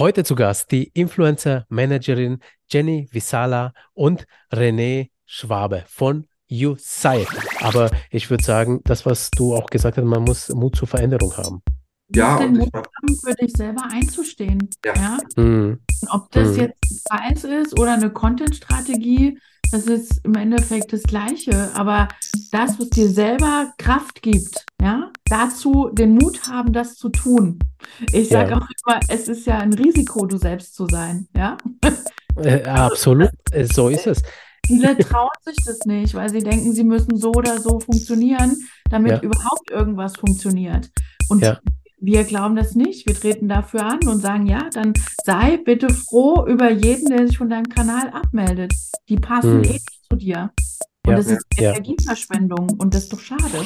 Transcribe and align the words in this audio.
Heute 0.00 0.24
zu 0.24 0.34
Gast 0.34 0.70
die 0.70 0.84
Influencer-Managerin 0.94 2.38
Jenny 2.70 3.06
Visala 3.12 3.74
und 3.92 4.24
René 4.50 5.10
Schwabe 5.26 5.84
von 5.88 6.26
Society. 6.48 7.36
Aber 7.60 7.90
ich 8.10 8.30
würde 8.30 8.42
sagen, 8.42 8.80
das, 8.84 9.04
was 9.04 9.30
du 9.30 9.54
auch 9.54 9.66
gesagt 9.66 9.98
hast, 9.98 10.04
man 10.06 10.24
muss 10.24 10.48
Mut 10.48 10.74
zur 10.76 10.88
Veränderung 10.88 11.36
haben. 11.36 11.60
Ja, 12.14 12.38
den 12.38 12.56
Mut 12.56 12.72
haben, 12.72 13.14
für 13.22 13.34
dich 13.34 13.52
selber 13.54 13.82
einzustehen. 13.92 14.70
Ja. 14.86 14.94
ja? 14.94 15.18
Mhm. 15.36 15.80
Ob 16.08 16.30
das 16.30 16.54
mhm. 16.54 16.60
jetzt 16.60 17.04
Preis 17.04 17.44
ist 17.44 17.78
oder 17.78 17.92
eine 17.92 18.08
Content-Strategie, 18.08 19.38
das 19.70 19.84
ist 19.84 20.24
im 20.24 20.34
Endeffekt 20.34 20.94
das 20.94 21.02
Gleiche. 21.02 21.72
Aber 21.74 22.08
das, 22.52 22.80
was 22.80 22.88
dir 22.88 23.10
selber 23.10 23.74
Kraft 23.76 24.22
gibt, 24.22 24.64
ja, 24.80 25.12
dazu 25.26 25.90
den 25.92 26.14
Mut 26.14 26.48
haben, 26.48 26.72
das 26.72 26.96
zu 26.96 27.10
tun. 27.10 27.58
Ich 28.12 28.28
sage 28.28 28.50
ja. 28.50 28.56
auch 28.56 28.66
immer, 28.86 29.00
es 29.08 29.28
ist 29.28 29.46
ja 29.46 29.58
ein 29.58 29.72
Risiko, 29.72 30.26
du 30.26 30.36
selbst 30.36 30.74
zu 30.74 30.86
sein, 30.86 31.28
ja. 31.36 31.56
Äh, 32.36 32.62
absolut, 32.64 33.30
äh, 33.50 33.64
so 33.64 33.88
ist 33.88 34.06
es. 34.06 34.22
Viele 34.66 34.96
trauen 34.98 35.30
sich 35.44 35.56
das 35.66 35.80
nicht, 35.84 36.14
weil 36.14 36.30
sie 36.30 36.40
denken, 36.40 36.72
sie 36.72 36.84
müssen 36.84 37.16
so 37.16 37.32
oder 37.32 37.60
so 37.60 37.80
funktionieren, 37.80 38.56
damit 38.88 39.12
ja. 39.12 39.20
überhaupt 39.20 39.70
irgendwas 39.70 40.16
funktioniert. 40.16 40.90
Und 41.28 41.42
ja. 41.42 41.58
wir 41.98 42.24
glauben 42.24 42.56
das 42.56 42.74
nicht. 42.74 43.06
Wir 43.06 43.14
treten 43.14 43.48
dafür 43.48 43.84
an 43.84 44.06
und 44.06 44.20
sagen, 44.20 44.46
ja, 44.46 44.70
dann 44.72 44.94
sei 45.24 45.56
bitte 45.56 45.90
froh 45.90 46.46
über 46.46 46.70
jeden, 46.70 47.08
der 47.08 47.26
sich 47.26 47.38
von 47.38 47.50
deinem 47.50 47.68
Kanal 47.68 48.10
abmeldet. 48.10 48.72
Die 49.08 49.16
passen 49.16 49.62
hm. 49.62 49.64
eh 49.64 49.72
nicht 49.72 49.88
zu 50.08 50.16
dir. 50.16 50.50
Und 51.06 51.16
das 51.16 51.26
ist 51.26 51.44
Energieverschwendung 51.56 52.70
und 52.78 52.94
das 52.94 53.04
ist 53.04 53.12
doch 53.12 53.20
schade. 53.20 53.64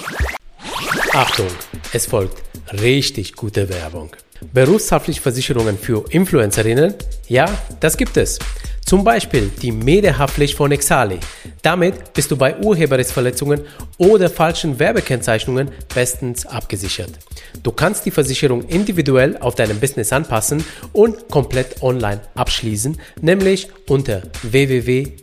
Achtung, 1.13 1.49
es 1.93 2.07
folgt 2.07 2.43
richtig 2.73 3.35
gute 3.35 3.69
Werbung. 3.69 4.11
Berufshaftliche 4.53 5.21
Versicherungen 5.21 5.79
für 5.79 6.05
Influencerinnen? 6.11 6.95
Ja, 7.29 7.47
das 7.81 7.97
gibt 7.97 8.17
es. 8.17 8.39
Zum 8.85 9.03
Beispiel 9.03 9.51
die 9.63 9.73
Medienhaftpflicht 9.73 10.57
von 10.57 10.71
Exali. 10.71 11.19
Damit 11.63 12.13
bist 12.13 12.31
du 12.31 12.37
bei 12.37 12.59
Urheberrechtsverletzungen 12.59 13.63
oder 13.97 14.29
falschen 14.29 14.79
Werbekennzeichnungen 14.79 15.71
bestens 15.95 16.45
abgesichert. 16.45 17.13
Du 17.63 17.73
kannst 17.73 18.05
die 18.05 18.11
Versicherung 18.11 18.67
individuell 18.69 19.39
auf 19.39 19.55
deinem 19.55 19.81
Business 19.81 20.13
anpassen 20.13 20.63
und 20.93 21.29
komplett 21.31 21.83
online 21.83 22.21
abschließen, 22.35 23.01
nämlich 23.23 23.69
unter 23.89 24.23
www.exali.de. 24.43 25.15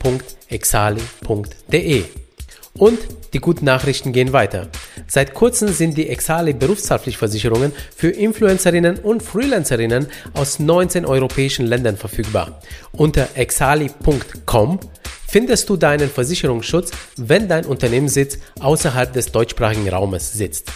Und 2.77 2.99
die 3.33 3.39
guten 3.39 3.65
Nachrichten 3.65 4.13
gehen 4.13 4.33
weiter. 4.33 4.67
Seit 5.07 5.33
kurzem 5.33 5.69
sind 5.69 5.97
die 5.97 6.09
Exali 6.09 6.53
Berufshaftpflichtversicherungen 6.53 7.73
für 7.95 8.09
Influencerinnen 8.09 8.99
und 8.99 9.23
Freelancerinnen 9.23 10.07
aus 10.33 10.59
19 10.59 11.05
europäischen 11.05 11.65
Ländern 11.65 11.97
verfügbar. 11.97 12.61
Unter 12.93 13.27
exali.com 13.35 14.79
findest 15.27 15.69
du 15.69 15.77
deinen 15.77 16.09
Versicherungsschutz, 16.09 16.91
wenn 17.17 17.47
dein 17.47 17.65
Unternehmenssitz 17.65 18.37
außerhalb 18.59 19.11
des 19.13 19.31
deutschsprachigen 19.31 19.89
Raumes 19.89 20.33
sitzt. 20.33 20.71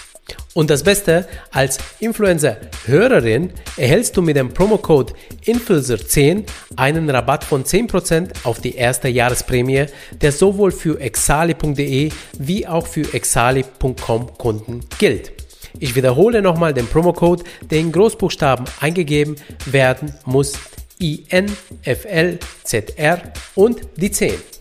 Und 0.54 0.70
das 0.70 0.84
Beste, 0.84 1.28
als 1.52 1.78
Influencer-Hörerin 2.00 3.52
erhältst 3.78 4.16
du 4.16 4.22
mit 4.22 4.38
dem 4.38 4.54
Promocode 4.54 5.14
Influencer10 5.45 6.45
einen 6.78 7.09
Rabatt 7.09 7.44
von 7.44 7.66
10% 7.66 8.30
auf 8.44 8.62
die 8.62 8.76
erste 8.76 9.09
Jahresprämie, 9.09 9.88
der 10.22 10.31
sowohl 10.31 10.72
für 10.72 11.00
exali.de 11.00 12.09
wie 12.40 12.68
auch 12.68 12.88
für 12.88 13.14
exali.com 13.14 14.38
Kunden 14.38 14.80
gilt. 14.98 15.34
Ich 15.80 15.96
wiederhole 15.96 16.42
nochmal 16.42 16.73
den 16.73 16.88
Promocode, 16.88 17.44
der 17.70 17.80
in 17.80 17.92
Großbuchstaben 17.92 18.66
eingegeben 18.80 19.36
werden 19.66 20.14
muss. 20.26 20.53
INFLZR 20.98 22.40
und 23.56 23.81
die 23.98 24.12
10. 24.12 24.55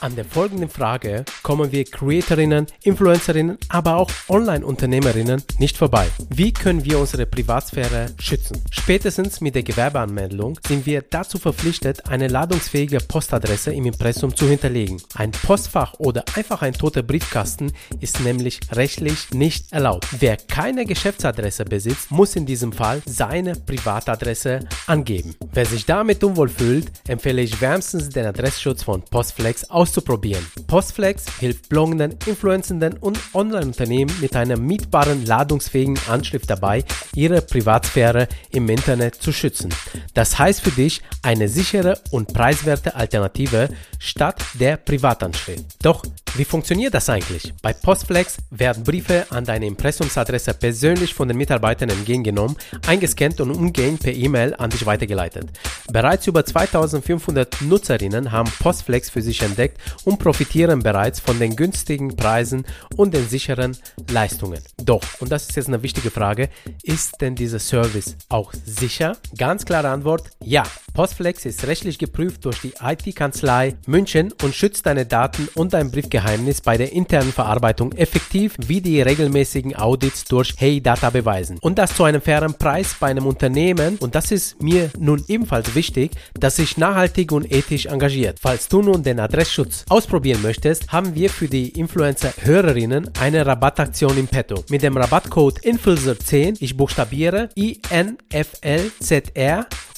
An 0.00 0.14
der 0.14 0.26
folgenden 0.26 0.68
Frage 0.68 1.24
kommen 1.42 1.72
wir 1.72 1.84
Creatorinnen, 1.84 2.66
Influencerinnen, 2.82 3.56
aber 3.70 3.96
auch 3.96 4.10
Online-Unternehmerinnen 4.28 5.42
nicht 5.58 5.78
vorbei. 5.78 6.06
Wie 6.28 6.52
können 6.52 6.84
wir 6.84 6.98
unsere 6.98 7.24
Privatsphäre 7.24 8.10
schützen? 8.20 8.62
Spätestens 8.70 9.40
mit 9.40 9.54
der 9.54 9.62
Gewerbeanmeldung 9.62 10.58
sind 10.66 10.84
wir 10.84 11.02
dazu 11.02 11.38
verpflichtet, 11.38 12.06
eine 12.08 12.28
ladungsfähige 12.28 12.98
Postadresse 12.98 13.72
im 13.72 13.86
Impressum 13.86 14.36
zu 14.36 14.46
hinterlegen. 14.46 15.00
Ein 15.14 15.30
Postfach 15.30 15.94
oder 15.94 16.24
einfach 16.34 16.60
ein 16.60 16.74
toter 16.74 17.02
Briefkasten 17.02 17.72
ist 18.00 18.20
nämlich 18.20 18.60
rechtlich 18.72 19.30
nicht 19.30 19.72
erlaubt. 19.72 20.06
Wer 20.18 20.36
keine 20.36 20.84
Geschäftsadresse 20.84 21.64
besitzt, 21.64 22.10
muss 22.10 22.36
in 22.36 22.44
diesem 22.44 22.72
Fall 22.72 23.00
seine 23.06 23.54
Privatadresse 23.54 24.60
angeben. 24.86 25.34
Wer 25.52 25.64
sich 25.64 25.86
damit 25.86 26.22
unwohl 26.22 26.50
fühlt, 26.50 26.92
empfehle 27.08 27.40
ich 27.40 27.62
wärmstens 27.62 28.10
den 28.10 28.26
Adressschutz 28.26 28.82
von 28.82 29.02
Postflex 29.02 29.70
aus 29.70 29.85
auszuprobieren. 29.86 30.44
Postflex 30.66 31.26
hilft 31.38 31.68
bloggenden, 31.68 32.16
influenzenden 32.26 32.94
und 32.98 33.20
Online-Unternehmen 33.34 34.12
mit 34.20 34.34
einer 34.34 34.58
mietbaren, 34.58 35.24
ladungsfähigen 35.24 35.96
Anschrift 36.08 36.50
dabei, 36.50 36.84
ihre 37.14 37.40
Privatsphäre 37.40 38.26
im 38.50 38.68
Internet 38.68 39.14
zu 39.14 39.32
schützen. 39.32 39.72
Das 40.12 40.40
heißt 40.40 40.60
für 40.60 40.72
dich 40.72 41.02
eine 41.22 41.48
sichere 41.48 42.00
und 42.10 42.34
preiswerte 42.34 42.96
Alternative 42.96 43.68
statt 43.98 44.42
der 44.54 44.76
Privatanschrift. 44.76 45.64
Doch 45.82 46.02
wie 46.36 46.44
funktioniert 46.44 46.92
das 46.92 47.08
eigentlich? 47.08 47.54
Bei 47.62 47.72
Postflex 47.72 48.36
werden 48.50 48.84
Briefe 48.84 49.26
an 49.30 49.46
deine 49.46 49.66
Impressumsadresse 49.66 50.52
persönlich 50.52 51.14
von 51.14 51.28
den 51.28 51.38
Mitarbeitern 51.38 51.88
entgegengenommen, 51.88 52.56
eingescannt 52.86 53.40
und 53.40 53.52
umgehend 53.52 54.02
per 54.02 54.12
E-Mail 54.12 54.54
an 54.54 54.68
dich 54.68 54.84
weitergeleitet. 54.84 55.48
Bereits 55.90 56.26
über 56.26 56.44
2500 56.44 57.62
Nutzerinnen 57.62 58.32
haben 58.32 58.52
Postflex 58.58 59.08
für 59.08 59.22
sich 59.22 59.40
entdeckt 59.40 59.80
und 60.04 60.18
profitieren 60.18 60.80
bereits 60.80 61.20
von 61.20 61.38
den 61.38 61.56
günstigen 61.56 62.16
Preisen 62.16 62.66
und 62.96 63.14
den 63.14 63.26
sicheren 63.26 63.76
Leistungen. 64.10 64.60
Doch, 64.76 65.02
und 65.20 65.32
das 65.32 65.48
ist 65.48 65.56
jetzt 65.56 65.68
eine 65.68 65.82
wichtige 65.82 66.10
Frage, 66.10 66.50
ist 66.82 67.20
denn 67.22 67.34
dieser 67.34 67.60
Service 67.60 68.16
auch 68.28 68.52
sicher? 68.66 69.16
Ganz 69.38 69.64
klare 69.64 69.88
Antwort, 69.88 70.30
ja. 70.44 70.64
Postflex 70.92 71.44
ist 71.44 71.66
rechtlich 71.66 71.98
geprüft 71.98 72.44
durch 72.44 72.60
die 72.60 72.74
IT-Kanzlei 72.82 73.74
München 73.86 74.32
und 74.42 74.54
schützt 74.54 74.86
deine 74.86 75.06
Daten 75.06 75.48
und 75.54 75.72
dein 75.72 75.90
Briefgeheimnis 75.90 76.60
bei 76.60 76.76
der 76.76 76.92
internen 76.92 77.32
Verarbeitung 77.32 77.92
effektiv 77.92 78.54
wie 78.66 78.80
die 78.80 79.00
regelmäßigen 79.00 79.76
Audits 79.76 80.24
durch 80.24 80.54
Hey 80.56 80.80
Data 80.80 81.10
beweisen. 81.10 81.58
Und 81.60 81.78
das 81.78 81.94
zu 81.94 82.04
einem 82.04 82.20
fairen 82.20 82.54
Preis 82.54 82.96
bei 82.98 83.08
einem 83.08 83.26
Unternehmen 83.26 83.96
und 83.98 84.14
das 84.14 84.30
ist 84.30 84.62
mir 84.62 84.90
nun 84.98 85.24
ebenfalls 85.28 85.74
wichtig, 85.74 86.12
das 86.34 86.56
sich 86.56 86.76
nachhaltig 86.76 87.32
und 87.32 87.50
ethisch 87.52 87.86
engagiert. 87.86 88.38
Falls 88.40 88.68
du 88.68 88.82
nun 88.82 89.02
den 89.02 89.20
Adressschutz 89.20 89.84
ausprobieren 89.88 90.42
möchtest, 90.42 90.92
haben 90.92 91.14
wir 91.14 91.30
für 91.30 91.48
die 91.48 91.68
Influencer-Hörerinnen 91.70 93.10
eine 93.20 93.46
Rabattaktion 93.46 94.18
im 94.18 94.28
Petto. 94.28 94.64
Mit 94.68 94.82
dem 94.82 94.96
Rabattcode 94.96 95.60
INFLZER10, 95.60 96.56
ich 96.60 96.76
buchstabiere 96.76 97.48
INFLZR 97.54 98.06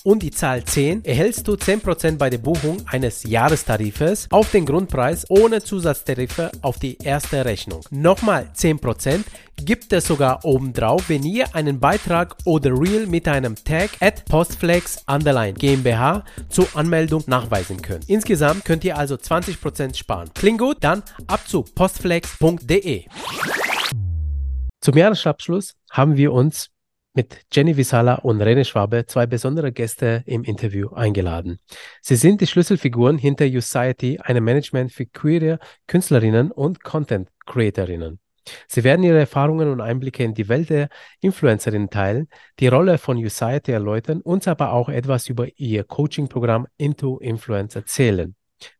und 0.05 0.23
die 0.23 0.31
Zahl 0.31 0.65
10 0.65 1.05
erhältst 1.05 1.49
du 1.49 1.55
10% 1.55 2.19
bei 2.19 2.31
der 2.31 2.39
Buchung 2.39 2.79
eines 2.87 3.25
Jahrestarifes 3.25 4.29
auf 4.31 4.51
den 4.51 4.67
Grundpreis 4.67 5.25
ohne 5.29 5.63
Zusatztarife 5.63 6.51
auf 6.63 6.79
die 6.79 6.99
erste 6.99 7.45
Rechnung. 7.45 7.83
Nochmal 7.91 8.51
10% 8.55 9.25
gibt 9.57 9.93
es 9.93 10.07
sogar 10.07 10.45
obendrauf, 10.45 11.09
wenn 11.09 11.25
ihr 11.25 11.55
einen 11.55 11.81
Beitrag 11.81 12.37
oder 12.45 12.71
Reel 12.71 13.07
mit 13.07 13.29
einem 13.29 13.55
Tag 13.57 13.91
at 14.01 14.25
Postflex 14.27 15.05
Underline 15.07 15.55
GmbH 15.55 16.25
zur 16.49 16.69
Anmeldung 16.75 17.25
nachweisen 17.27 17.83
könnt. 17.83 18.09
Insgesamt 18.09 18.65
könnt 18.65 18.85
ihr 18.85 18.97
also 18.97 19.17
20% 19.17 19.97
sparen. 19.97 20.31
Klingt 20.35 20.59
gut? 20.59 20.79
Dann 20.81 21.03
ab 21.27 21.47
zu 21.47 21.63
postflex.de. 21.63 23.05
Zum 24.81 24.97
Jahresabschluss 24.97 25.75
haben 25.91 26.17
wir 26.17 26.33
uns 26.33 26.71
mit 27.15 27.41
Jenny 27.53 27.77
Visala 27.77 28.17
und 28.17 28.41
Rene 28.41 28.65
Schwabe 28.65 29.07
zwei 29.07 29.27
besondere 29.27 29.73
Gäste 29.73 30.23
im 30.27 30.45
Interview 30.45 30.91
eingeladen. 30.91 31.59
Sie 32.01 32.17
sind 32.17 32.41
die 32.41 32.47
Schlüsselfiguren 32.47 33.19
hinter 33.19 33.49
Society, 33.49 34.19
einem 34.19 34.45
Management 34.45 34.93
für 34.93 35.07
queere 35.07 35.59
Künstlerinnen 35.87 36.51
und 36.51 36.85
Content 36.85 37.29
Creatorinnen. 37.47 38.21
Sie 38.67 38.85
werden 38.85 39.03
ihre 39.05 39.19
Erfahrungen 39.19 39.69
und 39.69 39.81
Einblicke 39.81 40.25
in 40.25 40.35
die 40.35 40.49
Welt 40.49 40.71
der 40.71 40.89
Influencerinnen 41.21 41.91
teilen, 41.91 42.29
die 42.61 42.69
Rolle 42.69 42.99
von 42.99 43.23
Society 43.23 43.73
erläutern, 43.73 44.21
uns 44.21 44.49
aber 44.49 44.73
auch 44.73 44.89
etwas 44.89 45.29
über 45.29 45.47
ihr 45.57 45.85
Coaching-Programm 45.85 46.67
Into 46.77 47.19
Influence 47.19 47.77
erzählen. 47.77 48.35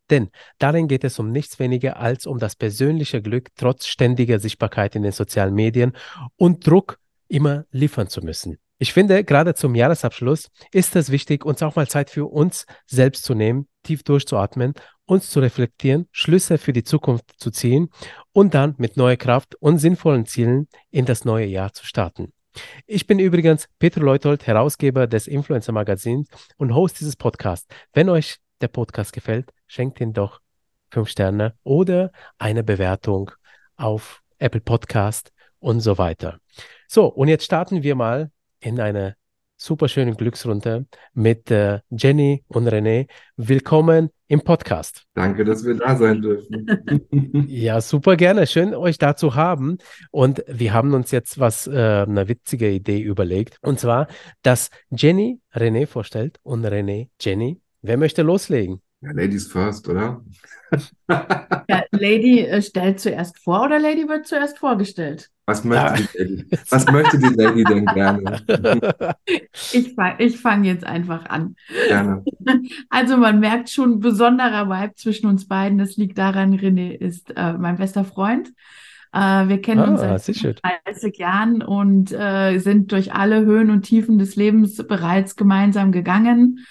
Denn 0.09 0.29
darin 0.57 0.87
geht 0.87 1.03
es 1.03 1.19
um 1.19 1.31
nichts 1.31 1.59
weniger 1.59 1.97
als 1.97 2.25
um 2.25 2.39
das 2.39 2.55
persönliche 2.55 3.21
Glück 3.21 3.49
trotz 3.55 3.85
ständiger 3.87 4.39
Sichtbarkeit 4.39 4.95
in 4.95 5.03
den 5.03 5.11
sozialen 5.11 5.53
Medien 5.53 5.93
und 6.35 6.65
Druck 6.65 6.99
immer 7.29 7.65
liefern 7.71 8.09
zu 8.09 8.21
müssen. 8.21 8.57
Ich 8.81 8.93
finde, 8.93 9.23
gerade 9.23 9.55
zum 9.55 9.75
Jahresabschluss 9.75 10.49
ist 10.71 10.95
es 10.95 11.11
wichtig, 11.11 11.45
uns 11.45 11.61
auch 11.61 11.75
mal 11.75 11.87
Zeit 11.87 12.09
für 12.09 12.25
uns 12.25 12.65
selbst 12.85 13.25
zu 13.25 13.33
nehmen, 13.33 13.67
tief 13.83 14.03
durchzuatmen, 14.03 14.73
uns 15.05 15.29
zu 15.29 15.41
reflektieren, 15.41 16.07
Schlüsse 16.11 16.57
für 16.57 16.71
die 16.71 16.83
Zukunft 16.83 17.25
zu 17.37 17.51
ziehen 17.51 17.89
und 18.31 18.53
dann 18.53 18.75
mit 18.77 18.95
neuer 18.95 19.17
Kraft 19.17 19.55
und 19.55 19.79
sinnvollen 19.79 20.25
Zielen 20.25 20.69
in 20.91 21.05
das 21.05 21.25
neue 21.25 21.45
Jahr 21.45 21.73
zu 21.73 21.85
starten. 21.85 22.31
Ich 22.87 23.05
bin 23.05 23.19
übrigens 23.19 23.67
Peter 23.79 24.01
Leutold, 24.01 24.47
Herausgeber 24.47 25.07
des 25.07 25.27
Influencer 25.27 25.71
Magazins 25.71 26.27
und 26.57 26.73
Host 26.73 26.99
dieses 26.99 27.15
Podcasts. 27.15 27.67
Wenn 27.93 28.09
euch 28.09 28.37
der 28.61 28.69
Podcast 28.69 29.13
gefällt, 29.13 29.51
schenkt 29.67 29.99
ihn 29.99 30.13
doch 30.13 30.39
fünf 30.89 31.09
Sterne 31.09 31.55
oder 31.63 32.11
eine 32.37 32.63
Bewertung 32.63 33.31
auf 33.75 34.21
Apple 34.37 34.61
Podcast 34.61 35.31
und 35.59 35.81
so 35.81 35.97
weiter. 35.97 36.39
So, 36.87 37.05
und 37.05 37.27
jetzt 37.27 37.45
starten 37.45 37.83
wir 37.83 37.95
mal 37.95 38.31
in 38.59 38.79
eine 38.79 39.15
super 39.59 39.89
schöne 39.89 40.15
Glücksrunde 40.15 40.85
mit 41.13 41.51
äh, 41.51 41.81
Jenny 41.89 42.43
und 42.47 42.67
René. 42.67 43.07
Willkommen 43.35 44.09
im 44.27 44.41
Podcast. 44.41 45.03
Danke, 45.13 45.43
dass 45.43 45.65
wir 45.65 45.75
da 45.75 45.97
sein 45.97 46.21
dürfen. 46.21 46.67
ja, 47.49 47.81
super 47.81 48.15
gerne. 48.15 48.47
Schön, 48.47 48.73
euch 48.73 48.97
da 48.97 49.15
zu 49.15 49.35
haben. 49.35 49.77
Und 50.11 50.43
wir 50.47 50.73
haben 50.73 50.93
uns 50.93 51.11
jetzt 51.11 51.39
was, 51.39 51.67
äh, 51.67 51.71
eine 51.71 52.27
witzige 52.29 52.69
Idee 52.71 53.01
überlegt. 53.01 53.57
Und 53.61 53.79
zwar, 53.79 54.07
dass 54.43 54.69
Jenny 54.91 55.41
René 55.53 55.87
vorstellt 55.87 56.39
und 56.43 56.65
René 56.65 57.09
Jenny. 57.19 57.59
Wer 57.81 57.97
möchte 57.97 58.21
loslegen? 58.21 58.81
Ja, 59.01 59.11
Ladies 59.13 59.47
first, 59.47 59.87
oder? 59.87 60.21
ja, 61.09 61.83
Lady 61.91 62.41
äh, 62.41 62.61
stellt 62.61 62.99
zuerst 62.99 63.39
vor 63.39 63.63
oder 63.63 63.79
Lady 63.79 64.07
wird 64.07 64.27
zuerst 64.27 64.59
vorgestellt? 64.59 65.29
Was 65.45 65.63
möchte, 65.63 65.85
ja. 65.85 65.93
die, 65.95 66.17
Lady? 66.17 66.45
Was 66.69 66.85
möchte 66.91 67.17
die 67.17 67.33
Lady 67.33 67.63
denn 67.63 67.85
gerne? 67.85 68.41
ich 69.71 69.93
fange 69.95 70.15
ich 70.19 70.37
fang 70.37 70.63
jetzt 70.65 70.83
einfach 70.83 71.25
an. 71.25 71.55
Gerne. 71.87 72.23
Also 72.89 73.17
man 73.17 73.39
merkt 73.39 73.69
schon 73.69 73.99
besonderer 73.99 74.67
Vibe 74.67 74.95
zwischen 74.95 75.27
uns 75.27 75.47
beiden. 75.47 75.77
Das 75.77 75.95
liegt 75.95 76.17
daran, 76.17 76.53
René 76.53 76.91
ist 76.91 77.31
äh, 77.35 77.53
mein 77.53 77.77
bester 77.77 78.03
Freund. 78.03 78.49
Äh, 79.13 79.47
wir 79.47 79.61
kennen 79.61 79.81
ah, 79.81 80.13
uns 80.13 80.25
seit 80.25 80.61
30 80.85 81.17
Jahren 81.17 81.61
und 81.61 82.11
äh, 82.11 82.59
sind 82.59 82.91
durch 82.91 83.13
alle 83.13 83.45
Höhen 83.45 83.71
und 83.71 83.83
Tiefen 83.83 84.19
des 84.19 84.35
Lebens 84.35 84.75
bereits 84.85 85.35
gemeinsam 85.35 85.91
gegangen. 85.91 86.65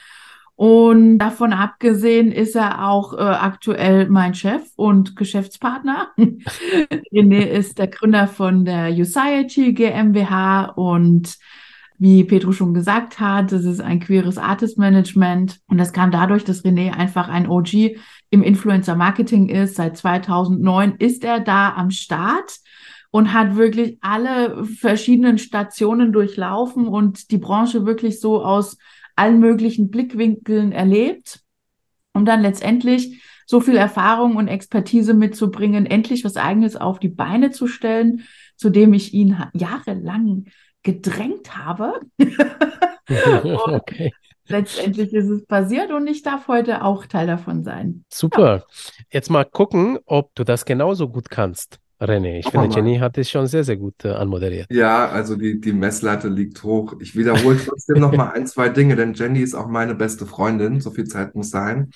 Und 0.58 1.18
davon 1.18 1.52
abgesehen 1.52 2.32
ist 2.32 2.56
er 2.56 2.88
auch 2.88 3.14
äh, 3.14 3.18
aktuell 3.18 4.08
mein 4.08 4.34
Chef 4.34 4.62
und 4.74 5.14
Geschäftspartner. 5.14 6.08
René 6.18 7.44
ist 7.44 7.78
der 7.78 7.86
Gründer 7.86 8.26
von 8.26 8.64
der 8.64 8.92
Society 8.92 9.72
GmbH 9.72 10.64
und 10.74 11.38
wie 11.96 12.24
Petro 12.24 12.50
schon 12.50 12.74
gesagt 12.74 13.20
hat, 13.20 13.52
das 13.52 13.64
ist 13.64 13.80
ein 13.80 14.00
queeres 14.00 14.36
Artist 14.36 14.78
Management 14.78 15.60
und 15.68 15.78
das 15.78 15.92
kam 15.92 16.10
dadurch, 16.10 16.42
dass 16.42 16.64
René 16.64 16.90
einfach 16.92 17.28
ein 17.28 17.48
OG 17.48 17.96
im 18.30 18.42
Influencer 18.42 18.96
Marketing 18.96 19.48
ist. 19.48 19.76
Seit 19.76 19.96
2009 19.96 20.96
ist 20.98 21.22
er 21.22 21.38
da 21.38 21.72
am 21.76 21.92
Start 21.92 22.58
und 23.12 23.32
hat 23.32 23.54
wirklich 23.54 23.98
alle 24.00 24.64
verschiedenen 24.64 25.38
Stationen 25.38 26.12
durchlaufen 26.12 26.88
und 26.88 27.30
die 27.30 27.38
Branche 27.38 27.86
wirklich 27.86 28.18
so 28.18 28.42
aus 28.42 28.76
allen 29.18 29.40
möglichen 29.40 29.90
Blickwinkeln 29.90 30.72
erlebt, 30.72 31.40
um 32.12 32.24
dann 32.24 32.42
letztendlich 32.42 33.22
so 33.46 33.60
viel 33.60 33.76
Erfahrung 33.76 34.36
und 34.36 34.48
Expertise 34.48 35.14
mitzubringen, 35.14 35.86
endlich 35.86 36.24
was 36.24 36.36
eigenes 36.36 36.76
auf 36.76 36.98
die 36.98 37.08
Beine 37.08 37.50
zu 37.50 37.66
stellen, 37.66 38.24
zu 38.56 38.70
dem 38.70 38.92
ich 38.92 39.14
ihn 39.14 39.36
jahrelang 39.54 40.46
gedrängt 40.82 41.56
habe. 41.56 42.00
okay. 43.08 44.12
Letztendlich 44.48 45.12
ist 45.12 45.28
es 45.28 45.46
passiert 45.46 45.90
und 45.92 46.06
ich 46.06 46.22
darf 46.22 46.48
heute 46.48 46.82
auch 46.82 47.06
Teil 47.06 47.26
davon 47.26 47.64
sein. 47.64 48.04
Super. 48.12 48.56
Ja. 48.56 48.64
Jetzt 49.10 49.30
mal 49.30 49.44
gucken, 49.44 49.98
ob 50.06 50.34
du 50.34 50.44
das 50.44 50.64
genauso 50.64 51.08
gut 51.08 51.28
kannst. 51.30 51.78
René, 52.00 52.38
ich 52.38 52.48
finde, 52.48 52.74
Jenny 52.74 52.98
hat 52.98 53.18
es 53.18 53.28
schon 53.28 53.46
sehr, 53.46 53.64
sehr 53.64 53.76
gut 53.76 54.04
äh, 54.04 54.10
anmoderiert. 54.10 54.66
Ja, 54.70 55.08
also 55.08 55.34
die, 55.34 55.60
die 55.60 55.72
Messlatte 55.72 56.28
liegt 56.28 56.62
hoch. 56.62 56.94
Ich 57.00 57.16
wiederhole 57.16 57.58
trotzdem 57.66 58.00
noch 58.00 58.12
mal 58.12 58.30
ein, 58.30 58.46
zwei 58.46 58.68
Dinge, 58.68 58.94
denn 58.94 59.14
Jenny 59.14 59.40
ist 59.40 59.54
auch 59.54 59.66
meine 59.66 59.94
beste 59.94 60.24
Freundin. 60.24 60.80
So 60.80 60.90
viel 60.90 61.06
Zeit 61.06 61.34
muss 61.34 61.50
sein. 61.50 61.90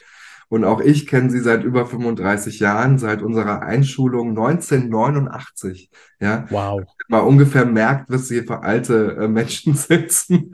Und 0.53 0.65
auch 0.65 0.83
ich 0.83 1.07
kenne 1.07 1.31
sie 1.31 1.41
seit 1.41 1.65
über 1.65 1.87
35 1.87 2.61
Jahren, 2.61 2.99
seit 2.99 3.23
unserer 3.23 3.63
Einschulung 3.63 4.31
1989. 4.31 5.89
Ja, 6.21 6.45
wow. 6.51 6.83
Mal 7.09 7.21
ungefähr 7.21 7.65
merkt, 7.65 8.11
was 8.11 8.29
hier 8.29 8.45
für 8.45 8.63
alte 8.63 9.17
äh, 9.19 9.29
Menschen 9.29 9.75
sitzen. 9.77 10.51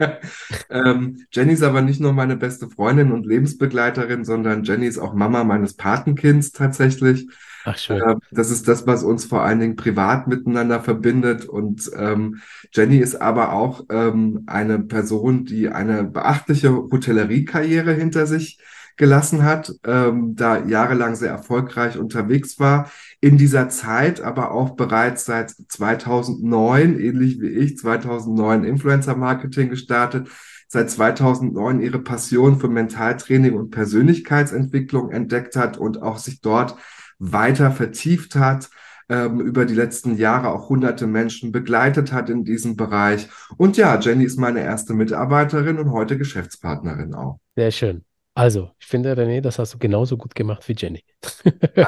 ähm, 0.69 1.25
Jenny 1.33 1.51
ist 1.51 1.63
aber 1.63 1.81
nicht 1.81 1.99
nur 1.99 2.13
meine 2.13 2.37
beste 2.37 2.69
Freundin 2.69 3.11
und 3.11 3.25
Lebensbegleiterin, 3.25 4.23
sondern 4.23 4.63
Jenny 4.63 4.85
ist 4.85 4.99
auch 4.99 5.13
Mama 5.13 5.43
meines 5.43 5.73
Patenkinds 5.73 6.53
tatsächlich. 6.53 7.27
Ach, 7.65 7.77
schön. 7.77 8.01
Ähm, 8.01 8.19
das 8.31 8.51
ist 8.51 8.67
das, 8.67 8.87
was 8.87 9.03
uns 9.03 9.25
vor 9.25 9.43
allen 9.43 9.59
Dingen 9.59 9.75
privat 9.75 10.27
miteinander 10.27 10.81
verbindet. 10.81 11.45
Und 11.45 11.89
ähm, 11.95 12.41
Jenny 12.71 12.97
ist 12.97 13.15
aber 13.15 13.53
auch 13.53 13.85
ähm, 13.89 14.43
eine 14.47 14.79
Person, 14.79 15.45
die 15.45 15.69
eine 15.69 16.03
beachtliche 16.03 16.71
Hotelleriekarriere 16.71 17.93
hinter 17.93 18.25
sich 18.25 18.59
gelassen 18.99 19.43
hat, 19.43 19.73
ähm, 19.85 20.35
da 20.35 20.59
jahrelang 20.65 21.15
sehr 21.15 21.31
erfolgreich 21.31 21.97
unterwegs 21.97 22.59
war. 22.59 22.91
In 23.21 23.37
dieser 23.37 23.69
Zeit 23.69 24.19
aber 24.19 24.51
auch 24.51 24.71
bereits 24.71 25.23
seit 25.23 25.51
2009, 25.51 26.99
ähnlich 26.99 27.39
wie 27.39 27.47
ich, 27.47 27.77
2009 27.77 28.65
Influencer 28.65 29.15
Marketing 29.15 29.69
gestartet, 29.69 30.27
seit 30.67 30.91
2009 30.91 31.79
ihre 31.79 31.99
Passion 31.99 32.59
für 32.59 32.67
Mentaltraining 32.67 33.53
und 33.53 33.71
Persönlichkeitsentwicklung 33.71 35.11
entdeckt 35.11 35.55
hat 35.55 35.77
und 35.77 36.01
auch 36.01 36.17
sich 36.17 36.41
dort 36.41 36.75
weiter 37.19 37.71
vertieft 37.71 38.35
hat, 38.35 38.69
ähm, 39.09 39.41
über 39.41 39.65
die 39.65 39.73
letzten 39.73 40.15
Jahre 40.15 40.49
auch 40.49 40.69
hunderte 40.69 41.07
Menschen 41.07 41.51
begleitet 41.51 42.13
hat 42.13 42.29
in 42.29 42.43
diesem 42.43 42.75
Bereich. 42.75 43.27
Und 43.57 43.77
ja, 43.77 43.99
Jenny 43.99 44.23
ist 44.23 44.37
meine 44.37 44.61
erste 44.61 44.93
Mitarbeiterin 44.93 45.79
und 45.79 45.91
heute 45.91 46.17
Geschäftspartnerin 46.17 47.13
auch. 47.13 47.39
Sehr 47.55 47.71
schön. 47.71 48.05
Also, 48.39 48.71
ich 48.79 48.87
finde, 48.87 49.11
René, 49.15 49.41
das 49.41 49.59
hast 49.59 49.73
du 49.73 49.77
genauso 49.79 50.15
gut 50.15 50.33
gemacht 50.33 50.65
wie 50.69 50.73
Jenny. 50.73 51.03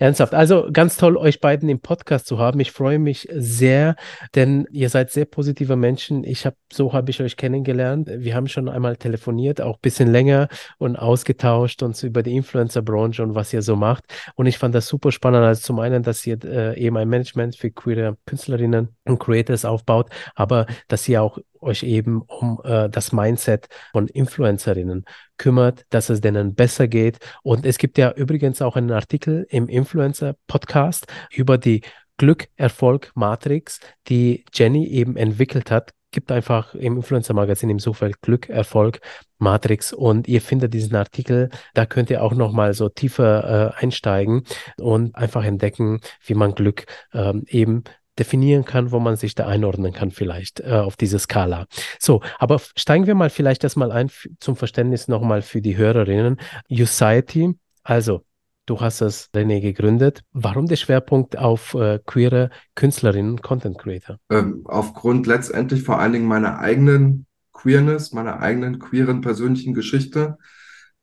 Ernsthaft. 0.00 0.34
Also, 0.34 0.68
ganz 0.72 0.96
toll, 0.96 1.16
euch 1.16 1.40
beiden 1.40 1.68
im 1.68 1.78
Podcast 1.78 2.26
zu 2.26 2.40
haben. 2.40 2.58
Ich 2.58 2.72
freue 2.72 2.98
mich 2.98 3.28
sehr, 3.32 3.94
denn 4.34 4.66
ihr 4.72 4.88
seid 4.88 5.12
sehr 5.12 5.26
positive 5.26 5.76
Menschen. 5.76 6.24
Ich 6.24 6.44
habe, 6.44 6.56
so 6.72 6.92
habe 6.92 7.12
ich 7.12 7.22
euch 7.22 7.36
kennengelernt. 7.36 8.10
Wir 8.12 8.34
haben 8.34 8.48
schon 8.48 8.68
einmal 8.68 8.96
telefoniert, 8.96 9.60
auch 9.60 9.76
ein 9.76 9.80
bisschen 9.80 10.10
länger 10.10 10.48
und 10.78 10.96
ausgetauscht 10.96 11.84
uns 11.84 12.02
über 12.02 12.24
die 12.24 12.34
Influencer-Branche 12.34 13.22
und 13.22 13.36
was 13.36 13.52
ihr 13.52 13.62
so 13.62 13.76
macht. 13.76 14.02
Und 14.34 14.46
ich 14.46 14.58
fand 14.58 14.74
das 14.74 14.88
super 14.88 15.12
spannend. 15.12 15.44
Also 15.44 15.62
zum 15.62 15.78
einen, 15.78 16.02
dass 16.02 16.26
ihr 16.26 16.42
äh, 16.42 16.76
eben 16.76 16.96
ein 16.96 17.08
Management 17.08 17.54
für 17.54 17.70
queere 17.70 18.16
Künstlerinnen 18.26 18.88
und 19.04 19.20
Creators 19.20 19.64
aufbaut, 19.64 20.10
aber 20.34 20.66
dass 20.88 21.08
ihr 21.08 21.22
auch 21.22 21.38
euch 21.62 21.82
eben 21.82 22.22
um 22.22 22.60
äh, 22.64 22.88
das 22.88 23.12
Mindset 23.12 23.68
von 23.92 24.08
Influencerinnen 24.08 25.04
kümmert, 25.38 25.84
dass 25.90 26.10
es 26.10 26.20
denen 26.20 26.54
besser 26.54 26.88
geht. 26.88 27.18
Und 27.42 27.66
es 27.66 27.78
gibt 27.78 27.98
ja 27.98 28.12
übrigens 28.12 28.62
auch 28.62 28.76
einen 28.76 28.92
Artikel 28.92 29.46
im 29.50 29.68
Influencer-Podcast 29.68 31.06
über 31.30 31.58
die 31.58 31.82
Glück-Erfolg-Matrix, 32.18 33.80
die 34.08 34.44
Jenny 34.52 34.86
eben 34.86 35.16
entwickelt 35.16 35.70
hat. 35.70 35.92
Gibt 36.12 36.30
einfach 36.30 36.74
im 36.74 36.96
Influencer-Magazin 36.96 37.70
im 37.70 37.78
Suchfeld 37.78 38.20
Glück, 38.20 38.48
Erfolg, 38.50 39.00
Matrix 39.38 39.92
und 39.92 40.28
ihr 40.28 40.40
findet 40.40 40.74
diesen 40.74 40.94
Artikel, 40.94 41.48
da 41.74 41.86
könnt 41.86 42.10
ihr 42.10 42.22
auch 42.22 42.34
nochmal 42.34 42.74
so 42.74 42.88
tiefer 42.88 43.74
äh, 43.78 43.82
einsteigen 43.82 44.44
und 44.78 45.16
einfach 45.16 45.44
entdecken, 45.44 46.00
wie 46.24 46.34
man 46.34 46.54
Glück 46.54 46.84
ähm, 47.12 47.44
eben 47.48 47.84
definieren 48.18 48.64
kann, 48.64 48.90
wo 48.90 48.98
man 48.98 49.16
sich 49.16 49.34
da 49.34 49.46
einordnen 49.46 49.92
kann, 49.92 50.10
vielleicht 50.10 50.60
äh, 50.60 50.72
auf 50.72 50.96
diese 50.96 51.18
Skala. 51.18 51.66
So, 51.98 52.20
aber 52.38 52.60
steigen 52.76 53.06
wir 53.06 53.14
mal 53.14 53.30
vielleicht 53.30 53.64
erstmal 53.64 53.90
ein 53.90 54.10
zum 54.38 54.56
Verständnis 54.56 55.08
nochmal 55.08 55.42
für 55.42 55.62
die 55.62 55.76
Hörerinnen. 55.76 56.38
Society, 56.68 57.58
also 57.82 58.24
du 58.66 58.80
hast 58.80 59.00
es, 59.00 59.30
René, 59.34 59.60
gegründet. 59.60 60.22
Warum 60.32 60.66
der 60.66 60.76
Schwerpunkt 60.76 61.38
auf 61.38 61.74
äh, 61.74 62.00
queere 62.04 62.50
Künstlerinnen 62.74 63.40
Content 63.40 63.78
Creator? 63.78 64.18
Ähm, 64.30 64.62
aufgrund 64.64 65.26
letztendlich 65.26 65.82
vor 65.82 65.98
allen 65.98 66.12
Dingen 66.12 66.26
meiner 66.26 66.58
eigenen 66.58 67.26
Queerness, 67.52 68.12
meiner 68.12 68.40
eigenen 68.40 68.78
queeren 68.78 69.20
persönlichen 69.20 69.74
Geschichte. 69.74 70.36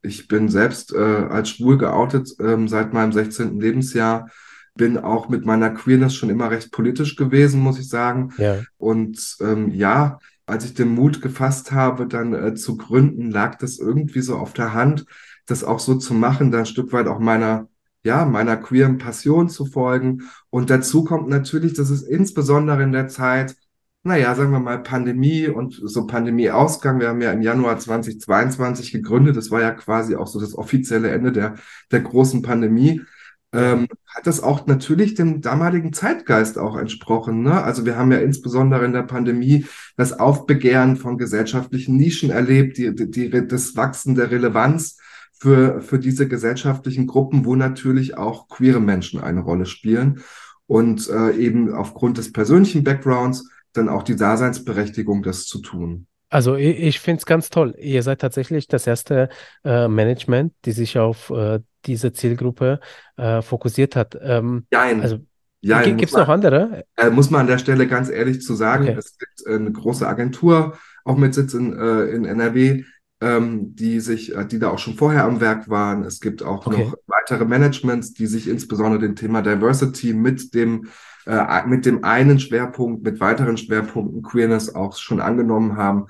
Ich 0.02 0.28
bin 0.28 0.48
selbst 0.48 0.92
äh, 0.92 0.98
als 0.98 1.50
schwul 1.50 1.76
geoutet 1.76 2.30
ähm, 2.40 2.68
seit 2.68 2.92
meinem 2.92 3.12
16. 3.12 3.60
Lebensjahr 3.60 4.30
bin 4.74 4.98
auch 4.98 5.28
mit 5.28 5.44
meiner 5.44 5.70
Queerness 5.70 6.14
schon 6.14 6.30
immer 6.30 6.50
recht 6.50 6.72
politisch 6.72 7.16
gewesen, 7.16 7.60
muss 7.60 7.78
ich 7.78 7.88
sagen. 7.88 8.32
Ja. 8.38 8.62
Und 8.78 9.36
ähm, 9.40 9.70
ja, 9.72 10.18
als 10.46 10.64
ich 10.64 10.74
den 10.74 10.94
Mut 10.94 11.22
gefasst 11.22 11.72
habe, 11.72 12.06
dann 12.06 12.34
äh, 12.34 12.54
zu 12.54 12.76
gründen, 12.76 13.30
lag 13.30 13.56
das 13.58 13.78
irgendwie 13.78 14.20
so 14.20 14.36
auf 14.36 14.52
der 14.52 14.74
Hand, 14.74 15.06
das 15.46 15.64
auch 15.64 15.78
so 15.78 15.94
zu 15.94 16.14
machen, 16.14 16.50
da 16.50 16.60
ein 16.60 16.66
Stück 16.66 16.92
weit 16.92 17.06
auch 17.06 17.18
meiner, 17.18 17.68
ja, 18.02 18.24
meiner 18.24 18.56
queeren 18.56 18.98
Passion 18.98 19.48
zu 19.48 19.66
folgen. 19.66 20.22
Und 20.50 20.70
dazu 20.70 21.04
kommt 21.04 21.28
natürlich, 21.28 21.74
dass 21.74 21.90
es 21.90 22.02
insbesondere 22.02 22.82
in 22.82 22.92
der 22.92 23.08
Zeit, 23.08 23.56
naja, 24.02 24.34
sagen 24.34 24.52
wir 24.52 24.60
mal 24.60 24.82
Pandemie 24.82 25.46
und 25.46 25.78
so 25.84 26.06
Pandemieausgang. 26.06 27.00
Wir 27.00 27.08
haben 27.08 27.20
ja 27.20 27.32
im 27.32 27.42
Januar 27.42 27.78
2022 27.78 28.92
gegründet. 28.92 29.36
Das 29.36 29.50
war 29.50 29.60
ja 29.60 29.72
quasi 29.72 30.16
auch 30.16 30.26
so 30.26 30.40
das 30.40 30.54
offizielle 30.56 31.10
Ende 31.10 31.32
der, 31.32 31.56
der 31.90 32.00
großen 32.00 32.42
Pandemie 32.42 33.02
ähm, 33.52 33.88
hat 34.06 34.26
das 34.26 34.42
auch 34.42 34.66
natürlich 34.66 35.14
dem 35.14 35.40
damaligen 35.40 35.92
Zeitgeist 35.92 36.58
auch 36.58 36.76
entsprochen. 36.76 37.42
Ne? 37.42 37.62
Also 37.62 37.84
wir 37.84 37.96
haben 37.96 38.12
ja 38.12 38.18
insbesondere 38.18 38.84
in 38.84 38.92
der 38.92 39.02
Pandemie 39.02 39.66
das 39.96 40.18
Aufbegehren 40.18 40.96
von 40.96 41.18
gesellschaftlichen 41.18 41.96
Nischen 41.96 42.30
erlebt, 42.30 42.78
die, 42.78 42.94
die, 42.94 43.10
die, 43.10 43.46
das 43.46 43.76
Wachsen 43.76 44.14
der 44.14 44.30
Relevanz 44.30 44.98
für, 45.32 45.80
für 45.80 45.98
diese 45.98 46.28
gesellschaftlichen 46.28 47.06
Gruppen, 47.06 47.44
wo 47.44 47.56
natürlich 47.56 48.16
auch 48.16 48.48
queere 48.48 48.80
Menschen 48.80 49.20
eine 49.20 49.40
Rolle 49.40 49.66
spielen 49.66 50.20
und 50.66 51.08
äh, 51.08 51.32
eben 51.32 51.74
aufgrund 51.74 52.18
des 52.18 52.32
persönlichen 52.32 52.84
Backgrounds 52.84 53.48
dann 53.72 53.88
auch 53.88 54.02
die 54.02 54.16
Daseinsberechtigung, 54.16 55.22
das 55.22 55.46
zu 55.46 55.60
tun. 55.60 56.06
Also 56.28 56.54
ich, 56.54 56.78
ich 56.78 57.00
finde 57.00 57.18
es 57.18 57.26
ganz 57.26 57.50
toll. 57.50 57.74
Ihr 57.78 58.04
seid 58.04 58.20
tatsächlich 58.20 58.68
das 58.68 58.86
erste 58.86 59.28
äh, 59.64 59.88
Management, 59.88 60.52
die 60.64 60.72
sich 60.72 60.98
auf 60.98 61.30
äh, 61.30 61.58
diese 61.86 62.12
Zielgruppe 62.12 62.80
äh, 63.16 63.42
fokussiert 63.42 63.96
hat. 63.96 64.18
Ähm, 64.20 64.66
Nein. 64.70 65.00
Also 65.00 65.20
ja, 65.62 65.82
gibt 65.82 66.04
es 66.04 66.12
noch 66.12 66.28
andere? 66.28 66.84
Äh, 66.96 67.10
muss 67.10 67.30
man 67.30 67.42
an 67.42 67.46
der 67.46 67.58
Stelle 67.58 67.86
ganz 67.86 68.08
ehrlich 68.08 68.40
zu 68.40 68.54
sagen, 68.54 68.84
okay. 68.84 68.96
es 68.98 69.18
gibt 69.18 69.46
eine 69.46 69.70
große 69.70 70.08
Agentur, 70.08 70.78
auch 71.04 71.16
mit 71.16 71.34
Sitz 71.34 71.52
in, 71.52 71.78
äh, 71.78 72.04
in 72.06 72.24
NRW, 72.24 72.84
ähm, 73.20 73.74
die 73.76 74.00
sich, 74.00 74.34
äh, 74.34 74.46
die 74.46 74.58
da 74.58 74.70
auch 74.70 74.78
schon 74.78 74.94
vorher 74.94 75.24
am 75.24 75.40
Werk 75.40 75.68
waren. 75.68 76.04
Es 76.04 76.20
gibt 76.20 76.42
auch 76.42 76.66
okay. 76.66 76.84
noch 76.84 76.94
weitere 77.06 77.44
Managements, 77.44 78.14
die 78.14 78.26
sich 78.26 78.48
insbesondere 78.48 79.00
dem 79.00 79.16
Thema 79.16 79.42
Diversity 79.42 80.14
mit 80.14 80.54
dem 80.54 80.88
äh, 81.26 81.66
mit 81.66 81.84
dem 81.84 82.04
einen 82.04 82.40
Schwerpunkt, 82.40 83.04
mit 83.04 83.20
weiteren 83.20 83.58
Schwerpunkten 83.58 84.22
Queerness 84.22 84.74
auch 84.74 84.96
schon 84.96 85.20
angenommen 85.20 85.76
haben. 85.76 86.06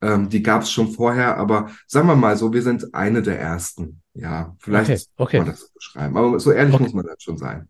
Ähm, 0.00 0.28
die 0.28 0.42
gab 0.42 0.62
es 0.62 0.70
schon 0.70 0.92
vorher, 0.92 1.36
aber 1.36 1.70
sagen 1.86 2.06
wir 2.06 2.16
mal 2.16 2.36
so, 2.36 2.52
wir 2.52 2.62
sind 2.62 2.94
eine 2.94 3.22
der 3.22 3.40
ersten. 3.40 4.01
Ja, 4.14 4.54
vielleicht 4.58 4.90
okay, 4.90 5.06
okay. 5.16 5.36
kann 5.38 5.46
man 5.46 5.54
das 5.54 5.70
beschreiben. 5.72 6.16
Aber 6.16 6.40
so 6.40 6.52
ehrlich 6.52 6.74
okay. 6.74 6.82
muss 6.84 6.92
man 6.92 7.06
dann 7.06 7.16
schon 7.18 7.38
sein. 7.38 7.68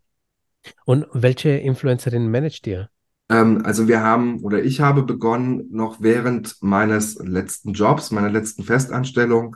Und 0.85 1.05
welche 1.13 1.49
Influencerin 1.49 2.29
managt 2.29 2.67
ihr? 2.67 2.89
Ähm, 3.29 3.61
also 3.65 3.87
wir 3.87 4.01
haben 4.01 4.41
oder 4.43 4.63
ich 4.63 4.81
habe 4.81 5.03
begonnen, 5.03 5.67
noch 5.71 6.01
während 6.01 6.57
meines 6.61 7.15
letzten 7.15 7.73
Jobs, 7.73 8.11
meiner 8.11 8.29
letzten 8.29 8.63
Festanstellung, 8.63 9.55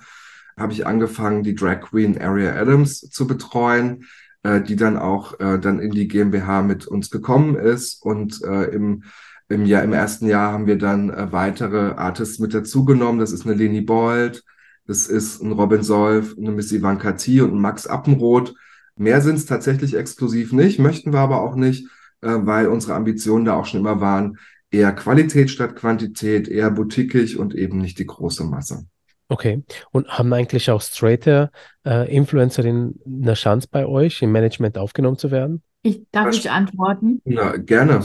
habe 0.57 0.73
ich 0.73 0.87
angefangen, 0.87 1.43
die 1.43 1.55
Drag 1.55 1.81
Queen 1.81 2.19
Area 2.19 2.55
Adams 2.55 3.01
zu 3.01 3.27
betreuen 3.27 4.05
äh, 4.47 4.61
die 4.61 4.75
dann 4.75 4.97
auch 4.97 5.39
äh, 5.39 5.59
dann 5.59 5.79
in 5.79 5.91
die 5.91 6.07
GmbH 6.07 6.61
mit 6.61 6.87
uns 6.87 7.09
gekommen 7.09 7.55
ist. 7.55 8.01
Und 8.03 8.41
äh, 8.43 8.65
im, 8.65 9.03
im, 9.49 9.65
Jahr, 9.65 9.83
im 9.83 9.93
ersten 9.93 10.27
Jahr 10.27 10.53
haben 10.53 10.67
wir 10.67 10.77
dann 10.77 11.09
äh, 11.09 11.31
weitere 11.31 11.95
Artists 11.95 12.39
mit 12.39 12.53
dazugenommen. 12.53 13.19
Das 13.19 13.31
ist 13.31 13.45
eine 13.45 13.55
Leni 13.55 13.81
Bold, 13.81 14.43
das 14.87 15.07
ist 15.07 15.41
ein 15.41 15.51
Robin 15.51 15.83
Solf, 15.83 16.35
eine 16.37 16.51
Miss 16.51 16.71
Ivanka 16.71 17.11
T 17.13 17.41
und 17.41 17.53
ein 17.53 17.61
Max 17.61 17.85
Appenroth. 17.87 18.55
Mehr 18.95 19.21
sind 19.21 19.35
es 19.35 19.45
tatsächlich 19.45 19.95
exklusiv 19.95 20.53
nicht, 20.53 20.79
möchten 20.79 21.13
wir 21.13 21.19
aber 21.19 21.41
auch 21.41 21.55
nicht, 21.55 21.87
äh, 22.21 22.29
weil 22.39 22.67
unsere 22.67 22.95
Ambitionen 22.95 23.45
da 23.45 23.55
auch 23.55 23.65
schon 23.65 23.81
immer 23.81 24.01
waren, 24.01 24.37
eher 24.71 24.93
Qualität 24.93 25.49
statt 25.49 25.75
Quantität, 25.75 26.47
eher 26.47 26.71
boutiquig 26.71 27.37
und 27.37 27.53
eben 27.53 27.77
nicht 27.79 27.99
die 27.99 28.05
große 28.05 28.43
Masse. 28.43 28.85
Okay. 29.29 29.63
Und 29.91 30.07
haben 30.07 30.31
eigentlich 30.33 30.71
auch 30.71 30.81
straighter 30.81 31.51
äh, 31.85 32.13
Influencerinnen 32.13 32.99
eine 33.05 33.33
Chance 33.33 33.67
bei 33.69 33.85
euch 33.85 34.21
im 34.21 34.31
Management 34.31 34.77
aufgenommen 34.77 35.17
zu 35.17 35.31
werden? 35.31 35.63
Ich 35.83 36.03
darf 36.11 36.27
was? 36.27 36.37
ich 36.37 36.49
antworten? 36.49 37.21
Ja, 37.25 37.57
gerne. 37.57 38.01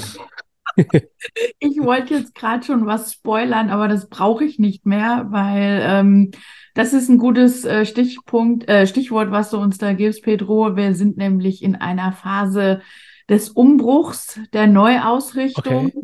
Ich 1.59 1.83
wollte 1.83 2.15
jetzt 2.15 2.35
gerade 2.35 2.65
schon 2.65 2.87
was 2.87 3.13
spoilern, 3.13 3.71
aber 3.71 3.89
das 3.89 4.09
brauche 4.09 4.45
ich 4.45 4.59
nicht 4.59 4.87
mehr, 4.87 5.27
weil 5.31 5.83
ähm, 5.85 6.31
das 6.75 6.93
ist 6.93 7.09
ein 7.09 7.19
gutes 7.19 7.65
äh, 7.65 7.85
Stichpunkt, 7.85 8.69
äh, 8.69 8.87
Stichwort, 8.87 9.31
was 9.31 9.51
du 9.51 9.59
uns 9.59 9.79
da 9.79 9.93
gibst, 9.93 10.23
Pedro. 10.23 10.77
Wir 10.77 10.95
sind 10.95 11.17
nämlich 11.17 11.63
in 11.63 11.75
einer 11.77 12.13
Phase 12.13 12.81
des 13.29 13.51
Umbruchs, 13.51 14.41
der 14.53 14.67
Neuausrichtung. 14.67 15.87
Okay. 15.87 16.03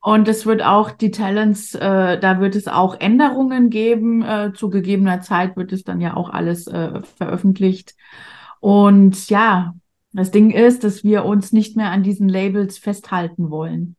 Und 0.00 0.28
es 0.28 0.46
wird 0.46 0.62
auch 0.62 0.92
die 0.92 1.10
Talents, 1.10 1.74
äh, 1.74 2.20
da 2.20 2.40
wird 2.40 2.54
es 2.54 2.68
auch 2.68 3.00
Änderungen 3.00 3.70
geben. 3.70 4.22
Äh, 4.22 4.52
zu 4.54 4.70
gegebener 4.70 5.20
Zeit 5.20 5.56
wird 5.56 5.72
es 5.72 5.82
dann 5.82 6.00
ja 6.00 6.16
auch 6.16 6.30
alles 6.30 6.68
äh, 6.68 7.02
veröffentlicht. 7.16 7.96
Und 8.60 9.28
ja, 9.28 9.74
das 10.12 10.30
Ding 10.30 10.50
ist, 10.50 10.84
dass 10.84 11.02
wir 11.02 11.24
uns 11.24 11.52
nicht 11.52 11.76
mehr 11.76 11.90
an 11.90 12.04
diesen 12.04 12.28
Labels 12.28 12.78
festhalten 12.78 13.50
wollen. 13.50 13.95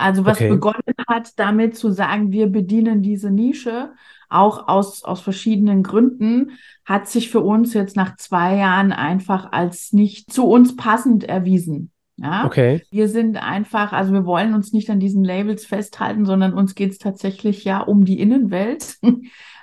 Also 0.00 0.24
was 0.24 0.38
okay. 0.38 0.48
begonnen 0.48 0.94
hat, 1.06 1.38
damit 1.38 1.76
zu 1.76 1.90
sagen, 1.90 2.32
wir 2.32 2.48
bedienen 2.48 3.02
diese 3.02 3.30
Nische, 3.30 3.92
auch 4.28 4.68
aus, 4.68 5.04
aus 5.04 5.20
verschiedenen 5.20 5.82
Gründen, 5.82 6.52
hat 6.84 7.08
sich 7.08 7.30
für 7.30 7.40
uns 7.40 7.74
jetzt 7.74 7.96
nach 7.96 8.16
zwei 8.16 8.56
Jahren 8.56 8.92
einfach 8.92 9.52
als 9.52 9.92
nicht 9.92 10.32
zu 10.32 10.46
uns 10.46 10.76
passend 10.76 11.24
erwiesen. 11.24 11.90
Ja, 12.16 12.44
okay. 12.44 12.82
Wir 12.90 13.08
sind 13.08 13.42
einfach, 13.42 13.92
also 13.92 14.12
wir 14.12 14.26
wollen 14.26 14.52
uns 14.54 14.72
nicht 14.72 14.90
an 14.90 15.00
diesen 15.00 15.24
Labels 15.24 15.64
festhalten, 15.64 16.26
sondern 16.26 16.52
uns 16.52 16.74
geht 16.74 16.92
es 16.92 16.98
tatsächlich 16.98 17.64
ja 17.64 17.80
um 17.80 18.04
die 18.04 18.20
Innenwelt. 18.20 18.98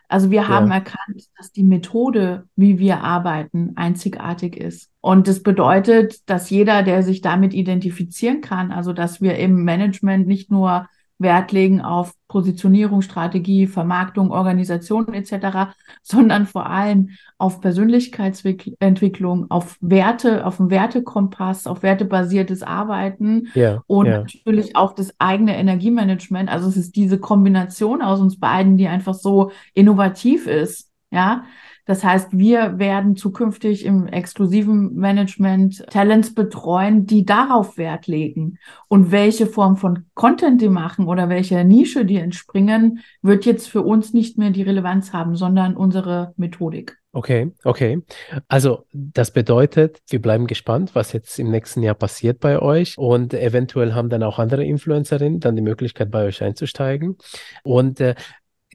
Also 0.07 0.31
wir 0.31 0.47
haben 0.47 0.69
ja. 0.69 0.75
erkannt, 0.75 1.23
dass 1.37 1.51
die 1.51 1.63
Methode, 1.63 2.47
wie 2.55 2.79
wir 2.79 3.01
arbeiten, 3.01 3.73
einzigartig 3.75 4.55
ist. 4.55 4.89
Und 5.01 5.27
das 5.27 5.43
bedeutet, 5.43 6.29
dass 6.29 6.49
jeder, 6.49 6.81
der 6.83 7.03
sich 7.03 7.21
damit 7.21 7.53
identifizieren 7.53 8.41
kann, 8.41 8.71
also 8.71 8.93
dass 8.93 9.21
wir 9.21 9.37
im 9.37 9.63
Management 9.63 10.27
nicht 10.27 10.49
nur 10.49 10.87
Wert 11.19 11.51
legen 11.51 11.81
auf 11.81 12.13
Positionierung, 12.27 13.01
Strategie, 13.01 13.67
Vermarktung, 13.67 14.31
Organisation 14.31 15.13
etc., 15.13 15.73
sondern 16.03 16.45
vor 16.45 16.67
allem 16.67 17.09
auf 17.37 17.61
Persönlichkeitsentwicklung, 17.61 19.49
auf 19.49 19.77
Werte, 19.81 20.45
auf 20.45 20.59
einen 20.59 20.69
Wertekompass, 20.69 21.67
auf 21.67 21.83
wertebasiertes 21.83 22.63
Arbeiten 22.63 23.47
ja, 23.53 23.81
und 23.87 24.07
ja. 24.07 24.19
natürlich 24.19 24.75
auch 24.75 24.93
das 24.93 25.13
eigene 25.19 25.57
Energiemanagement. 25.57 26.49
Also 26.49 26.67
es 26.67 26.77
ist 26.77 26.95
diese 26.95 27.19
Kombination 27.19 28.01
aus 28.01 28.19
uns 28.19 28.39
beiden, 28.39 28.77
die 28.77 28.87
einfach 28.87 29.13
so 29.13 29.51
innovativ 29.73 30.47
ist. 30.47 30.91
Ja, 31.09 31.45
das 31.87 32.03
heißt, 32.03 32.37
wir 32.37 32.77
werden 32.79 33.15
zukünftig 33.15 33.85
im 33.85 34.07
exklusiven 34.07 34.93
Management 34.93 35.87
Talents 35.89 36.33
betreuen, 36.33 37.05
die 37.05 37.25
darauf 37.25 37.77
Wert 37.77 38.07
legen. 38.07 38.59
Und 38.89 39.11
welche 39.11 39.47
Form 39.47 39.77
von 39.77 40.05
Content 40.13 40.61
die 40.61 40.69
machen 40.69 41.07
oder 41.07 41.29
welche 41.29 41.63
Nische 41.63 42.03
die 42.03 42.17
entspringen, 42.17 42.99
wird 43.21 43.45
jetzt 43.45 43.69
für 43.69 43.83
uns 43.83 44.13
nicht 44.13 44.37
mehr 44.37 44.51
die 44.51 44.63
Relevanz 44.63 45.13
haben, 45.13 45.37
sondern 45.37 45.77
unsere 45.77 46.33
Methodik. 46.35 46.97
Okay, 47.13 47.53
okay. 47.63 48.03
Also 48.49 48.85
das 48.91 49.31
bedeutet, 49.31 50.01
wir 50.09 50.21
bleiben 50.21 50.45
gespannt, 50.45 50.93
was 50.93 51.13
jetzt 51.13 51.39
im 51.39 51.49
nächsten 51.49 51.81
Jahr 51.81 51.95
passiert 51.95 52.41
bei 52.41 52.61
euch 52.61 52.97
und 52.97 53.33
eventuell 53.33 53.93
haben 53.93 54.09
dann 54.09 54.23
auch 54.23 54.39
andere 54.39 54.65
Influencerinnen 54.65 55.39
dann 55.39 55.55
die 55.55 55.61
Möglichkeit 55.61 56.11
bei 56.11 56.25
euch 56.25 56.43
einzusteigen. 56.43 57.17
Und 57.63 58.01
äh, 58.01 58.13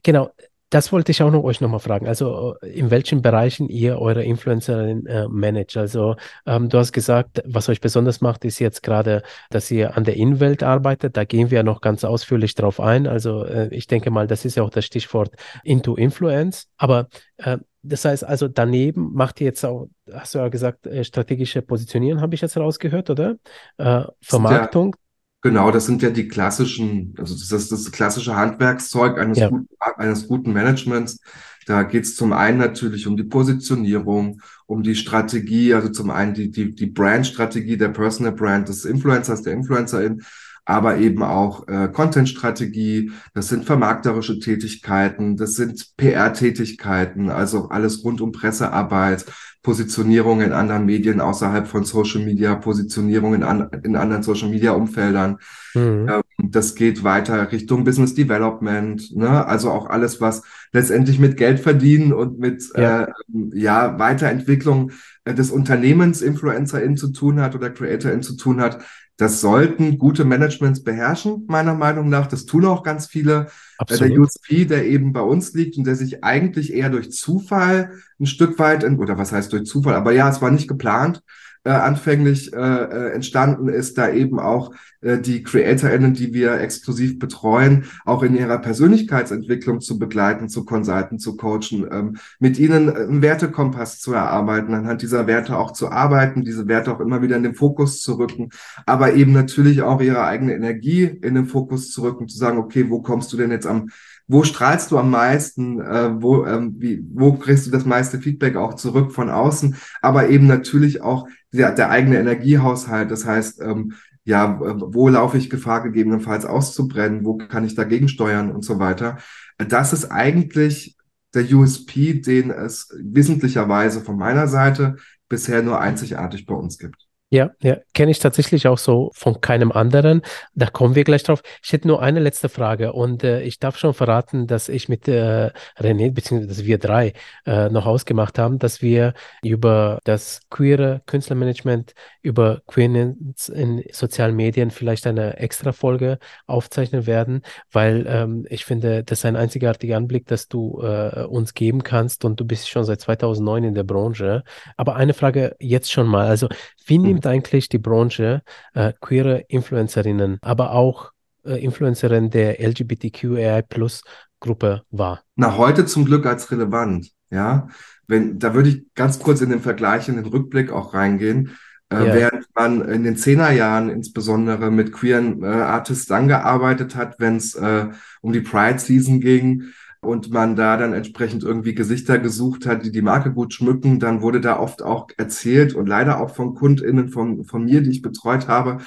genau, 0.01 0.31
das 0.73 0.91
wollte 0.91 1.11
ich 1.11 1.21
auch 1.21 1.29
noch 1.29 1.43
euch 1.43 1.61
nochmal 1.61 1.79
fragen. 1.79 2.07
Also 2.07 2.55
äh, 2.61 2.67
in 2.69 2.89
welchen 2.89 3.21
Bereichen 3.21 3.69
ihr 3.69 3.99
eure 3.99 4.23
Influencerin 4.23 5.05
äh, 5.05 5.27
managt. 5.27 5.77
Also 5.77 6.15
ähm, 6.47 6.69
du 6.69 6.79
hast 6.79 6.91
gesagt, 6.93 7.43
was 7.45 7.69
euch 7.69 7.79
besonders 7.79 8.21
macht, 8.21 8.43
ist 8.43 8.57
jetzt 8.57 8.81
gerade, 8.81 9.21
dass 9.51 9.69
ihr 9.69 9.95
an 9.95 10.03
der 10.03 10.15
Innenwelt 10.15 10.63
arbeitet. 10.63 11.15
Da 11.15 11.25
gehen 11.25 11.51
wir 11.51 11.61
noch 11.61 11.79
ganz 11.81 12.03
ausführlich 12.03 12.55
drauf 12.55 12.79
ein. 12.79 13.05
Also 13.05 13.45
äh, 13.45 13.67
ich 13.69 13.85
denke 13.85 14.09
mal, 14.09 14.25
das 14.25 14.45
ist 14.45 14.55
ja 14.55 14.63
auch 14.63 14.71
das 14.71 14.85
Stichwort 14.85 15.35
Into 15.63 15.95
Influence. 15.95 16.67
Aber 16.77 17.07
äh, 17.37 17.59
das 17.83 18.05
heißt 18.05 18.23
also, 18.23 18.47
daneben 18.47 19.13
macht 19.13 19.41
ihr 19.41 19.45
jetzt 19.45 19.63
auch, 19.63 19.89
hast 20.11 20.33
du 20.33 20.39
ja 20.39 20.47
gesagt, 20.47 20.87
äh, 20.87 21.03
strategische 21.03 21.61
Positionieren, 21.61 22.19
habe 22.19 22.33
ich 22.33 22.41
jetzt 22.41 22.57
rausgehört, 22.57 23.11
oder? 23.11 23.35
Äh, 23.77 24.05
Vermarktung. 24.21 24.95
Genau, 25.43 25.71
das 25.71 25.85
sind 25.85 26.01
ja 26.01 26.09
die 26.09 26.29
klassischen, 26.29 27.13
also 27.17 27.35
das 27.35 27.51
ist 27.51 27.71
das 27.71 27.91
klassische 27.91 28.33
Handwerkszeug 28.33 29.19
eines, 29.19 29.39
ja. 29.39 29.49
guten, 29.49 29.67
eines 29.97 30.27
guten 30.29 30.53
Managements. 30.53 31.19
Da 31.65 31.83
geht 31.83 32.05
es 32.05 32.15
zum 32.15 32.31
einen 32.31 32.57
natürlich 32.57 33.07
um 33.07 33.17
die 33.17 33.25
Positionierung, 33.25 34.41
um 34.67 34.83
die 34.83 34.95
Strategie, 34.95 35.73
also 35.73 35.89
zum 35.89 36.11
einen 36.11 36.33
die, 36.33 36.49
die, 36.49 36.73
die 36.73 36.85
Brand-Strategie 36.85 37.75
der 37.75 37.89
Personal 37.89 38.31
Brand 38.31 38.69
des 38.69 38.85
Influencers, 38.85 39.41
der 39.41 39.53
Influencerin, 39.53 40.23
aber 40.65 40.97
eben 40.97 41.23
auch 41.23 41.67
äh, 41.67 41.89
Content-Strategie, 41.89 43.11
das 43.33 43.49
sind 43.49 43.65
vermarkterische 43.65 44.39
Tätigkeiten, 44.39 45.35
das 45.35 45.53
sind 45.53 45.97
PR-Tätigkeiten, 45.97 47.29
also 47.29 47.69
alles 47.69 48.03
rund 48.03 48.21
um 48.21 48.31
Pressearbeit, 48.31 49.25
Positionierung 49.63 50.41
in 50.41 50.51
anderen 50.51 50.85
Medien 50.85 51.21
außerhalb 51.21 51.67
von 51.67 51.85
Social 51.85 52.21
Media, 52.21 52.53
Positionierung 52.55 53.33
in, 53.33 53.43
an, 53.43 53.69
in 53.83 53.95
anderen 53.95 54.21
Social 54.21 54.49
Media 54.49 54.71
Umfeldern. 54.73 55.37
Mhm. 55.73 56.09
Ähm, 56.09 56.21
das 56.51 56.75
geht 56.75 57.05
weiter 57.05 57.51
Richtung 57.51 57.85
Business 57.85 58.13
Development, 58.13 59.15
ne? 59.15 59.45
also 59.45 59.71
auch 59.71 59.89
alles, 59.89 60.19
was 60.19 60.43
letztendlich 60.73 61.17
mit 61.17 61.37
Geld 61.37 61.61
verdienen 61.61 62.11
und 62.11 62.39
mit 62.39 62.63
ja, 62.75 63.03
äh, 63.03 63.07
ja 63.53 63.97
Weiterentwicklung 63.99 64.91
des 65.25 65.51
Unternehmens 65.51 66.21
InfluencerInnen 66.21 66.97
zu 66.97 67.13
tun 67.13 67.39
hat 67.39 67.55
oder 67.55 67.69
CreatorInnen 67.69 68.23
zu 68.23 68.35
tun 68.35 68.59
hat. 68.59 68.83
Das 69.17 69.41
sollten 69.41 69.99
gute 69.99 70.25
Managements 70.25 70.83
beherrschen, 70.83 71.45
meiner 71.47 71.75
Meinung 71.75 72.09
nach. 72.09 72.27
Das 72.27 72.45
tun 72.45 72.65
auch 72.65 72.83
ganz 72.83 73.05
viele. 73.05 73.47
Absolut. 73.77 74.11
Der 74.11 74.19
USP, 74.19 74.65
der 74.65 74.87
eben 74.87 75.13
bei 75.13 75.21
uns 75.21 75.53
liegt 75.53 75.77
und 75.77 75.85
der 75.85 75.95
sich 75.95 76.23
eigentlich 76.23 76.73
eher 76.73 76.89
durch 76.89 77.11
Zufall 77.11 77.91
ein 78.19 78.25
Stück 78.25 78.57
weit, 78.59 78.83
oder 78.83 79.17
was 79.17 79.31
heißt 79.31 79.53
durch 79.53 79.65
Zufall, 79.65 79.93
aber 79.93 80.11
ja, 80.13 80.29
es 80.29 80.41
war 80.41 80.51
nicht 80.51 80.67
geplant, 80.67 81.21
äh, 81.63 81.69
anfänglich 81.69 82.53
äh, 82.53 82.57
äh, 82.57 83.11
entstanden 83.11 83.69
ist, 83.69 83.97
da 83.97 84.09
eben 84.09 84.39
auch 84.39 84.73
äh, 85.01 85.19
die 85.19 85.43
CreatorInnen, 85.43 86.13
die 86.13 86.33
wir 86.33 86.59
exklusiv 86.59 87.19
betreuen, 87.19 87.85
auch 88.05 88.23
in 88.23 88.35
ihrer 88.35 88.57
Persönlichkeitsentwicklung 88.57 89.79
zu 89.79 89.97
begleiten, 89.97 90.49
zu 90.49 90.65
consulten, 90.65 91.19
zu 91.19 91.37
coachen, 91.37 91.87
ähm, 91.91 92.17
mit 92.39 92.59
ihnen 92.59 92.89
einen 92.89 93.21
Wertekompass 93.21 93.99
zu 93.99 94.13
erarbeiten, 94.13 94.73
anhand 94.73 95.01
dieser 95.01 95.27
Werte 95.27 95.57
auch 95.57 95.71
zu 95.71 95.89
arbeiten, 95.89 96.43
diese 96.43 96.67
Werte 96.67 96.93
auch 96.93 96.99
immer 96.99 97.21
wieder 97.21 97.37
in 97.37 97.43
den 97.43 97.55
Fokus 97.55 98.01
zu 98.01 98.15
rücken, 98.15 98.49
aber 98.85 99.13
eben 99.13 99.31
natürlich 99.31 99.81
auch 99.81 100.01
ihre 100.01 100.23
eigene 100.25 100.53
Energie 100.53 101.03
in 101.03 101.35
den 101.35 101.45
Fokus 101.45 101.91
zu 101.91 102.01
rücken, 102.01 102.27
zu 102.27 102.37
sagen, 102.37 102.57
okay, 102.57 102.89
wo 102.89 103.01
kommst 103.01 103.31
du 103.31 103.37
denn 103.37 103.51
jetzt 103.51 103.67
am 103.67 103.89
wo 104.25 104.43
strahlst 104.43 104.91
du 104.91 104.97
am 104.97 105.09
meisten, 105.11 105.81
äh, 105.81 106.21
wo, 106.21 106.45
ähm, 106.45 106.75
wie, 106.79 107.05
wo 107.13 107.33
kriegst 107.33 107.67
du 107.67 107.71
das 107.71 107.85
meiste 107.85 108.19
Feedback 108.19 108.55
auch 108.55 108.75
zurück 108.75 109.11
von 109.11 109.29
außen, 109.29 109.75
aber 110.01 110.29
eben 110.29 110.47
natürlich 110.47 111.01
auch 111.01 111.27
der, 111.53 111.71
der 111.71 111.89
eigene 111.89 112.19
Energiehaushalt. 112.19 113.11
Das 113.11 113.25
heißt, 113.25 113.61
ähm, 113.61 113.93
ja, 114.25 114.59
wo 114.59 115.09
laufe 115.09 115.37
ich 115.37 115.49
Gefahr 115.49 115.83
gegebenenfalls 115.83 116.45
auszubrennen, 116.45 117.25
wo 117.25 117.37
kann 117.37 117.65
ich 117.65 117.75
dagegen 117.75 118.07
steuern 118.07 118.51
und 118.51 118.63
so 118.63 118.79
weiter. 118.79 119.17
Das 119.57 119.93
ist 119.93 120.11
eigentlich 120.11 120.97
der 121.33 121.51
USP, 121.51 122.21
den 122.21 122.51
es 122.51 122.89
wesentlicherweise 123.01 124.01
von 124.01 124.17
meiner 124.17 124.47
Seite 124.47 124.97
bisher 125.27 125.61
nur 125.61 125.79
einzigartig 125.79 126.45
bei 126.45 126.55
uns 126.55 126.77
gibt. 126.77 127.07
Ja, 127.33 127.49
ja, 127.63 127.77
kenne 127.95 128.11
ich 128.11 128.19
tatsächlich 128.19 128.67
auch 128.67 128.77
so 128.77 129.09
von 129.15 129.41
keinem 129.41 129.71
anderen. 129.71 130.21
Da 130.53 130.67
kommen 130.67 130.93
wir 130.93 131.03
gleich 131.03 131.23
drauf. 131.23 131.41
Ich 131.63 131.73
hätte 131.73 131.87
nur 131.87 131.99
eine 131.99 132.19
letzte 132.19 132.47
Frage 132.47 132.93
und 132.93 133.23
äh, 133.23 133.41
ich 133.41 133.57
darf 133.57 133.75
schon 133.79 133.95
verraten, 133.95 134.45
dass 134.45 134.69
ich 134.69 134.87
mit 134.87 135.07
äh, 135.07 135.49
René, 135.79 136.11
beziehungsweise 136.11 136.63
wir 136.63 136.77
drei, 136.77 137.13
äh, 137.47 137.69
noch 137.69 137.87
ausgemacht 137.87 138.37
haben, 138.37 138.59
dass 138.59 138.83
wir 138.83 139.15
über 139.41 139.97
das 140.03 140.41
queere 140.51 141.01
Künstlermanagement, 141.07 141.95
über 142.21 142.61
Queerness 142.67 143.49
in 143.49 143.83
sozialen 143.91 144.35
Medien 144.35 144.69
vielleicht 144.69 145.07
eine 145.07 145.37
extra 145.37 145.71
Folge 145.71 146.19
aufzeichnen 146.45 147.07
werden, 147.07 147.41
weil 147.71 148.05
ähm, 148.07 148.45
ich 148.47 148.63
finde, 148.63 149.03
das 149.03 149.19
ist 149.19 149.25
ein 149.25 149.37
einzigartiger 149.37 149.97
Anblick, 149.97 150.27
dass 150.27 150.49
du 150.49 150.79
äh, 150.83 151.23
uns 151.23 151.55
geben 151.55 151.81
kannst 151.81 152.25
und 152.25 152.39
du 152.39 152.45
bist 152.45 152.69
schon 152.69 152.83
seit 152.83 153.01
2009 153.01 153.63
in 153.63 153.73
der 153.73 153.83
Branche. 153.83 154.43
Aber 154.77 154.97
eine 154.97 155.15
Frage 155.15 155.55
jetzt 155.59 155.91
schon 155.91 156.05
mal, 156.05 156.27
also 156.27 156.47
wie 156.85 156.99
nimmt 156.99 157.22
nimmt 157.23 157.27
eigentlich 157.27 157.69
die 157.69 157.77
Branche 157.77 158.41
äh, 158.73 158.91
queere 158.99 159.45
Influencerinnen, 159.47 160.39
aber 160.41 160.71
auch 160.71 161.13
äh, 161.45 161.63
Influencerinnen 161.63 162.29
der 162.29 162.59
LGBTQAI-Plus-Gruppe 162.59 164.81
wahr? 164.91 165.21
Na, 165.35 165.55
heute 165.57 165.85
zum 165.85 166.03
Glück 166.05 166.25
als 166.25 166.51
relevant, 166.51 167.11
ja. 167.29 167.69
Wenn, 168.07 168.39
da 168.39 168.53
würde 168.53 168.67
ich 168.69 168.83
ganz 168.95 169.19
kurz 169.19 169.41
in 169.41 169.49
den 169.49 169.61
Vergleich, 169.61 170.09
in 170.09 170.17
den 170.17 170.25
Rückblick 170.25 170.69
auch 170.71 170.93
reingehen. 170.93 171.57
Äh, 171.89 172.07
ja. 172.07 172.13
Während 172.13 172.45
man 172.53 172.81
in 172.89 173.03
den 173.03 173.15
Zehnerjahren 173.15 173.89
insbesondere 173.89 174.69
mit 174.71 174.91
queeren 174.91 175.41
äh, 175.41 175.47
Artists 175.47 176.11
angearbeitet 176.11 176.97
hat, 176.97 177.15
wenn 177.19 177.37
es 177.37 177.55
äh, 177.55 177.87
um 178.21 178.33
die 178.33 178.41
Pride 178.41 178.79
Season 178.79 179.21
ging, 179.21 179.71
und 180.03 180.31
man 180.31 180.55
da 180.55 180.77
dann 180.77 180.93
entsprechend 180.93 181.43
irgendwie 181.43 181.75
Gesichter 181.75 182.19
gesucht 182.19 182.65
hat, 182.65 182.85
die 182.85 182.91
die 182.91 183.01
Marke 183.01 183.31
gut 183.31 183.53
schmücken, 183.53 183.99
dann 183.99 184.21
wurde 184.21 184.41
da 184.41 184.59
oft 184.59 184.81
auch 184.81 185.07
erzählt 185.17 185.73
und 185.73 185.87
leider 185.87 186.19
auch 186.19 186.35
von 186.35 186.55
KundInnen 186.55 187.09
von, 187.09 187.45
von 187.45 187.65
mir, 187.65 187.81
die 187.81 187.91
ich 187.91 188.01
betreut 188.01 188.47
habe, 188.47 188.79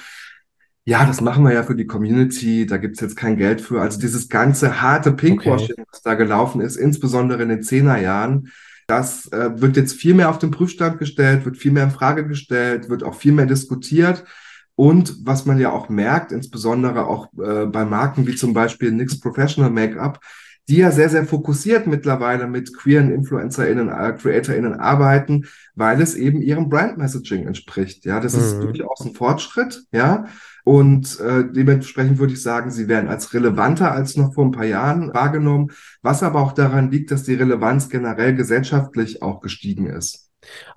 ja, 0.87 1.05
das 1.05 1.19
machen 1.19 1.43
wir 1.43 1.51
ja 1.51 1.63
für 1.63 1.75
die 1.75 1.85
Community, 1.85 2.65
da 2.65 2.77
gibt's 2.77 3.01
jetzt 3.01 3.17
kein 3.17 3.35
Geld 3.35 3.59
für. 3.59 3.81
Also 3.81 3.99
dieses 3.99 4.29
ganze 4.29 4.81
harte 4.81 5.11
Pinkwashing, 5.11 5.75
okay. 5.77 5.85
was 5.91 6.01
da 6.01 6.13
gelaufen 6.13 6.61
ist, 6.61 6.77
insbesondere 6.77 7.43
in 7.43 7.49
den 7.49 7.61
Zehnerjahren, 7.61 8.53
das 8.87 9.29
äh, 9.33 9.49
wird 9.59 9.75
jetzt 9.75 9.93
viel 9.93 10.13
mehr 10.13 10.29
auf 10.29 10.39
den 10.39 10.49
Prüfstand 10.49 10.97
gestellt, 10.97 11.43
wird 11.43 11.57
viel 11.57 11.73
mehr 11.73 11.83
in 11.83 11.91
Frage 11.91 12.25
gestellt, 12.25 12.89
wird 12.89 13.03
auch 13.03 13.15
viel 13.15 13.33
mehr 13.33 13.45
diskutiert. 13.45 14.23
Und 14.75 15.25
was 15.25 15.45
man 15.45 15.59
ja 15.59 15.71
auch 15.71 15.89
merkt, 15.89 16.31
insbesondere 16.31 17.05
auch 17.05 17.33
äh, 17.37 17.65
bei 17.65 17.83
Marken 17.83 18.25
wie 18.25 18.35
zum 18.35 18.53
Beispiel 18.53 18.93
NYX 18.93 19.19
Professional 19.19 19.71
Make-up, 19.71 20.21
die 20.67 20.77
ja 20.77 20.91
sehr, 20.91 21.09
sehr 21.09 21.25
fokussiert 21.25 21.87
mittlerweile 21.87 22.47
mit 22.47 22.75
queeren 22.75 23.11
InfluencerInnen, 23.11 23.89
äh, 23.89 24.13
CreatorInnen 24.13 24.79
arbeiten, 24.79 25.45
weil 25.75 26.01
es 26.01 26.15
eben 26.15 26.41
ihrem 26.41 26.69
Brand 26.69 26.97
Messaging 26.97 27.47
entspricht. 27.47 28.05
Ja, 28.05 28.19
das 28.19 28.33
mhm. 28.35 28.39
ist 28.41 28.59
durchaus 28.59 29.01
ein 29.01 29.13
Fortschritt, 29.13 29.83
ja. 29.91 30.25
Und 30.65 31.21
äh, 31.21 31.45
dementsprechend 31.49 32.19
würde 32.19 32.33
ich 32.33 32.41
sagen, 32.41 32.71
sie 32.71 32.89
werden 32.89 33.07
als 33.07 33.33
relevanter 33.33 33.93
als 33.93 34.17
noch 34.17 34.33
vor 34.33 34.43
ein 34.43 34.51
paar 34.51 34.65
Jahren 34.65 35.13
wahrgenommen, 35.13 35.71
was 36.01 36.23
aber 36.23 36.41
auch 36.41 36.51
daran 36.51 36.91
liegt, 36.91 37.11
dass 37.11 37.23
die 37.23 37.35
Relevanz 37.35 37.87
generell 37.87 38.35
gesellschaftlich 38.35 39.21
auch 39.21 39.39
gestiegen 39.39 39.87
ist. 39.87 40.26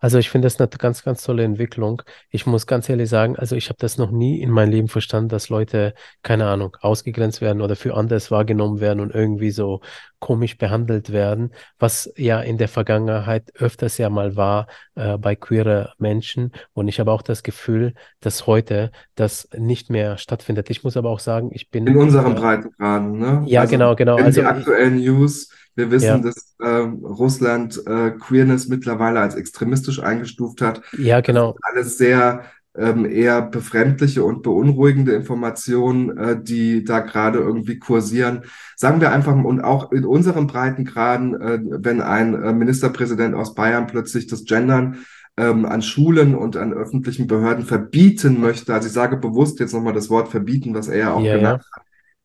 Also 0.00 0.18
ich 0.18 0.30
finde 0.30 0.46
das 0.46 0.58
eine 0.58 0.68
ganz, 0.68 1.02
ganz 1.02 1.22
tolle 1.22 1.44
Entwicklung. 1.44 2.02
Ich 2.30 2.46
muss 2.46 2.66
ganz 2.66 2.88
ehrlich 2.88 3.08
sagen, 3.08 3.36
also 3.36 3.56
ich 3.56 3.68
habe 3.68 3.78
das 3.78 3.98
noch 3.98 4.10
nie 4.10 4.40
in 4.40 4.50
meinem 4.50 4.70
Leben 4.70 4.88
verstanden, 4.88 5.28
dass 5.28 5.48
Leute, 5.48 5.94
keine 6.22 6.46
Ahnung, 6.46 6.76
ausgegrenzt 6.80 7.40
werden 7.40 7.62
oder 7.62 7.76
für 7.76 7.94
anders 7.94 8.30
wahrgenommen 8.30 8.80
werden 8.80 9.00
und 9.00 9.14
irgendwie 9.14 9.50
so 9.50 9.80
komisch 10.20 10.58
behandelt 10.58 11.12
werden, 11.12 11.50
was 11.78 12.12
ja 12.16 12.40
in 12.40 12.58
der 12.58 12.68
Vergangenheit 12.68 13.52
öfters 13.58 13.98
ja 13.98 14.10
mal 14.10 14.36
war 14.36 14.66
äh, 14.94 15.16
bei 15.16 15.34
queere 15.34 15.94
Menschen. 15.98 16.52
Und 16.74 16.88
ich 16.88 17.00
habe 17.00 17.10
auch 17.10 17.22
das 17.22 17.42
Gefühl, 17.42 17.94
dass 18.20 18.46
heute 18.46 18.92
das 19.14 19.48
nicht 19.56 19.90
mehr 19.90 20.18
stattfindet. 20.18 20.70
Ich 20.70 20.84
muss 20.84 20.96
aber 20.96 21.10
auch 21.10 21.20
sagen, 21.20 21.50
ich 21.52 21.70
bin. 21.70 21.86
In 21.86 21.96
unseren 21.96 22.36
äh, 22.36 22.40
Breitengraden, 22.40 23.18
ne? 23.18 23.42
Ja, 23.46 23.62
also, 23.62 23.72
genau, 23.72 23.96
genau. 23.96 24.16
Also 24.16 24.42
die 24.42 24.46
aktuellen 24.46 24.96
News 24.96 25.50
wir 25.80 25.90
wissen, 25.90 26.06
ja. 26.06 26.18
dass 26.18 26.54
äh, 26.60 26.66
Russland 26.66 27.80
äh, 27.86 28.10
Queerness 28.12 28.68
mittlerweile 28.68 29.20
als 29.20 29.34
extremistisch 29.34 30.02
eingestuft 30.02 30.60
hat. 30.60 30.82
Ja, 30.96 31.20
genau. 31.20 31.56
alles 31.62 31.98
sehr 31.98 32.44
ähm, 32.76 33.04
eher 33.04 33.42
befremdliche 33.42 34.22
und 34.22 34.42
beunruhigende 34.42 35.12
Informationen, 35.12 36.16
äh, 36.16 36.40
die 36.40 36.84
da 36.84 37.00
gerade 37.00 37.38
irgendwie 37.38 37.78
kursieren. 37.78 38.42
Sagen 38.76 39.00
wir 39.00 39.10
einfach, 39.10 39.34
und 39.34 39.60
auch 39.60 39.90
in 39.92 40.04
unseren 40.04 40.46
Breitengraden, 40.46 41.40
äh, 41.40 41.58
wenn 41.62 42.00
ein 42.00 42.40
äh, 42.40 42.52
Ministerpräsident 42.52 43.34
aus 43.34 43.54
Bayern 43.54 43.86
plötzlich 43.86 44.28
das 44.28 44.44
Gendern 44.44 44.98
ähm, 45.36 45.64
an 45.64 45.82
Schulen 45.82 46.34
und 46.34 46.56
an 46.56 46.72
öffentlichen 46.72 47.26
Behörden 47.26 47.64
verbieten 47.64 48.40
möchte, 48.40 48.72
also 48.72 48.86
ich 48.86 48.92
sage 48.92 49.16
bewusst 49.16 49.58
jetzt 49.58 49.74
nochmal 49.74 49.94
das 49.94 50.10
Wort 50.10 50.28
verbieten, 50.28 50.74
was 50.74 50.88
er 50.88 50.98
ja 50.98 51.12
auch 51.12 51.22
ja, 51.22 51.36
genannt 51.36 51.64
hat, 51.74 51.82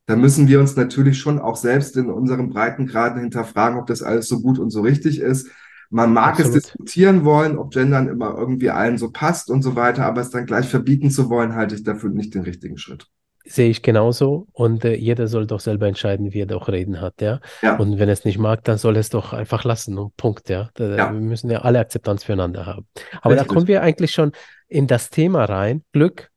da 0.08 0.16
müssen 0.16 0.48
wir 0.48 0.60
uns 0.60 0.76
natürlich 0.76 1.18
schon 1.18 1.40
auch 1.40 1.56
selbst 1.56 1.98
in 1.98 2.10
unseren 2.10 2.50
Breitengraden 2.50 3.22
hinterfragen, 3.22 3.80
ob 3.80 3.88
das 3.88 4.04
alles 4.04 4.28
so 4.28 4.42
gut 4.42 4.60
und 4.60 4.70
so 4.70 4.82
richtig 4.82 5.20
ist. 5.20 5.50
Man 5.90 6.14
mag 6.14 6.40
Absolut. 6.40 6.58
es 6.58 6.64
diskutieren 6.64 7.26
wollen, 7.26 7.58
ob 7.58 7.72
Gendern 7.72 8.08
immer 8.08 8.36
irgendwie 8.38 8.70
allen 8.70 8.98
so 8.98 9.12
passt 9.12 9.50
und 9.50 9.62
so 9.62 9.76
weiter, 9.76 10.06
aber 10.06 10.22
es 10.22 10.30
dann 10.30 10.46
gleich 10.46 10.68
verbieten 10.68 11.10
zu 11.10 11.30
wollen, 11.30 11.56
halte 11.56 11.76
ich 11.76 11.84
dafür 11.84 12.10
nicht 12.10 12.36
den 12.36 12.44
richtigen 12.44 12.78
Schritt. 12.78 13.08
Sehe 13.48 13.70
ich 13.70 13.84
genauso 13.84 14.48
und 14.54 14.84
äh, 14.86 14.96
jeder 14.96 15.28
soll 15.28 15.46
doch 15.46 15.60
selber 15.60 15.88
entscheiden, 15.88 16.34
wie 16.34 16.42
er 16.42 16.48
doch 16.48 16.68
reden 16.68 17.00
hat, 17.00 17.22
ja? 17.22 17.40
ja. 17.62 17.78
Und 17.78 18.00
wenn 18.00 18.10
er 18.10 18.14
es 18.14 18.26
nicht 18.26 18.40
mag, 18.40 18.64
dann 18.64 18.80
soll 18.80 18.96
er 18.98 19.02
es 19.02 19.10
doch 19.10 19.34
einfach 19.34 19.64
lassen 19.64 20.00
und 20.00 20.18
Punkt, 20.18 20.50
ja. 20.50 20.70
Da, 20.74 20.96
ja. 20.96 21.14
Wir 21.14 21.20
müssen 21.20 21.52
ja 21.52 21.62
alle 21.62 21.78
Akzeptanz 21.80 22.24
füreinander 22.24 22.66
haben. 22.66 22.88
Aber 23.22 23.36
Richtig. 23.36 23.48
da 23.48 23.54
kommen 23.54 23.68
wir 23.68 23.84
eigentlich 23.84 24.12
schon 24.12 24.32
in 24.68 24.88
das 24.88 25.12
Thema 25.12 25.46
rein. 25.46 25.84
Glück, 25.92 26.32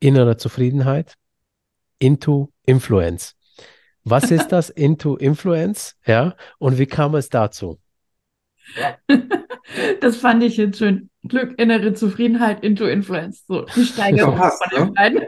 innere 0.00 0.36
Zufriedenheit, 0.36 1.14
into 2.00 2.50
Influence. 2.66 3.36
Was 4.04 4.30
ist 4.30 4.48
das 4.48 4.70
Into 4.86 5.16
Influence? 5.16 5.94
Ja, 6.04 6.34
und 6.58 6.78
wie 6.78 6.86
kam 6.86 7.14
es 7.14 7.28
dazu? 7.28 7.78
Das 10.00 10.16
fand 10.16 10.42
ich 10.42 10.56
jetzt 10.56 10.78
schön. 10.78 11.10
Glück, 11.22 11.58
innere 11.58 11.92
Zufriedenheit, 11.92 12.64
Into 12.64 12.86
Influence. 12.86 13.44
So, 13.46 13.66
die 13.76 13.84
Steigerung 13.84 14.36
von 14.36 14.50
den 14.76 14.94
beiden. 14.94 15.20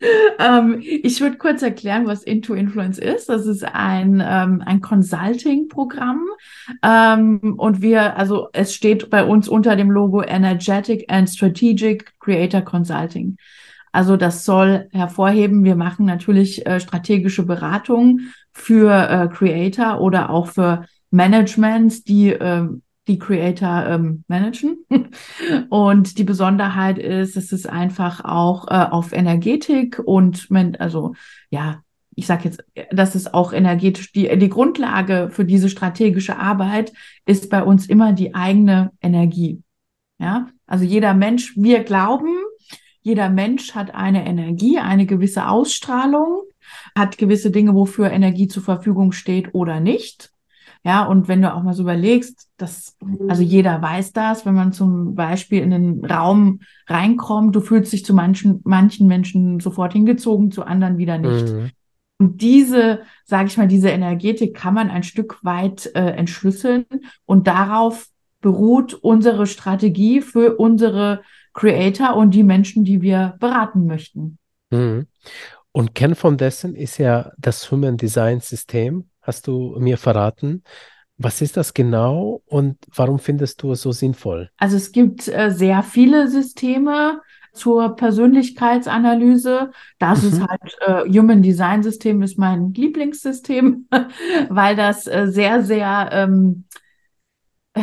ähm, 0.38 0.78
ich 0.80 1.20
würde 1.20 1.36
kurz 1.36 1.62
erklären, 1.62 2.06
was 2.06 2.22
Into 2.22 2.54
Influence 2.54 2.98
ist. 2.98 3.28
Das 3.28 3.46
ist 3.46 3.64
ein, 3.64 4.22
ähm, 4.24 4.62
ein 4.64 4.80
Consulting-Programm. 4.80 6.26
Ähm, 6.82 7.54
und 7.58 7.82
wir, 7.82 8.16
also 8.16 8.48
es 8.52 8.74
steht 8.74 9.10
bei 9.10 9.22
uns 9.24 9.48
unter 9.48 9.76
dem 9.76 9.90
Logo 9.90 10.22
Energetic 10.22 11.04
and 11.08 11.28
Strategic 11.28 12.18
Creator 12.18 12.62
Consulting. 12.62 13.36
Also 13.92 14.16
das 14.16 14.44
soll 14.44 14.88
hervorheben, 14.92 15.64
wir 15.64 15.76
machen 15.76 16.06
natürlich 16.06 16.66
äh, 16.66 16.80
strategische 16.80 17.44
Beratung 17.44 18.20
für 18.52 18.92
äh, 18.92 19.28
Creator 19.28 20.00
oder 20.00 20.30
auch 20.30 20.48
für 20.48 20.86
Management, 21.10 22.06
die 22.08 22.30
äh, 22.30 22.68
die 23.08 23.18
Creator 23.18 23.86
ähm, 23.86 24.24
managen. 24.28 24.84
und 25.68 26.18
die 26.18 26.24
Besonderheit 26.24 26.98
ist, 26.98 27.36
es 27.36 27.66
einfach 27.66 28.24
auch 28.24 28.68
äh, 28.68 28.86
auf 28.90 29.12
Energetik 29.12 29.98
und 29.98 30.48
also 30.78 31.14
ja, 31.50 31.82
ich 32.14 32.26
sage 32.26 32.44
jetzt, 32.44 32.62
das 32.90 33.14
ist 33.14 33.32
auch 33.32 33.52
energetisch, 33.52 34.12
die, 34.12 34.36
die 34.36 34.48
Grundlage 34.48 35.30
für 35.30 35.44
diese 35.44 35.70
strategische 35.70 36.38
Arbeit 36.38 36.92
ist 37.24 37.50
bei 37.50 37.62
uns 37.62 37.86
immer 37.86 38.12
die 38.12 38.34
eigene 38.34 38.92
Energie. 39.00 39.62
Ja, 40.18 40.48
also 40.66 40.84
jeder 40.84 41.14
Mensch, 41.14 41.56
wir 41.56 41.82
glauben, 41.82 42.36
jeder 43.02 43.30
Mensch 43.30 43.74
hat 43.74 43.94
eine 43.94 44.26
Energie, 44.26 44.78
eine 44.78 45.06
gewisse 45.06 45.48
Ausstrahlung, 45.48 46.42
hat 46.94 47.18
gewisse 47.18 47.50
Dinge, 47.50 47.74
wofür 47.74 48.10
Energie 48.10 48.48
zur 48.48 48.62
Verfügung 48.62 49.12
steht 49.12 49.54
oder 49.54 49.80
nicht. 49.80 50.30
Ja, 50.82 51.04
und 51.04 51.28
wenn 51.28 51.42
du 51.42 51.52
auch 51.52 51.62
mal 51.62 51.74
so 51.74 51.82
überlegst, 51.82 52.48
dass, 52.56 52.96
also 53.28 53.42
jeder 53.42 53.82
weiß 53.82 54.12
das, 54.14 54.46
wenn 54.46 54.54
man 54.54 54.72
zum 54.72 55.14
Beispiel 55.14 55.62
in 55.62 55.70
den 55.70 56.04
Raum 56.04 56.60
reinkommt, 56.86 57.54
du 57.54 57.60
fühlst 57.60 57.92
dich 57.92 58.04
zu 58.04 58.14
manchen, 58.14 58.60
manchen 58.64 59.06
Menschen 59.06 59.60
sofort 59.60 59.92
hingezogen, 59.92 60.50
zu 60.50 60.64
anderen 60.64 60.96
wieder 60.96 61.18
nicht. 61.18 61.52
Mhm. 61.52 61.70
Und 62.18 62.40
diese, 62.40 63.00
sage 63.24 63.48
ich 63.48 63.56
mal, 63.58 63.68
diese 63.68 63.90
Energetik 63.90 64.54
kann 64.54 64.74
man 64.74 64.90
ein 64.90 65.02
Stück 65.02 65.38
weit 65.42 65.90
äh, 65.94 66.12
entschlüsseln 66.12 66.86
und 67.26 67.46
darauf 67.46 68.08
beruht 68.40 68.94
unsere 68.94 69.46
Strategie 69.46 70.22
für 70.22 70.56
unsere 70.56 71.22
Creator 71.52 72.16
und 72.16 72.32
die 72.32 72.42
Menschen, 72.42 72.84
die 72.84 73.02
wir 73.02 73.36
beraten 73.40 73.86
möchten. 73.86 74.38
Mhm. 74.70 75.06
Und 75.72 75.94
Kern 75.94 76.14
von 76.14 76.36
dessen 76.36 76.74
ist 76.74 76.98
ja 76.98 77.32
das 77.38 77.70
Human 77.70 77.96
Design 77.96 78.40
System, 78.40 79.08
hast 79.22 79.46
du 79.46 79.76
mir 79.78 79.98
verraten. 79.98 80.64
Was 81.16 81.42
ist 81.42 81.56
das 81.56 81.74
genau 81.74 82.42
und 82.46 82.78
warum 82.94 83.18
findest 83.18 83.62
du 83.62 83.72
es 83.72 83.82
so 83.82 83.92
sinnvoll? 83.92 84.50
Also 84.56 84.76
es 84.76 84.90
gibt 84.90 85.28
äh, 85.28 85.50
sehr 85.50 85.82
viele 85.82 86.28
Systeme 86.28 87.20
zur 87.52 87.94
Persönlichkeitsanalyse. 87.94 89.70
Das 89.98 90.22
mhm. 90.22 90.28
ist 90.28 90.40
halt 90.40 90.78
äh, 90.80 91.18
Human 91.18 91.42
Design 91.42 91.82
System 91.82 92.22
ist 92.22 92.38
mein 92.38 92.72
Lieblingssystem, 92.72 93.86
weil 94.48 94.76
das 94.76 95.06
äh, 95.06 95.26
sehr, 95.28 95.62
sehr 95.62 96.08
ähm, 96.12 96.64
äh, 97.74 97.82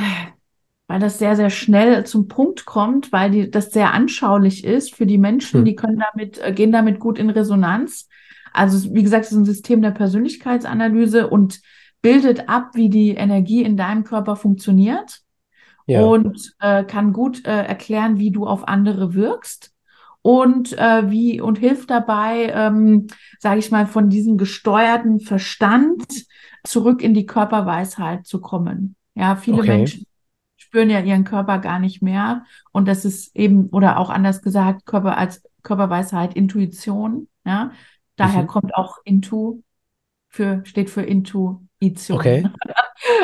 weil 0.88 1.00
das 1.00 1.20
sehr, 1.20 1.36
sehr 1.36 1.50
schnell 1.50 2.06
zum 2.06 2.28
Punkt 2.28 2.66
kommt, 2.66 3.12
weil 3.12 3.30
die, 3.30 3.52
das 3.52 3.72
sehr 3.72 3.94
anschaulich 3.94 4.64
ist 4.64 4.96
für 4.96 5.06
die 5.06 5.18
Menschen, 5.18 5.60
hm. 5.60 5.66
die 5.66 5.76
können 5.76 6.04
damit, 6.12 6.40
äh, 6.40 6.54
gehen 6.54 6.72
damit 6.72 7.00
gut 7.00 7.20
in 7.20 7.30
Resonanz. 7.30 8.08
Also, 8.54 8.94
wie 8.94 9.04
gesagt, 9.04 9.26
es 9.26 9.32
ist 9.32 9.38
ein 9.38 9.46
System 9.46 9.82
der 9.82 9.92
Persönlichkeitsanalyse 9.92 11.28
und 11.28 11.60
bildet 12.02 12.48
ab, 12.48 12.72
wie 12.74 12.90
die 12.90 13.12
Energie 13.12 13.64
in 13.64 13.76
deinem 13.76 14.04
Körper 14.04 14.36
funktioniert 14.36 15.20
ja. 15.86 16.02
und 16.02 16.54
äh, 16.60 16.84
kann 16.86 17.12
gut 17.12 17.46
äh, 17.46 17.66
erklären, 17.66 18.18
wie 18.18 18.32
du 18.32 18.48
auf 18.48 18.68
andere 18.68 19.14
wirkst 19.14 19.74
und 20.22 20.78
äh, 20.78 21.12
wie 21.12 21.42
und 21.42 21.58
hilft 21.58 21.90
dabei, 21.90 22.52
ähm, 22.54 23.08
sage 23.40 23.60
ich 23.60 23.72
mal, 23.72 23.88
von 23.88 24.10
diesem 24.10 24.38
gesteuerten 24.38 25.20
Verstand 25.20 26.06
zurück 26.64 27.02
in 27.02 27.14
die 27.14 27.26
Körperweisheit 27.26 28.26
zu 28.26 28.40
kommen. 28.40 28.96
Ja, 29.16 29.36
viele 29.36 29.60
okay. 29.60 29.78
Menschen 29.78 30.08
spüren 30.68 30.90
ja 30.90 31.00
ihren 31.00 31.24
Körper 31.24 31.60
gar 31.60 31.80
nicht 31.80 32.02
mehr. 32.02 32.44
Und 32.74 32.90
das 32.90 33.06
ist 33.06 33.34
eben, 33.36 33.68
oder 33.70 34.00
auch 34.00 34.10
anders 34.10 34.42
gesagt, 34.42 34.86
Körper 34.86 35.18
als 35.18 35.42
Körperweisheit, 35.64 36.34
Intuition. 36.34 37.30
Ja, 37.46 37.72
daher 38.18 38.44
mhm. 38.44 38.48
kommt 38.48 38.76
auch 38.76 38.98
Intu 39.06 39.62
für, 40.28 40.62
steht 40.66 40.90
für 40.90 41.04
Intuition. 41.04 42.18
Okay. 42.18 42.50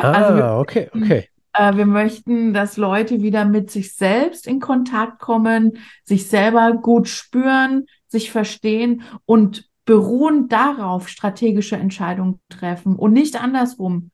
Ah, 0.01 0.11
also 0.11 0.61
okay, 0.61 0.89
okay. 0.93 1.27
Äh, 1.51 1.75
wir 1.75 1.87
möchten, 1.87 2.53
dass 2.53 2.77
Leute 2.77 3.21
wieder 3.21 3.43
mit 3.43 3.71
sich 3.71 3.95
selbst 3.95 4.47
in 4.47 4.59
Kontakt 4.59 5.19
kommen, 5.19 5.79
sich 6.03 6.27
selber 6.27 6.73
gut 6.73 7.09
spüren, 7.09 7.87
sich 8.07 8.31
verstehen 8.31 9.01
und 9.25 9.67
beruhen 9.85 10.47
darauf 10.47 11.09
strategische 11.09 11.75
Entscheidungen 11.75 12.39
treffen 12.49 12.95
und 12.95 13.13
nicht 13.13 13.41
andersrum. 13.41 14.11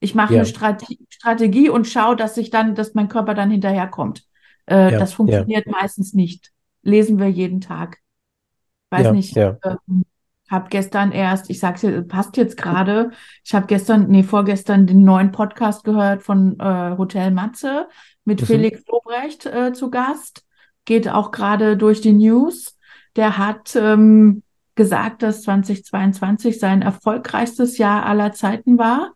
Ich 0.00 0.14
mache 0.14 0.34
ja. 0.34 0.40
eine 0.40 0.46
Strate 0.46 0.86
Strategie 1.08 1.68
und 1.68 1.86
schaue, 1.86 2.16
dass 2.16 2.36
ich 2.36 2.50
dann, 2.50 2.74
dass 2.74 2.94
mein 2.94 3.08
Körper 3.08 3.34
dann 3.34 3.50
hinterherkommt. 3.50 4.24
Äh, 4.66 4.92
ja. 4.92 4.98
Das 4.98 5.14
funktioniert 5.14 5.66
meistens 5.66 6.12
nicht. 6.12 6.52
Lesen 6.82 7.18
wir 7.18 7.30
jeden 7.30 7.60
Tag. 7.60 7.98
Weiß 8.90 9.12
nicht. 9.12 9.36
Ähm, 9.36 10.04
habe 10.48 10.68
gestern 10.68 11.10
erst, 11.10 11.50
ich 11.50 11.58
sag's 11.58 11.80
dir, 11.80 12.02
passt 12.02 12.36
jetzt 12.36 12.56
gerade. 12.56 13.10
Ich 13.44 13.54
habe 13.54 13.66
gestern, 13.66 14.08
nee, 14.08 14.22
vorgestern 14.22 14.86
den 14.86 15.02
neuen 15.02 15.32
Podcast 15.32 15.82
gehört 15.82 16.22
von 16.22 16.58
äh, 16.60 16.96
Hotel 16.96 17.32
Matze 17.32 17.88
mit 18.24 18.42
mhm. 18.42 18.46
Felix 18.46 18.84
Lobrecht 18.86 19.46
äh, 19.46 19.72
zu 19.72 19.90
Gast. 19.90 20.44
Geht 20.84 21.08
auch 21.08 21.32
gerade 21.32 21.76
durch 21.76 22.00
die 22.00 22.12
News. 22.12 22.78
Der 23.16 23.38
hat 23.38 23.74
ähm, 23.74 24.44
gesagt, 24.76 25.22
dass 25.22 25.42
2022 25.42 26.60
sein 26.60 26.82
erfolgreichstes 26.82 27.78
Jahr 27.78 28.06
aller 28.06 28.32
Zeiten 28.32 28.78
war 28.78 29.14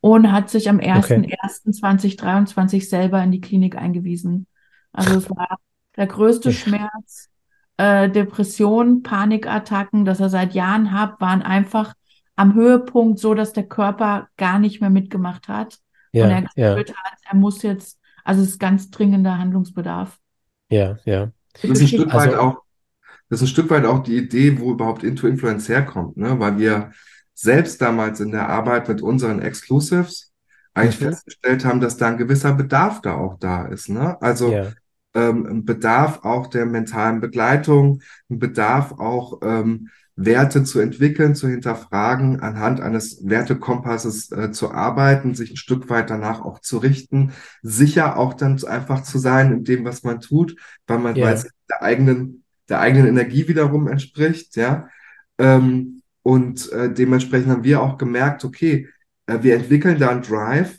und 0.00 0.32
hat 0.32 0.50
sich 0.50 0.68
am 0.68 0.78
1.1.2023 0.78 2.66
okay. 2.66 2.80
selber 2.80 3.22
in 3.22 3.30
die 3.30 3.40
Klinik 3.40 3.76
eingewiesen. 3.76 4.46
Also 4.92 5.18
es 5.18 5.30
war 5.30 5.58
der 5.96 6.06
größte 6.06 6.52
Schmerz, 6.52 7.28
äh, 7.76 8.08
Depression, 8.08 9.02
Panikattacken, 9.02 10.04
das 10.04 10.20
er 10.20 10.28
seit 10.30 10.54
Jahren 10.54 10.92
hat, 10.92 11.20
waren 11.20 11.42
einfach 11.42 11.94
am 12.36 12.54
Höhepunkt 12.54 13.18
so, 13.18 13.34
dass 13.34 13.52
der 13.52 13.64
Körper 13.64 14.28
gar 14.36 14.58
nicht 14.58 14.80
mehr 14.80 14.90
mitgemacht 14.90 15.48
hat. 15.48 15.78
Ja, 16.12 16.24
und 16.24 16.30
er 16.30 16.42
gespürt 16.42 16.88
ja. 16.88 16.96
hat, 16.96 17.18
er 17.28 17.36
muss 17.36 17.62
jetzt, 17.62 17.98
also 18.24 18.42
es 18.42 18.48
ist 18.50 18.58
ganz 18.58 18.90
dringender 18.90 19.38
Handlungsbedarf. 19.38 20.18
Ja, 20.70 20.98
ja. 21.04 21.30
Das 21.54 21.64
ist 21.64 21.80
ein 21.82 21.88
Stück 21.88 22.14
weit 22.14 22.30
also, 22.30 22.40
auch, 22.40 22.62
das 23.28 23.40
ist 23.40 23.48
ein 23.48 23.52
Stück 23.52 23.70
weit 23.70 23.84
auch 23.84 24.02
die 24.02 24.16
Idee, 24.16 24.58
wo 24.58 24.72
überhaupt 24.72 25.04
Into 25.04 25.26
Influence 25.26 25.68
herkommt, 25.68 26.16
ne? 26.16 26.38
Weil 26.38 26.58
wir 26.58 26.92
selbst 27.40 27.80
damals 27.80 28.20
in 28.20 28.32
der 28.32 28.50
Arbeit 28.50 28.88
mit 28.88 29.00
unseren 29.00 29.40
Exclusives 29.40 30.32
eigentlich 30.74 31.00
mhm. 31.00 31.06
festgestellt 31.06 31.64
haben, 31.64 31.80
dass 31.80 31.96
da 31.96 32.08
ein 32.08 32.18
gewisser 32.18 32.52
Bedarf 32.52 33.00
da 33.00 33.14
auch 33.14 33.38
da 33.38 33.64
ist. 33.64 33.88
Ne? 33.88 34.20
Also 34.20 34.52
ja. 34.52 34.72
ähm, 35.14 35.46
ein 35.46 35.64
Bedarf 35.64 36.20
auch 36.22 36.48
der 36.48 36.66
mentalen 36.66 37.20
Begleitung, 37.20 38.02
ein 38.28 38.38
Bedarf 38.38 38.92
auch 38.92 39.40
ähm, 39.42 39.88
Werte 40.16 40.64
zu 40.64 40.80
entwickeln, 40.80 41.34
zu 41.34 41.48
hinterfragen, 41.48 42.40
anhand 42.40 42.82
eines 42.82 43.26
Wertekompasses 43.26 44.30
äh, 44.32 44.52
zu 44.52 44.70
arbeiten, 44.70 45.34
sich 45.34 45.52
ein 45.52 45.56
Stück 45.56 45.88
weit 45.88 46.10
danach 46.10 46.42
auch 46.42 46.60
zu 46.60 46.76
richten, 46.76 47.32
sicher 47.62 48.18
auch 48.18 48.34
dann 48.34 48.62
einfach 48.64 49.02
zu 49.02 49.18
sein 49.18 49.50
in 49.50 49.64
dem, 49.64 49.86
was 49.86 50.02
man 50.02 50.20
tut, 50.20 50.56
weil 50.86 50.98
man 50.98 51.16
yeah. 51.16 51.30
weiß, 51.30 51.48
der 51.70 51.82
eigenen, 51.82 52.44
der 52.68 52.80
eigenen 52.80 53.06
Energie 53.06 53.48
wiederum 53.48 53.88
entspricht, 53.88 54.56
ja. 54.56 54.88
Ähm, 55.38 55.99
und 56.22 56.70
äh, 56.72 56.92
dementsprechend 56.92 57.50
haben 57.50 57.64
wir 57.64 57.82
auch 57.82 57.98
gemerkt, 57.98 58.44
okay, 58.44 58.88
äh, 59.26 59.38
wir 59.42 59.54
entwickeln 59.54 59.98
da 59.98 60.10
einen 60.10 60.22
Drive, 60.22 60.78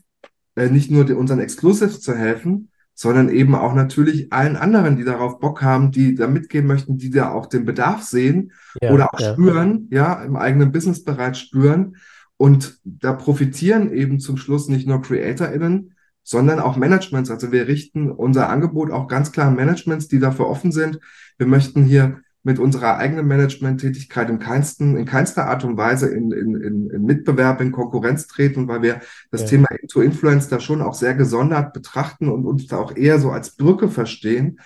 äh, 0.55 0.69
nicht 0.69 0.91
nur 0.91 1.09
unseren 1.17 1.39
Exclusives 1.39 2.01
zu 2.01 2.15
helfen, 2.15 2.69
sondern 2.93 3.29
eben 3.29 3.55
auch 3.55 3.73
natürlich 3.73 4.31
allen 4.31 4.55
anderen, 4.55 4.97
die 4.97 5.03
darauf 5.03 5.39
Bock 5.39 5.63
haben, 5.63 5.91
die 5.91 6.13
da 6.13 6.27
mitgehen 6.27 6.67
möchten, 6.67 6.97
die 6.97 7.09
da 7.09 7.31
auch 7.31 7.47
den 7.47 7.65
Bedarf 7.65 8.03
sehen 8.03 8.51
ja, 8.81 8.91
oder 8.91 9.13
auch 9.13 9.19
ja. 9.19 9.33
spüren, 9.33 9.87
ja, 9.91 10.21
im 10.23 10.35
eigenen 10.35 10.71
Businessbereich 10.71 11.37
spüren. 11.37 11.95
Und 12.37 12.79
da 12.83 13.13
profitieren 13.13 13.91
eben 13.91 14.19
zum 14.19 14.37
Schluss 14.37 14.67
nicht 14.67 14.87
nur 14.87 15.01
CreatorInnen, 15.01 15.95
sondern 16.23 16.59
auch 16.59 16.77
Managements. 16.77 17.31
Also 17.31 17.51
wir 17.51 17.67
richten 17.67 18.11
unser 18.11 18.49
Angebot 18.49 18.91
auch 18.91 19.07
ganz 19.07 19.31
klar 19.31 19.47
an 19.47 19.55
Managements, 19.55 20.07
die 20.07 20.19
dafür 20.19 20.47
offen 20.47 20.71
sind. 20.71 20.99
Wir 21.37 21.47
möchten 21.47 21.83
hier 21.83 22.21
mit 22.43 22.57
unserer 22.57 22.97
eigenen 22.97 23.27
Management-Tätigkeit 23.27 24.29
in, 24.29 24.39
keinsten, 24.39 24.97
in 24.97 25.05
keinster 25.05 25.45
Art 25.45 25.63
und 25.63 25.77
Weise 25.77 26.07
in, 26.09 26.31
in, 26.31 26.55
in, 26.55 26.89
in 26.89 27.05
Mitbewerb, 27.05 27.61
in 27.61 27.71
Konkurrenz 27.71 28.27
treten, 28.27 28.67
weil 28.67 28.81
wir 28.81 29.01
das 29.29 29.41
ja. 29.41 29.47
Thema 29.47 29.67
Into-Influence 29.71 30.47
da 30.47 30.59
schon 30.59 30.81
auch 30.81 30.95
sehr 30.95 31.13
gesondert 31.13 31.73
betrachten 31.73 32.29
und 32.29 32.45
uns 32.45 32.67
da 32.67 32.77
auch 32.77 32.95
eher 32.95 33.19
so 33.19 33.29
als 33.29 33.55
Brücke 33.55 33.89
verstehen 33.89 34.59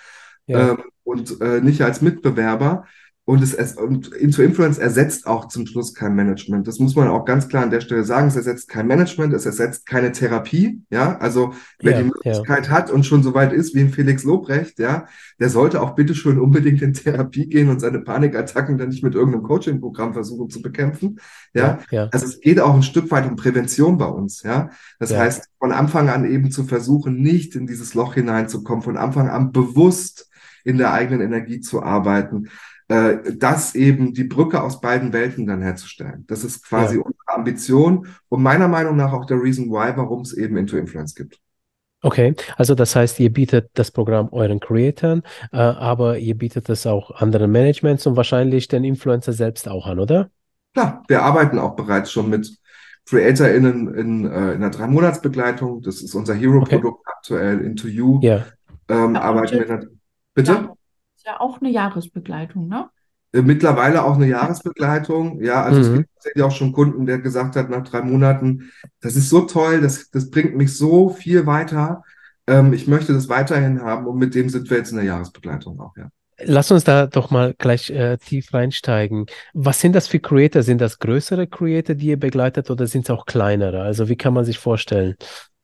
ja. 0.46 0.70
ähm, 0.70 0.78
und 1.04 1.40
äh, 1.40 1.60
nicht 1.60 1.82
als 1.82 2.00
Mitbewerber. 2.00 2.86
Und, 3.28 3.42
es, 3.42 3.72
und 3.72 4.14
Into 4.14 4.40
Influence 4.40 4.78
ersetzt 4.78 5.26
auch 5.26 5.48
zum 5.48 5.66
Schluss 5.66 5.94
kein 5.94 6.14
Management. 6.14 6.68
Das 6.68 6.78
muss 6.78 6.94
man 6.94 7.08
auch 7.08 7.24
ganz 7.24 7.48
klar 7.48 7.64
an 7.64 7.72
der 7.72 7.80
Stelle 7.80 8.04
sagen. 8.04 8.28
Es 8.28 8.36
ersetzt 8.36 8.68
kein 8.68 8.86
Management, 8.86 9.34
es 9.34 9.44
ersetzt 9.44 9.84
keine 9.84 10.12
Therapie. 10.12 10.80
Ja, 10.90 11.18
also 11.18 11.52
wer 11.80 11.90
ja, 11.90 11.98
die 11.98 12.04
Möglichkeit 12.04 12.66
ja. 12.66 12.70
hat 12.70 12.88
und 12.88 13.04
schon 13.04 13.24
so 13.24 13.34
weit 13.34 13.52
ist 13.52 13.74
wie 13.74 13.80
ein 13.80 13.90
Felix 13.90 14.22
Lobrecht, 14.22 14.78
ja, 14.78 15.06
der 15.40 15.48
sollte 15.48 15.82
auch 15.82 15.96
bitteschön 15.96 16.38
unbedingt 16.38 16.80
in 16.82 16.92
Therapie 16.92 17.48
gehen 17.48 17.68
und 17.68 17.80
seine 17.80 17.98
Panikattacken 17.98 18.78
dann 18.78 18.90
nicht 18.90 19.02
mit 19.02 19.16
irgendeinem 19.16 19.42
Coaching-Programm 19.42 20.12
versuchen 20.12 20.48
zu 20.48 20.62
bekämpfen. 20.62 21.18
Ja? 21.52 21.80
ja, 21.90 22.08
also 22.12 22.26
es 22.26 22.38
geht 22.38 22.60
auch 22.60 22.74
ein 22.74 22.84
Stück 22.84 23.10
weit 23.10 23.28
um 23.28 23.34
Prävention 23.34 23.98
bei 23.98 24.06
uns. 24.06 24.44
Ja, 24.44 24.70
das 25.00 25.12
heißt, 25.12 25.48
von 25.58 25.72
Anfang 25.72 26.10
an 26.10 26.30
eben 26.30 26.52
zu 26.52 26.62
versuchen, 26.62 27.20
nicht 27.22 27.56
in 27.56 27.66
dieses 27.66 27.94
Loch 27.94 28.14
hineinzukommen, 28.14 28.84
von 28.84 28.96
Anfang 28.96 29.28
an 29.28 29.50
bewusst 29.50 30.30
in 30.62 30.78
der 30.78 30.92
eigenen 30.92 31.22
Energie 31.22 31.60
zu 31.60 31.82
arbeiten 31.82 32.50
äh, 32.88 33.16
das 33.34 33.74
eben 33.74 34.14
die 34.14 34.24
Brücke 34.24 34.62
aus 34.62 34.80
beiden 34.80 35.12
Welten 35.12 35.46
dann 35.46 35.62
herzustellen. 35.62 36.24
Das 36.28 36.44
ist 36.44 36.64
quasi 36.64 36.96
ja. 36.96 37.02
unsere 37.02 37.34
Ambition 37.34 38.06
und 38.28 38.42
meiner 38.42 38.68
Meinung 38.68 38.96
nach 38.96 39.12
auch 39.12 39.24
der 39.24 39.40
Reason 39.40 39.68
why, 39.68 39.96
warum 39.96 40.20
es 40.20 40.32
eben 40.32 40.56
Into 40.56 40.76
Influence 40.76 41.14
gibt. 41.14 41.40
Okay, 42.02 42.34
also 42.56 42.74
das 42.74 42.94
heißt, 42.94 43.18
ihr 43.20 43.32
bietet 43.32 43.70
das 43.74 43.90
Programm 43.90 44.28
euren 44.30 44.60
Creatoren, 44.60 45.22
äh, 45.52 45.56
aber 45.56 46.18
ihr 46.18 46.36
bietet 46.36 46.68
es 46.68 46.86
auch 46.86 47.10
anderen 47.10 47.50
Managements 47.50 48.06
und 48.06 48.16
wahrscheinlich 48.16 48.68
den 48.68 48.84
Influencer 48.84 49.32
selbst 49.32 49.68
auch 49.68 49.86
an, 49.86 49.98
oder? 49.98 50.30
Klar, 50.74 51.02
wir 51.08 51.22
arbeiten 51.22 51.58
auch 51.58 51.74
bereits 51.74 52.12
schon 52.12 52.28
mit 52.28 52.56
CreatorInnen 53.08 53.94
in, 53.94 54.24
äh, 54.24 54.28
in 54.28 54.62
einer 54.62 54.70
Drei-Monats-Begleitung. 54.70 55.82
Das 55.82 56.02
ist 56.02 56.14
unser 56.14 56.34
Hero-Produkt 56.34 57.00
okay. 57.00 57.12
aktuell, 57.16 57.60
Into 57.60 57.88
You. 57.88 58.20
Ja. 58.22 58.44
Ähm, 58.88 59.16
arbeiten 59.16 59.58
wir, 59.58 59.88
bitte? 60.34 60.70
Ja 61.26 61.40
auch 61.40 61.60
eine 61.60 61.70
Jahresbegleitung, 61.70 62.68
ne? 62.68 62.88
Äh, 63.32 63.42
mittlerweile 63.42 64.04
auch 64.04 64.14
eine 64.14 64.28
Jahresbegleitung. 64.28 65.42
Ja, 65.42 65.62
also 65.62 65.78
mhm. 65.78 65.84
es 65.84 65.92
gibt 65.94 66.14
tatsächlich 66.14 66.42
auch 66.44 66.52
schon 66.52 66.72
Kunden, 66.72 67.06
der 67.06 67.18
gesagt 67.18 67.56
hat, 67.56 67.68
nach 67.68 67.84
drei 67.84 68.02
Monaten, 68.02 68.70
das 69.00 69.16
ist 69.16 69.28
so 69.28 69.42
toll, 69.42 69.80
das, 69.80 70.10
das 70.10 70.30
bringt 70.30 70.56
mich 70.56 70.76
so 70.76 71.10
viel 71.10 71.46
weiter. 71.46 72.02
Ähm, 72.46 72.72
ich 72.72 72.86
möchte 72.86 73.12
das 73.12 73.28
weiterhin 73.28 73.82
haben 73.82 74.06
und 74.06 74.18
mit 74.18 74.34
dem 74.34 74.48
sind 74.48 74.70
wir 74.70 74.78
jetzt 74.78 74.90
in 74.90 74.96
der 74.96 75.06
Jahresbegleitung 75.06 75.80
auch, 75.80 75.96
ja. 75.96 76.08
Lass 76.38 76.70
uns 76.70 76.84
da 76.84 77.06
doch 77.06 77.30
mal 77.30 77.54
gleich 77.56 77.88
äh, 77.88 78.18
tief 78.18 78.52
reinsteigen. 78.52 79.24
Was 79.54 79.80
sind 79.80 79.94
das 79.94 80.06
für 80.06 80.20
Creator? 80.20 80.62
Sind 80.62 80.82
das 80.82 80.98
größere 80.98 81.46
Creator, 81.46 81.94
die 81.94 82.08
ihr 82.08 82.18
begleitet 82.18 82.70
oder 82.70 82.86
sind 82.86 83.06
es 83.06 83.10
auch 83.10 83.24
kleinere? 83.24 83.80
Also 83.80 84.10
wie 84.10 84.16
kann 84.16 84.34
man 84.34 84.44
sich 84.44 84.58
vorstellen, 84.58 85.14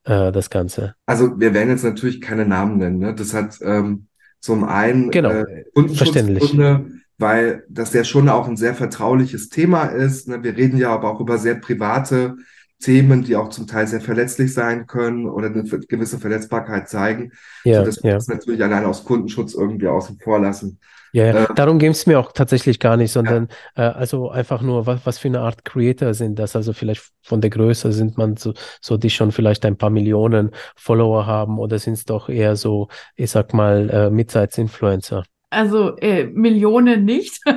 äh, 0.05 0.33
das 0.33 0.49
Ganze? 0.49 0.95
Also 1.05 1.39
wir 1.39 1.53
werden 1.53 1.69
jetzt 1.69 1.85
natürlich 1.85 2.23
keine 2.23 2.47
Namen 2.47 2.79
nennen. 2.79 2.99
Ne? 3.01 3.15
Das 3.15 3.35
hat 3.35 3.59
ähm, 3.61 4.07
zum 4.43 4.65
einen 4.65 5.11
genau, 5.11 5.31
äh, 5.31 5.65
Kundenschutzgründe, 5.73 6.87
weil 7.17 7.65
das 7.69 7.93
ja 7.93 8.03
schon 8.03 8.29
auch 8.29 8.49
ein 8.49 8.57
sehr 8.57 8.75
vertrauliches 8.75 9.49
Thema 9.49 9.85
ist. 9.85 10.29
Ne? 10.29 10.43
Wir 10.43 10.57
reden 10.57 10.77
ja 10.77 10.93
aber 10.93 11.11
auch 11.11 11.21
über 11.21 11.39
sehr 11.39 11.55
private 11.55 12.37
Themen, 12.81 13.23
die 13.23 13.37
auch 13.37 13.51
zum 13.51 13.69
Teil 13.69 13.87
sehr 13.87 14.01
verletzlich 14.01 14.53
sein 14.53 14.89
können 14.89 15.27
oder 15.27 15.47
eine 15.47 15.63
gewisse 15.63 16.19
Verletzbarkeit 16.19 16.89
zeigen, 16.89 17.31
ja, 17.65 17.79
sodass 17.79 18.03
wir 18.03 18.11
ja. 18.11 18.17
das 18.17 18.27
natürlich 18.27 18.63
allein 18.65 18.85
aus 18.85 19.05
Kundenschutz 19.05 19.55
irgendwie 19.55 19.87
außen 19.87 20.19
vor 20.19 20.41
lassen. 20.41 20.81
Ja, 21.13 21.27
ja. 21.27 21.45
Äh, 21.45 21.55
darum 21.55 21.79
ging 21.79 21.91
es 21.91 22.07
mir 22.07 22.19
auch 22.19 22.33
tatsächlich 22.33 22.81
gar 22.81 22.97
nicht, 22.97 23.13
sondern 23.13 23.49
ja. 23.77 23.91
äh, 23.91 23.93
also 23.93 24.31
einfach 24.31 24.63
nur, 24.63 24.87
was, 24.87 25.05
was 25.05 25.19
für 25.19 25.29
eine 25.29 25.41
Art 25.41 25.65
Creator 25.65 26.15
sind 26.15 26.39
das? 26.39 26.57
Also 26.57 26.73
vielleicht 26.73 27.13
von 27.23 27.41
der 27.41 27.51
Größe 27.51 27.93
sind 27.93 28.17
man 28.17 28.37
so, 28.37 28.55
so 28.81 28.97
die 28.97 29.11
schon 29.11 29.33
vielleicht 29.33 29.65
ein 29.67 29.77
paar 29.77 29.91
Millionen 29.91 30.51
Follower 30.75 31.27
haben 31.27 31.59
oder 31.59 31.79
sind 31.79 31.95
es 31.95 32.05
doch 32.05 32.29
eher 32.29 32.57
so, 32.57 32.89
ich 33.15 33.31
sag 33.31 33.53
mal, 33.53 33.91
äh, 33.91 34.11
Midsize-Influencer? 34.11 35.25
Also 35.51 35.97
äh, 35.99 36.25
Millionen 36.25 37.05
nicht. 37.05 37.41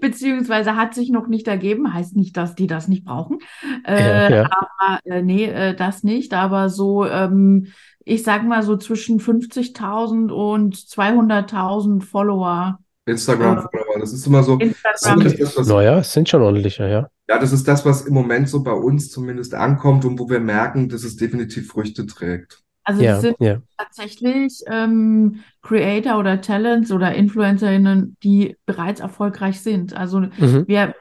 beziehungsweise 0.00 0.76
hat 0.76 0.94
sich 0.94 1.10
noch 1.10 1.26
nicht 1.26 1.48
ergeben. 1.48 1.92
Heißt 1.92 2.16
nicht, 2.16 2.36
dass 2.36 2.54
die 2.54 2.66
das 2.66 2.88
nicht 2.88 3.04
brauchen. 3.04 3.38
Äh, 3.86 4.30
ja, 4.30 4.30
ja. 4.30 4.50
Aber 4.50 5.00
äh, 5.04 5.22
nee, 5.22 5.44
äh, 5.44 5.74
das 5.74 6.04
nicht. 6.04 6.34
Aber 6.34 6.68
so, 6.68 7.06
ähm, 7.06 7.68
ich 8.04 8.22
sag 8.22 8.44
mal 8.44 8.62
so 8.62 8.76
zwischen 8.76 9.20
50.000 9.20 10.30
und 10.30 10.76
200.000 10.76 12.02
Follower. 12.02 12.78
Instagram-Follower, 13.06 13.98
das 14.00 14.12
ist 14.12 14.26
immer 14.26 14.42
so. 14.42 14.58
Instagram. 14.58 15.24
Das 15.24 15.36
das, 15.36 15.56
was, 15.56 15.68
naja, 15.68 15.98
es 15.98 16.12
sind 16.12 16.28
schon 16.28 16.42
ordentliche, 16.42 16.88
ja. 16.88 17.08
Ja, 17.28 17.38
das 17.38 17.52
ist 17.52 17.66
das, 17.66 17.84
was 17.84 18.02
im 18.02 18.14
Moment 18.14 18.48
so 18.48 18.62
bei 18.62 18.72
uns 18.72 19.10
zumindest 19.10 19.54
ankommt 19.54 20.04
und 20.04 20.18
wo 20.18 20.28
wir 20.28 20.40
merken, 20.40 20.88
dass 20.88 21.04
es 21.04 21.16
definitiv 21.16 21.68
Früchte 21.68 22.06
trägt. 22.06 22.62
Also 22.84 23.02
ja, 23.02 23.16
es 23.16 23.22
sind 23.22 23.36
ja. 23.40 23.62
tatsächlich 23.78 24.62
ähm, 24.66 25.40
Creator 25.62 26.18
oder 26.18 26.42
Talents 26.42 26.92
oder 26.92 27.14
InfluencerInnen, 27.14 28.16
die 28.22 28.56
bereits 28.66 29.00
erfolgreich 29.00 29.60
sind. 29.62 29.96
Also 29.96 30.20
mhm. 30.20 30.64
wir, 30.66 30.94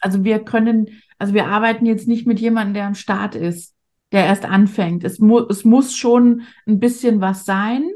also 0.00 0.22
wir 0.22 0.40
können, 0.40 0.88
also 1.18 1.32
wir 1.32 1.46
arbeiten 1.46 1.86
jetzt 1.86 2.06
nicht 2.06 2.26
mit 2.26 2.40
jemandem, 2.40 2.74
der 2.74 2.86
am 2.86 2.94
Start 2.94 3.34
ist, 3.34 3.74
der 4.12 4.26
erst 4.26 4.44
anfängt. 4.44 5.04
Es, 5.04 5.18
mu 5.18 5.40
es 5.40 5.64
muss 5.64 5.96
schon 5.96 6.42
ein 6.66 6.80
bisschen 6.80 7.20
was 7.20 7.44
sein, 7.44 7.90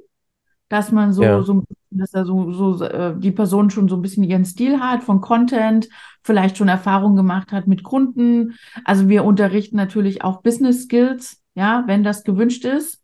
dass 0.68 0.92
man 0.92 1.12
so, 1.12 1.22
ja. 1.22 1.42
so 1.42 1.64
dass 1.90 2.14
er 2.14 2.24
so, 2.24 2.50
so 2.52 2.84
äh, 2.84 3.18
die 3.18 3.30
Person 3.30 3.70
schon 3.70 3.88
so 3.88 3.96
ein 3.96 4.02
bisschen 4.02 4.24
ihren 4.24 4.44
Stil 4.44 4.80
hat 4.80 5.04
von 5.04 5.20
Content, 5.20 5.88
vielleicht 6.22 6.56
schon 6.56 6.68
Erfahrung 6.68 7.16
gemacht 7.16 7.52
hat 7.52 7.66
mit 7.66 7.82
Kunden. 7.82 8.54
Also 8.84 9.08
wir 9.08 9.24
unterrichten 9.24 9.76
natürlich 9.76 10.24
auch 10.24 10.42
Business 10.42 10.84
Skills, 10.84 11.42
ja, 11.54 11.84
wenn 11.86 12.02
das 12.02 12.24
gewünscht 12.24 12.64
ist. 12.64 13.03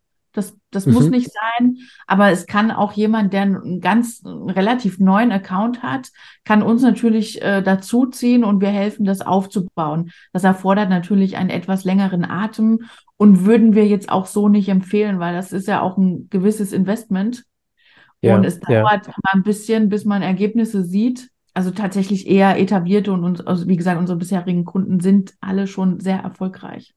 Das, 0.71 0.85
mhm. 0.85 0.93
muss 0.93 1.09
nicht 1.09 1.29
sein, 1.31 1.77
aber 2.07 2.31
es 2.31 2.47
kann 2.47 2.71
auch 2.71 2.93
jemand, 2.93 3.33
der 3.33 3.41
einen 3.41 3.81
ganz 3.81 4.21
einen 4.25 4.49
relativ 4.49 4.99
neuen 4.99 5.31
Account 5.31 5.83
hat, 5.83 6.09
kann 6.45 6.63
uns 6.63 6.81
natürlich 6.81 7.41
äh, 7.41 7.61
dazuziehen 7.61 8.43
und 8.43 8.61
wir 8.61 8.69
helfen, 8.69 9.05
das 9.05 9.21
aufzubauen. 9.21 10.11
Das 10.33 10.43
erfordert 10.43 10.89
natürlich 10.89 11.37
einen 11.37 11.49
etwas 11.49 11.83
längeren 11.83 12.23
Atem 12.23 12.79
und 13.17 13.45
würden 13.45 13.75
wir 13.75 13.85
jetzt 13.85 14.09
auch 14.09 14.25
so 14.25 14.47
nicht 14.47 14.69
empfehlen, 14.69 15.19
weil 15.19 15.35
das 15.35 15.51
ist 15.51 15.67
ja 15.67 15.81
auch 15.81 15.97
ein 15.97 16.27
gewisses 16.29 16.73
Investment. 16.73 17.43
Ja, 18.21 18.35
und 18.35 18.45
es 18.45 18.59
dauert 18.59 19.07
ja. 19.07 19.13
mal 19.23 19.33
ein 19.33 19.43
bisschen, 19.43 19.89
bis 19.89 20.05
man 20.05 20.21
Ergebnisse 20.21 20.83
sieht. 20.83 21.29
Also 21.53 21.71
tatsächlich 21.71 22.27
eher 22.27 22.57
etablierte 22.57 23.11
und 23.11 23.25
uns, 23.25 23.41
also 23.41 23.67
wie 23.67 23.75
gesagt, 23.75 23.99
unsere 23.99 24.17
bisherigen 24.17 24.63
Kunden 24.63 25.01
sind 25.01 25.33
alle 25.41 25.67
schon 25.67 25.99
sehr 25.99 26.19
erfolgreich. 26.19 26.93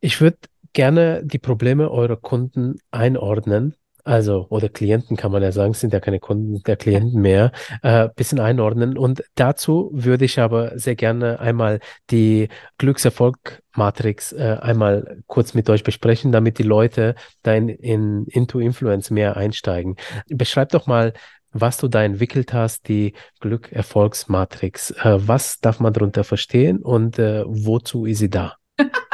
Ich 0.00 0.20
würde 0.20 0.38
gerne 0.72 1.22
die 1.24 1.38
Probleme 1.38 1.90
eurer 1.90 2.16
Kunden 2.16 2.76
einordnen. 2.90 3.74
Also, 4.04 4.46
oder 4.48 4.70
Klienten 4.70 5.18
kann 5.18 5.32
man 5.32 5.42
ja 5.42 5.52
sagen, 5.52 5.74
sind 5.74 5.92
ja 5.92 6.00
keine 6.00 6.18
Kunden 6.18 6.62
der 6.62 6.76
Klienten 6.76 7.20
mehr, 7.20 7.52
äh, 7.82 8.08
bisschen 8.16 8.40
einordnen. 8.40 8.96
Und 8.96 9.22
dazu 9.34 9.90
würde 9.92 10.24
ich 10.24 10.38
aber 10.40 10.78
sehr 10.78 10.94
gerne 10.94 11.40
einmal 11.40 11.80
die 12.10 12.48
Glückserfolg-Matrix 12.78 14.32
äh, 14.32 14.56
einmal 14.62 15.18
kurz 15.26 15.52
mit 15.52 15.68
euch 15.68 15.84
besprechen, 15.84 16.32
damit 16.32 16.58
die 16.58 16.62
Leute 16.62 17.16
da 17.42 17.52
in, 17.52 17.68
in 17.68 18.24
Into 18.28 18.60
Influence 18.60 19.10
mehr 19.10 19.36
einsteigen. 19.36 19.96
Beschreib 20.28 20.70
doch 20.70 20.86
mal, 20.86 21.12
was 21.52 21.76
du 21.76 21.88
da 21.88 22.02
entwickelt 22.02 22.54
hast, 22.54 22.88
die 22.88 23.12
Glück-Erfolgsmatrix. 23.40 24.92
Äh, 24.92 25.28
was 25.28 25.60
darf 25.60 25.80
man 25.80 25.92
darunter 25.92 26.24
verstehen 26.24 26.78
und 26.78 27.18
äh, 27.18 27.44
wozu 27.46 28.06
ist 28.06 28.18
sie 28.20 28.30
da? 28.30 28.54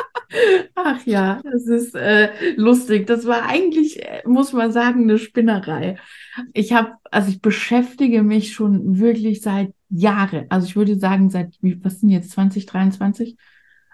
Ach 0.87 1.07
ja, 1.07 1.41
das 1.43 1.67
ist 1.67 1.95
äh, 1.95 2.29
lustig. 2.57 3.07
Das 3.07 3.27
war 3.27 3.47
eigentlich, 3.49 4.03
äh, 4.03 4.21
muss 4.27 4.53
man 4.53 4.71
sagen, 4.71 5.05
eine 5.05 5.17
Spinnerei. 5.19 5.97
Ich 6.53 6.75
habe, 6.75 6.93
also 7.11 7.31
ich 7.31 7.41
beschäftige 7.41 8.23
mich 8.23 8.53
schon 8.53 8.99
wirklich 8.99 9.41
seit 9.41 9.73
Jahren, 9.89 10.45
also 10.51 10.67
ich 10.67 10.77
würde 10.77 10.99
sagen 10.99 11.31
seit, 11.31 11.57
was 11.63 12.01
sind 12.01 12.11
jetzt 12.11 12.33
2023? 12.33 13.39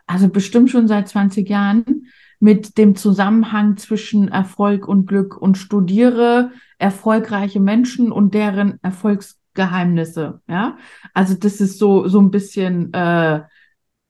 Also 0.08 0.28
bestimmt 0.30 0.68
schon 0.70 0.88
seit 0.88 1.06
20 1.08 1.48
Jahren 1.48 2.08
mit 2.40 2.76
dem 2.76 2.96
Zusammenhang 2.96 3.76
zwischen 3.76 4.26
Erfolg 4.26 4.88
und 4.88 5.06
Glück 5.06 5.36
und 5.40 5.58
studiere 5.58 6.50
erfolgreiche 6.78 7.60
Menschen 7.60 8.10
und 8.10 8.34
deren 8.34 8.80
Erfolgsgeheimnisse. 8.82 10.40
Ja, 10.48 10.76
also 11.14 11.34
das 11.34 11.60
ist 11.60 11.78
so 11.78 12.08
so 12.08 12.20
ein 12.20 12.32
bisschen 12.32 12.92
äh, 12.94 13.42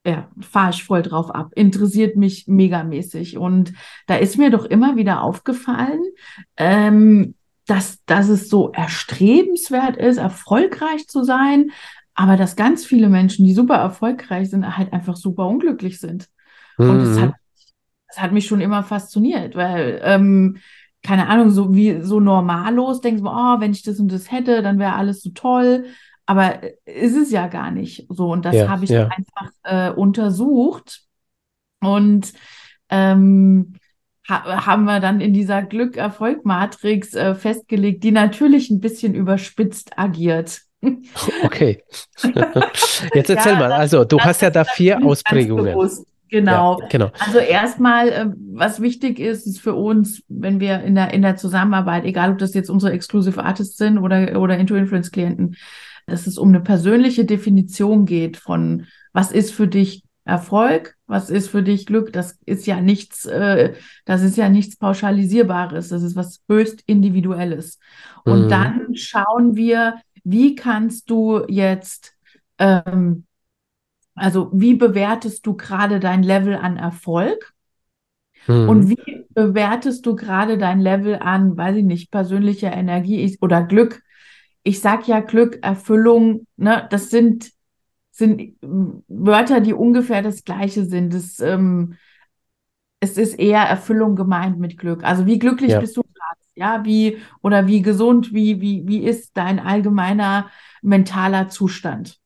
ja, 0.04 0.28
fahre 0.40 0.70
ich 0.70 0.84
voll 0.84 1.02
drauf 1.02 1.30
ab. 1.30 1.50
Interessiert 1.54 2.16
mich 2.16 2.46
megamäßig. 2.46 3.36
Und 3.36 3.72
da 4.06 4.16
ist 4.16 4.38
mir 4.38 4.50
doch 4.50 4.64
immer 4.64 4.96
wieder 4.96 5.22
aufgefallen, 5.22 6.02
ähm, 6.56 7.34
dass, 7.66 8.02
dass 8.06 8.28
es 8.28 8.48
so 8.48 8.72
erstrebenswert 8.72 9.96
ist, 9.96 10.16
erfolgreich 10.16 11.06
zu 11.06 11.22
sein, 11.22 11.70
aber 12.14 12.36
dass 12.36 12.56
ganz 12.56 12.84
viele 12.84 13.08
Menschen, 13.08 13.44
die 13.44 13.54
super 13.54 13.76
erfolgreich 13.76 14.50
sind, 14.50 14.76
halt 14.76 14.92
einfach 14.92 15.16
super 15.16 15.46
unglücklich 15.46 16.00
sind. 16.00 16.28
Mhm. 16.78 16.90
Und 16.90 16.98
das 17.00 17.20
hat, 17.20 17.34
das 18.08 18.18
hat 18.20 18.32
mich 18.32 18.46
schon 18.46 18.60
immer 18.60 18.82
fasziniert, 18.82 19.54
weil, 19.54 20.00
ähm, 20.02 20.58
keine 21.02 21.28
Ahnung, 21.28 21.50
so 21.50 21.74
wie 21.74 22.00
so 22.02 22.20
normallos 22.20 23.00
denkst 23.00 23.22
du, 23.22 23.28
oh, 23.28 23.60
wenn 23.60 23.72
ich 23.72 23.82
das 23.82 24.00
und 24.00 24.12
das 24.12 24.30
hätte, 24.30 24.62
dann 24.62 24.78
wäre 24.78 24.94
alles 24.94 25.22
so 25.22 25.30
toll. 25.30 25.86
Aber 26.30 26.60
ist 26.84 27.16
es 27.16 27.32
ja 27.32 27.48
gar 27.48 27.72
nicht 27.72 28.06
so. 28.08 28.30
Und 28.30 28.44
das 28.44 28.54
ja, 28.54 28.68
habe 28.68 28.84
ich 28.84 28.90
ja. 28.90 29.08
einfach 29.08 29.50
äh, 29.64 29.90
untersucht. 29.90 31.02
Und 31.80 32.32
ähm, 32.88 33.74
ha 34.28 34.64
haben 34.64 34.84
wir 34.84 35.00
dann 35.00 35.20
in 35.20 35.34
dieser 35.34 35.62
Glück-Erfolg-Matrix 35.62 37.14
äh, 37.14 37.34
festgelegt, 37.34 38.04
die 38.04 38.12
natürlich 38.12 38.70
ein 38.70 38.78
bisschen 38.78 39.16
überspitzt 39.16 39.98
agiert. 39.98 40.60
Okay. 41.42 41.82
Jetzt 43.14 43.28
erzähl 43.28 43.52
ja, 43.52 43.58
mal. 43.58 43.72
Also, 43.72 44.04
du 44.04 44.20
hast 44.20 44.40
ja 44.40 44.50
da 44.50 44.64
vier 44.64 45.04
Ausprägungen. 45.04 45.76
Genau. 46.28 46.78
Ja, 46.80 46.86
genau. 46.86 47.10
Also 47.18 47.38
erstmal, 47.38 48.08
äh, 48.08 48.26
was 48.52 48.80
wichtig 48.80 49.18
ist, 49.18 49.48
ist 49.48 49.60
für 49.60 49.74
uns, 49.74 50.22
wenn 50.28 50.60
wir 50.60 50.80
in 50.82 50.94
der, 50.94 51.12
in 51.12 51.22
der 51.22 51.36
Zusammenarbeit, 51.36 52.04
egal 52.04 52.30
ob 52.30 52.38
das 52.38 52.54
jetzt 52.54 52.70
unsere 52.70 52.92
Exclusive 52.92 53.42
Artists 53.42 53.76
sind 53.76 53.98
oder, 53.98 54.40
oder 54.40 54.56
Into-Influence-Klienten, 54.56 55.56
dass 56.10 56.26
es 56.26 56.38
um 56.38 56.48
eine 56.48 56.60
persönliche 56.60 57.24
Definition 57.24 58.04
geht 58.04 58.36
von, 58.36 58.86
was 59.12 59.32
ist 59.32 59.52
für 59.52 59.68
dich 59.68 60.04
Erfolg, 60.24 60.96
was 61.06 61.30
ist 61.30 61.48
für 61.48 61.62
dich 61.62 61.86
Glück, 61.86 62.12
das 62.12 62.38
ist 62.44 62.66
ja 62.66 62.80
nichts, 62.80 63.24
äh, 63.26 63.74
das 64.04 64.22
ist 64.22 64.36
ja 64.36 64.48
nichts 64.48 64.76
Pauschalisierbares, 64.76 65.88
das 65.88 66.02
ist 66.02 66.14
was 66.14 66.42
höchst 66.48 66.82
Individuelles. 66.86 67.78
Und 68.24 68.44
mhm. 68.44 68.48
dann 68.48 68.94
schauen 68.94 69.56
wir, 69.56 69.96
wie 70.22 70.54
kannst 70.54 71.10
du 71.10 71.44
jetzt, 71.48 72.14
ähm, 72.58 73.24
also 74.14 74.50
wie 74.52 74.74
bewertest 74.74 75.46
du 75.46 75.56
gerade 75.56 76.00
dein 76.00 76.22
Level 76.22 76.54
an 76.54 76.76
Erfolg? 76.76 77.52
Mhm. 78.46 78.68
Und 78.68 78.88
wie 78.88 79.26
bewertest 79.30 80.04
du 80.06 80.14
gerade 80.16 80.58
dein 80.58 80.80
Level 80.80 81.16
an, 81.16 81.56
weiß 81.56 81.76
ich 81.76 81.84
nicht, 81.84 82.10
persönlicher 82.10 82.72
Energie 82.72 83.36
oder 83.40 83.62
Glück? 83.62 84.02
Ich 84.62 84.80
sag 84.80 85.08
ja 85.08 85.20
Glück, 85.20 85.58
Erfüllung, 85.62 86.46
ne, 86.56 86.86
das 86.90 87.10
sind, 87.10 87.50
sind 88.10 88.56
Wörter, 89.08 89.60
die 89.60 89.72
ungefähr 89.72 90.22
das 90.22 90.44
Gleiche 90.44 90.84
sind. 90.84 91.14
Das, 91.14 91.40
ähm, 91.40 91.96
es 93.00 93.16
ist 93.16 93.38
eher 93.38 93.62
Erfüllung 93.62 94.14
gemeint 94.14 94.58
mit 94.58 94.76
Glück. 94.76 95.04
Also 95.04 95.26
wie 95.26 95.38
glücklich 95.38 95.72
ja. 95.72 95.80
bist 95.80 95.96
du 95.96 96.02
gerade? 96.02 96.40
Ja, 96.54 96.84
wie 96.84 97.18
oder 97.40 97.66
wie 97.66 97.80
gesund, 97.80 98.34
wie, 98.34 98.60
wie, 98.60 98.86
wie 98.86 99.02
ist 99.04 99.36
dein 99.36 99.58
allgemeiner 99.58 100.50
mentaler 100.82 101.48
Zustand? 101.48 102.18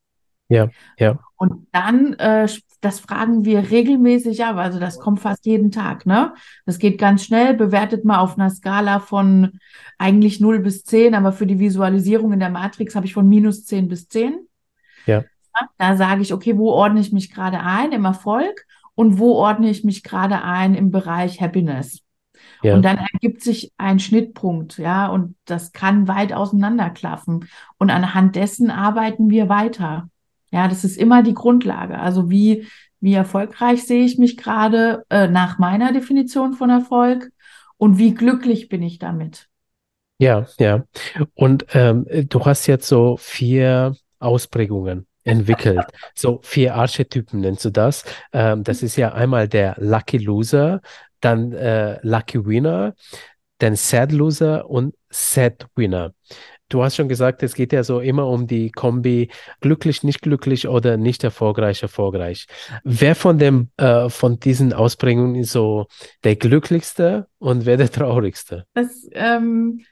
Ja, 0.49 0.69
ja. 0.99 1.19
Und 1.37 1.69
dann, 1.73 2.15
äh, 2.15 2.49
das 2.85 3.01
fragen 3.01 3.45
wir 3.45 3.71
regelmäßig 3.71 4.45
ab. 4.45 4.57
Also 4.57 4.79
das 4.79 4.99
kommt 4.99 5.21
fast 5.21 5.47
jeden 5.47 5.71
Tag, 5.71 6.07
ne? 6.07 6.35
Das 6.67 6.79
geht 6.79 6.99
ganz 6.99 7.25
schnell, 7.25 7.55
bewertet 7.55 8.05
mal 8.05 8.19
auf 8.19 8.39
einer 8.39 8.51
Skala 8.51 9.01
von 9.01 9.59
eigentlich 9.99 10.41
0 10.41 10.61
bis 10.61 10.85
10, 10.85 11.15
aber 11.15 11.33
für 11.33 11.47
die 11.47 11.59
Visualisierung 11.59 12.33
in 12.33 12.41
der 12.41 12.51
Matrix 12.51 12.95
habe 12.95 13.07
ich 13.07 13.15
von 13.15 13.29
minus 13.29 13.65
10 13.65 13.89
bis 13.89 14.09
10. 14.09 14.47
Ja. 15.07 15.25
Da 15.79 15.97
sage 15.97 16.23
ich, 16.23 16.35
okay, 16.35 16.59
wo 16.59 16.71
ordne 16.71 17.01
ich 17.01 17.13
mich 17.13 17.33
gerade 17.33 17.61
ein 17.61 17.93
im 17.93 18.05
Erfolg 18.05 18.67
und 18.95 19.19
wo 19.19 19.33
ordne 19.35 19.71
ich 19.71 19.85
mich 19.85 20.03
gerade 20.03 20.43
ein 20.43 20.75
im 20.75 20.91
Bereich 20.91 21.41
Happiness? 21.41 22.03
Ja. 22.63 22.75
Und 22.75 22.83
dann 22.83 22.99
ergibt 22.99 23.43
sich 23.43 23.73
ein 23.77 23.99
Schnittpunkt, 23.99 24.79
ja, 24.79 25.07
und 25.09 25.37
das 25.45 25.73
kann 25.73 26.09
weit 26.09 26.33
auseinanderklaffen. 26.33 27.49
Und 27.79 27.91
anhand 27.91 28.37
dessen 28.37 28.71
arbeiten 28.71 29.31
wir 29.31 29.49
weiter. 29.49 30.09
Ja, 30.55 30.69
das 30.69 30.85
ist 30.85 30.97
immer 30.99 31.25
die 31.25 31.35
Grundlage. 31.35 31.99
Also 31.99 32.31
wie, 32.31 32.69
wie 33.01 33.15
erfolgreich 33.15 33.83
sehe 33.83 34.05
ich 34.05 34.19
mich 34.19 34.37
gerade 34.37 35.05
äh, 35.11 35.27
nach 35.27 35.59
meiner 35.59 35.93
Definition 35.93 36.53
von 36.53 36.71
Erfolg 36.71 37.33
und 37.77 37.99
wie 37.99 38.15
glücklich 38.15 38.69
bin 38.69 38.81
ich 38.81 39.01
damit? 39.01 39.49
Ja, 40.19 40.47
ja. 40.61 40.85
Und 41.35 41.67
ähm, 41.73 42.07
du 42.29 42.45
hast 42.45 42.69
jetzt 42.69 42.87
so 42.87 43.17
vier 43.17 43.97
Ausprägungen 44.21 45.09
entwickelt. 45.25 45.87
So 46.15 46.39
vier 46.45 46.77
Archetypen 46.77 47.41
nennst 47.41 47.65
du 47.65 47.71
das. 47.71 48.05
Ähm, 48.33 48.63
das 48.63 48.85
ist 48.85 48.95
ja 48.95 49.13
einmal 49.13 49.49
der 49.49 49.75
Lucky 49.79 50.19
Loser, 50.19 50.83
dann 51.19 51.53
äh, 51.53 51.99
Lucky 52.03 52.47
Winner, 52.47 52.95
dann 53.59 53.75
Sad 53.75 54.13
Loser 54.13 54.71
und 54.71 54.95
Sad 55.11 55.67
Winner. 55.75 56.15
Du 56.75 56.83
hast 56.83 56.97
schon 56.97 57.09
gesagt, 57.09 57.45
es 57.45 57.55
geht 57.55 57.73
ja 57.73 57.85
so 57.85 58.01
immer 58.01 58.27
um 58.27 58.49
die 58.49 58.73
Kombi 58.73 59.31
glücklich, 59.61 60.03
nicht 60.03 60.23
glücklich 60.23 60.67
oder 60.67 60.97
nicht 60.97 61.23
erfolgreich, 61.23 61.83
erfolgreich. 61.83 62.49
Wer 62.83 63.15
von 63.15 63.39
dem, 63.39 63.69
äh, 63.77 64.09
von 64.09 64.41
diesen 64.41 64.73
Ausprägungen 64.73 65.37
ist 65.37 65.53
so 65.53 65.87
der 66.25 66.35
glücklichste 66.35 67.29
und 67.39 67.65
wer 67.65 67.77
der 67.77 67.93
traurigste? 67.93 68.67
Das 68.75 69.09
ähm, 69.13 69.85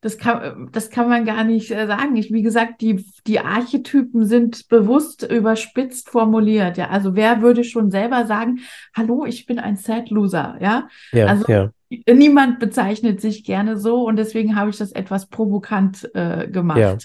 das 0.00 0.18
kann, 0.18 0.68
das 0.72 0.90
kann 0.90 1.08
man 1.08 1.24
gar 1.24 1.44
nicht 1.44 1.70
äh, 1.70 1.86
sagen. 1.86 2.16
Ich, 2.16 2.32
wie 2.32 2.42
gesagt, 2.42 2.82
die, 2.82 3.02
die 3.26 3.38
Archetypen 3.38 4.26
sind 4.26 4.68
bewusst 4.68 5.22
überspitzt 5.22 6.10
formuliert. 6.10 6.76
Ja, 6.76 6.90
also 6.90 7.14
wer 7.14 7.42
würde 7.42 7.62
schon 7.62 7.92
selber 7.92 8.26
sagen, 8.26 8.58
hallo, 8.94 9.24
ich 9.24 9.46
bin 9.46 9.58
ein 9.60 9.76
Sad 9.76 10.10
Loser, 10.10 10.58
ja? 10.60 10.88
Ja, 11.12 11.26
also 11.26 11.44
ja. 11.46 11.70
Niemand 12.12 12.58
bezeichnet 12.58 13.20
sich 13.20 13.44
gerne 13.44 13.76
so 13.76 14.06
und 14.06 14.16
deswegen 14.16 14.56
habe 14.56 14.70
ich 14.70 14.76
das 14.76 14.92
etwas 14.92 15.26
provokant 15.26 16.08
äh, 16.14 16.48
gemacht. 16.48 16.78
Ja. 16.78 16.96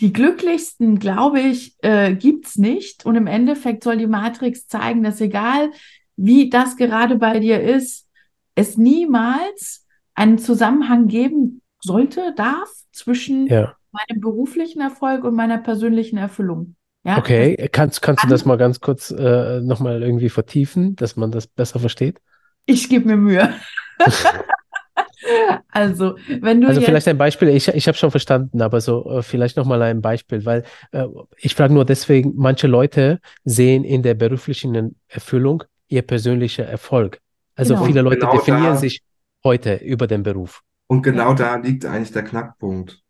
Die 0.00 0.12
glücklichsten, 0.12 0.98
glaube 0.98 1.40
ich, 1.40 1.76
äh, 1.82 2.16
es 2.44 2.56
nicht. 2.56 3.06
Und 3.06 3.14
im 3.14 3.26
Endeffekt 3.26 3.84
soll 3.84 3.96
die 3.96 4.06
Matrix 4.06 4.66
zeigen, 4.66 5.02
dass 5.02 5.20
egal 5.20 5.70
wie 6.16 6.50
das 6.50 6.76
gerade 6.76 7.16
bei 7.16 7.38
dir 7.40 7.60
ist, 7.60 8.08
es 8.54 8.76
niemals 8.76 9.86
einen 10.14 10.38
Zusammenhang 10.38 11.08
geben 11.08 11.62
sollte, 11.80 12.34
darf 12.36 12.70
zwischen 12.92 13.46
ja. 13.46 13.76
meinem 13.92 14.20
beruflichen 14.20 14.80
Erfolg 14.80 15.24
und 15.24 15.34
meiner 15.34 15.58
persönlichen 15.58 16.16
Erfüllung. 16.16 16.76
Ja, 17.06 17.18
okay, 17.18 17.68
kannst, 17.70 18.00
kannst 18.00 18.24
du 18.24 18.28
das 18.28 18.46
mal 18.46 18.56
ganz 18.56 18.80
kurz 18.80 19.10
äh, 19.10 19.60
nochmal 19.60 20.02
irgendwie 20.02 20.30
vertiefen, 20.30 20.96
dass 20.96 21.16
man 21.16 21.30
das 21.30 21.46
besser 21.46 21.78
versteht? 21.78 22.20
Ich 22.64 22.88
gebe 22.88 23.06
mir 23.08 23.16
Mühe. 23.16 23.54
also, 25.70 26.16
wenn 26.40 26.60
du. 26.60 26.68
Also, 26.68 26.80
vielleicht 26.80 27.08
ein 27.08 27.18
Beispiel, 27.18 27.48
ich, 27.48 27.68
ich 27.68 27.86
habe 27.86 27.96
schon 27.96 28.10
verstanden, 28.10 28.62
aber 28.62 28.80
so 28.80 29.08
äh, 29.10 29.22
vielleicht 29.22 29.56
nochmal 29.56 29.82
ein 29.82 30.00
Beispiel, 30.00 30.44
weil 30.44 30.64
äh, 30.92 31.06
ich 31.38 31.54
frage 31.54 31.74
nur 31.74 31.84
deswegen, 31.84 32.32
manche 32.36 32.66
Leute 32.66 33.20
sehen 33.44 33.84
in 33.84 34.02
der 34.02 34.14
beruflichen 34.14 34.96
Erfüllung 35.08 35.64
ihr 35.88 36.02
persönlicher 36.02 36.64
Erfolg. 36.64 37.20
Also, 37.56 37.74
genau. 37.74 37.86
viele 37.86 38.02
Leute 38.02 38.20
genau 38.20 38.32
definieren 38.32 38.74
da. 38.74 38.76
sich 38.76 39.02
heute 39.44 39.74
über 39.76 40.06
den 40.06 40.22
Beruf. 40.22 40.62
Und 40.86 41.02
genau 41.02 41.30
ja. 41.30 41.34
da 41.34 41.56
liegt 41.56 41.86
eigentlich 41.86 42.12
der 42.12 42.24
Knackpunkt. 42.24 43.00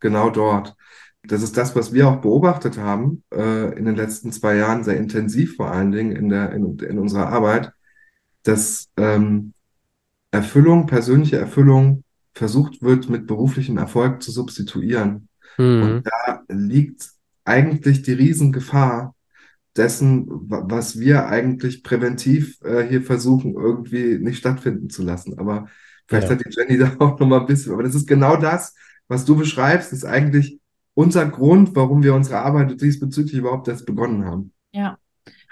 Genau 0.00 0.30
dort. 0.30 0.76
Das 1.24 1.42
ist 1.42 1.56
das, 1.56 1.74
was 1.74 1.92
wir 1.92 2.08
auch 2.08 2.20
beobachtet 2.20 2.78
haben 2.78 3.24
äh, 3.34 3.76
in 3.76 3.84
den 3.84 3.96
letzten 3.96 4.32
zwei 4.32 4.56
Jahren, 4.56 4.84
sehr 4.84 4.96
intensiv 4.96 5.56
vor 5.56 5.70
allen 5.70 5.90
Dingen 5.90 6.12
in, 6.12 6.28
der, 6.28 6.52
in, 6.52 6.78
in 6.78 6.98
unserer 6.98 7.28
Arbeit, 7.28 7.72
dass 8.44 8.88
ähm, 8.96 9.52
Erfüllung, 10.30 10.86
persönliche 10.86 11.38
Erfüllung 11.38 12.04
versucht 12.34 12.82
wird, 12.82 13.08
mit 13.08 13.26
beruflichem 13.26 13.78
Erfolg 13.78 14.22
zu 14.22 14.30
substituieren. 14.30 15.28
Mhm. 15.56 15.82
Und 15.82 16.02
da 16.06 16.42
liegt 16.48 17.08
eigentlich 17.44 18.02
die 18.02 18.12
Riesengefahr 18.12 19.14
dessen, 19.76 20.26
was 20.28 20.98
wir 20.98 21.28
eigentlich 21.28 21.82
präventiv 21.82 22.60
äh, 22.62 22.82
hier 22.82 23.02
versuchen, 23.02 23.54
irgendwie 23.54 24.18
nicht 24.18 24.38
stattfinden 24.38 24.90
zu 24.90 25.02
lassen. 25.02 25.38
Aber 25.38 25.68
Vielleicht 26.08 26.28
ja. 26.28 26.34
hat 26.34 26.44
die 26.44 26.50
Jenny 26.50 26.78
da 26.78 26.92
auch 26.98 27.18
noch 27.18 27.26
mal 27.26 27.40
ein 27.40 27.46
bisschen, 27.46 27.72
aber 27.72 27.82
das 27.82 27.94
ist 27.94 28.08
genau 28.08 28.36
das, 28.36 28.74
was 29.06 29.24
du 29.24 29.36
beschreibst, 29.36 29.92
ist 29.92 30.04
eigentlich 30.04 30.58
unser 30.94 31.26
Grund, 31.26 31.76
warum 31.76 32.02
wir 32.02 32.14
unsere 32.14 32.40
Arbeit 32.40 32.80
diesbezüglich 32.80 33.34
überhaupt 33.34 33.68
erst 33.68 33.86
begonnen 33.86 34.24
haben. 34.24 34.52
Ja. 34.72 34.98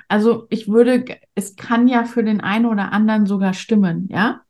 Also 0.08 0.46
ich 0.50 0.68
würde, 0.68 1.04
es 1.34 1.56
kann 1.56 1.88
ja 1.88 2.04
für 2.04 2.24
den 2.24 2.40
einen 2.40 2.66
oder 2.66 2.92
anderen 2.92 3.26
sogar 3.26 3.54
stimmen, 3.54 4.08
ja. 4.10 4.42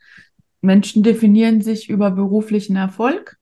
Menschen 0.61 1.03
definieren 1.03 1.61
sich 1.61 1.89
über 1.89 2.11
beruflichen 2.11 2.77
Erfolg 2.77 3.37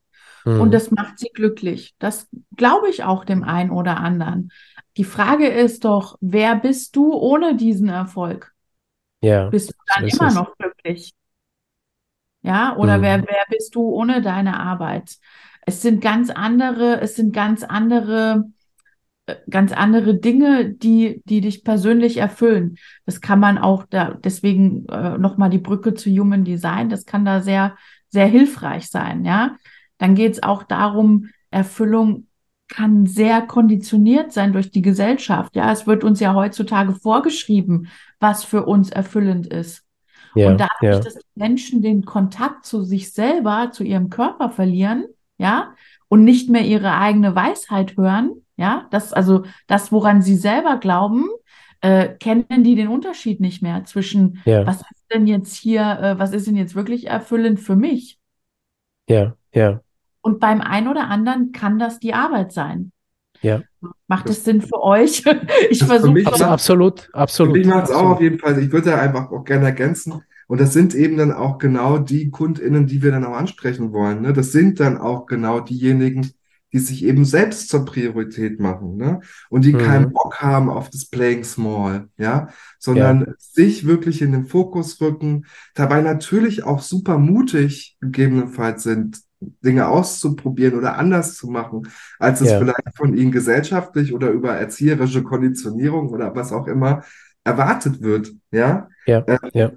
mhm. 0.44 0.60
und 0.60 0.70
das 0.72 0.90
macht 0.90 1.18
sie 1.18 1.30
glücklich. 1.32 1.94
Das 1.98 2.28
glaube 2.56 2.88
ich 2.88 3.04
auch 3.04 3.24
dem 3.24 3.44
einen 3.44 3.70
oder 3.70 3.98
anderen. 3.98 4.50
Die 4.96 5.04
Frage 5.04 5.48
ist 5.48 5.84
doch, 5.84 6.16
wer 6.20 6.56
bist 6.56 6.96
du 6.96 7.12
ohne 7.12 7.56
diesen 7.56 7.88
Erfolg? 7.88 8.52
Ja. 9.20 9.48
Bist 9.48 9.70
du 9.70 9.74
dann 9.94 10.06
immer 10.06 10.32
noch 10.32 10.56
glücklich? 10.56 11.14
Ja, 12.42 12.76
oder 12.76 12.98
mhm. 12.98 13.02
wer, 13.02 13.22
wer 13.22 13.44
bist 13.48 13.74
du 13.74 13.82
ohne 13.88 14.20
deine 14.20 14.60
Arbeit? 14.60 15.16
Es 15.66 15.80
sind 15.80 16.02
ganz 16.02 16.28
andere, 16.28 17.00
es 17.00 17.16
sind 17.16 17.32
ganz 17.32 17.64
andere, 17.64 18.44
ganz 19.48 19.72
andere 19.72 20.14
Dinge, 20.14 20.70
die, 20.70 21.22
die 21.24 21.40
dich 21.40 21.64
persönlich 21.64 22.18
erfüllen. 22.18 22.76
Das 23.06 23.20
kann 23.20 23.40
man 23.40 23.58
auch 23.58 23.84
da, 23.88 24.18
deswegen 24.22 24.86
äh, 24.88 25.16
nochmal 25.18 25.50
die 25.50 25.58
Brücke 25.58 25.94
zu 25.94 26.10
Human 26.10 26.44
Design, 26.44 26.88
das 26.88 27.06
kann 27.06 27.24
da 27.24 27.40
sehr, 27.40 27.76
sehr 28.10 28.26
hilfreich 28.26 28.88
sein, 28.88 29.24
ja. 29.24 29.56
Dann 29.98 30.14
geht 30.14 30.32
es 30.32 30.42
auch 30.42 30.64
darum, 30.64 31.30
Erfüllung 31.50 32.26
kann 32.68 33.06
sehr 33.06 33.42
konditioniert 33.42 34.32
sein 34.32 34.52
durch 34.52 34.70
die 34.70 34.82
Gesellschaft. 34.82 35.54
Ja, 35.54 35.70
es 35.70 35.86
wird 35.86 36.02
uns 36.02 36.20
ja 36.20 36.34
heutzutage 36.34 36.94
vorgeschrieben, 36.94 37.88
was 38.20 38.42
für 38.44 38.64
uns 38.64 38.90
erfüllend 38.90 39.46
ist. 39.46 39.84
Ja, 40.34 40.48
und 40.48 40.60
dadurch, 40.60 40.96
ja. 40.96 40.98
dass 40.98 41.18
Menschen 41.34 41.80
den 41.80 42.04
Kontakt 42.04 42.66
zu 42.66 42.82
sich 42.82 43.12
selber, 43.12 43.70
zu 43.72 43.84
ihrem 43.84 44.10
Körper 44.10 44.50
verlieren, 44.50 45.04
ja, 45.38 45.74
und 46.08 46.24
nicht 46.24 46.50
mehr 46.50 46.64
ihre 46.64 46.94
eigene 46.94 47.34
Weisheit 47.34 47.96
hören, 47.96 48.43
ja, 48.56 48.86
das, 48.90 49.12
also 49.12 49.44
das, 49.66 49.92
woran 49.92 50.22
sie 50.22 50.36
selber 50.36 50.78
glauben, 50.78 51.28
äh, 51.80 52.08
kennen 52.08 52.64
die 52.64 52.74
den 52.74 52.88
Unterschied 52.88 53.40
nicht 53.40 53.62
mehr 53.62 53.84
zwischen, 53.84 54.40
ja. 54.44 54.66
was 54.66 54.80
ist 54.80 55.04
denn 55.12 55.26
jetzt 55.26 55.54
hier, 55.54 55.82
äh, 55.82 56.18
was 56.18 56.32
ist 56.32 56.46
denn 56.46 56.56
jetzt 56.56 56.74
wirklich 56.74 57.08
erfüllend 57.08 57.60
für 57.60 57.76
mich? 57.76 58.18
Ja, 59.08 59.34
ja. 59.52 59.80
Und 60.22 60.40
beim 60.40 60.60
einen 60.62 60.88
oder 60.88 61.10
anderen 61.10 61.52
kann 61.52 61.78
das 61.78 61.98
die 61.98 62.14
Arbeit 62.14 62.52
sein. 62.52 62.92
Ja. 63.42 63.60
Macht 64.06 64.30
es 64.30 64.44
Sinn 64.44 64.62
für 64.62 64.82
euch? 64.82 65.22
ich 65.70 65.84
versuche. 65.84 66.26
Also 66.26 66.44
absolut, 66.44 67.10
absolut. 67.12 67.58
Ich 67.58 67.66
mache 67.66 67.84
es 67.84 67.90
auch 67.90 68.12
auf 68.12 68.20
jeden 68.22 68.38
Fall. 68.38 68.58
Ich 68.58 68.72
würde 68.72 68.90
da 68.90 69.00
einfach 69.00 69.30
auch 69.30 69.44
gerne 69.44 69.66
ergänzen. 69.66 70.22
Und 70.46 70.60
das 70.60 70.72
sind 70.72 70.94
eben 70.94 71.18
dann 71.18 71.32
auch 71.32 71.58
genau 71.58 71.98
die 71.98 72.30
KundInnen, 72.30 72.86
die 72.86 73.02
wir 73.02 73.10
dann 73.10 73.24
auch 73.24 73.36
ansprechen 73.36 73.92
wollen. 73.92 74.22
Ne? 74.22 74.32
Das 74.32 74.52
sind 74.52 74.80
dann 74.80 74.96
auch 74.96 75.26
genau 75.26 75.60
diejenigen, 75.60 76.32
die 76.74 76.80
sich 76.80 77.04
eben 77.04 77.24
selbst 77.24 77.68
zur 77.68 77.84
Priorität 77.84 78.58
machen, 78.58 78.96
ne? 78.96 79.20
Und 79.48 79.64
die 79.64 79.72
mhm. 79.72 79.78
keinen 79.78 80.12
Bock 80.12 80.42
haben 80.42 80.68
auf 80.68 80.90
das 80.90 81.06
Playing 81.06 81.44
Small, 81.44 82.08
ja, 82.18 82.48
sondern 82.80 83.20
ja. 83.20 83.32
sich 83.38 83.86
wirklich 83.86 84.20
in 84.20 84.32
den 84.32 84.46
Fokus 84.46 85.00
rücken, 85.00 85.46
dabei 85.74 86.02
natürlich 86.02 86.64
auch 86.64 86.82
super 86.82 87.16
mutig 87.16 87.96
gegebenenfalls 88.00 88.82
sind, 88.82 89.20
Dinge 89.64 89.86
auszuprobieren 89.86 90.76
oder 90.76 90.98
anders 90.98 91.36
zu 91.36 91.48
machen, 91.48 91.88
als 92.18 92.40
es 92.40 92.50
ja. 92.50 92.58
vielleicht 92.58 92.96
von 92.96 93.16
ihnen 93.16 93.30
gesellschaftlich 93.30 94.12
oder 94.12 94.30
über 94.30 94.54
erzieherische 94.56 95.22
Konditionierung 95.22 96.08
oder 96.08 96.34
was 96.34 96.52
auch 96.52 96.66
immer 96.66 97.04
erwartet 97.44 98.02
wird, 98.02 98.32
ja. 98.50 98.88
Ja, 99.06 99.18
äh, 99.20 99.38
ja. 99.52 99.70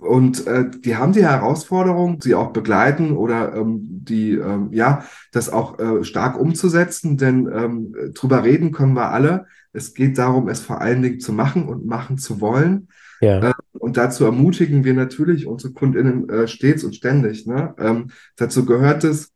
Und 0.00 0.46
äh, 0.46 0.70
die 0.70 0.96
haben 0.96 1.12
die 1.12 1.24
Herausforderung, 1.24 2.20
sie 2.20 2.34
auch 2.34 2.52
begleiten 2.52 3.16
oder 3.16 3.54
ähm, 3.54 3.80
die, 3.82 4.32
ähm, 4.32 4.68
ja, 4.72 5.04
das 5.32 5.50
auch 5.50 5.78
äh, 5.78 6.04
stark 6.04 6.38
umzusetzen, 6.38 7.16
denn 7.16 7.48
ähm, 7.52 7.94
drüber 8.14 8.44
reden 8.44 8.72
können 8.72 8.94
wir 8.94 9.10
alle. 9.10 9.46
Es 9.72 9.94
geht 9.94 10.18
darum, 10.18 10.48
es 10.48 10.60
vor 10.60 10.80
allen 10.80 11.02
Dingen 11.02 11.20
zu 11.20 11.32
machen 11.32 11.68
und 11.68 11.86
machen 11.86 12.18
zu 12.18 12.40
wollen. 12.40 12.88
Ja. 13.20 13.50
Äh, 13.50 13.54
und 13.72 13.96
dazu 13.96 14.24
ermutigen 14.24 14.84
wir 14.84 14.94
natürlich 14.94 15.46
unsere 15.46 15.72
KundInnen 15.72 16.28
äh, 16.28 16.48
stets 16.48 16.84
und 16.84 16.94
ständig. 16.94 17.46
Ne? 17.46 17.74
Ähm, 17.78 18.10
dazu 18.36 18.64
gehört 18.64 19.04
es, 19.04 19.32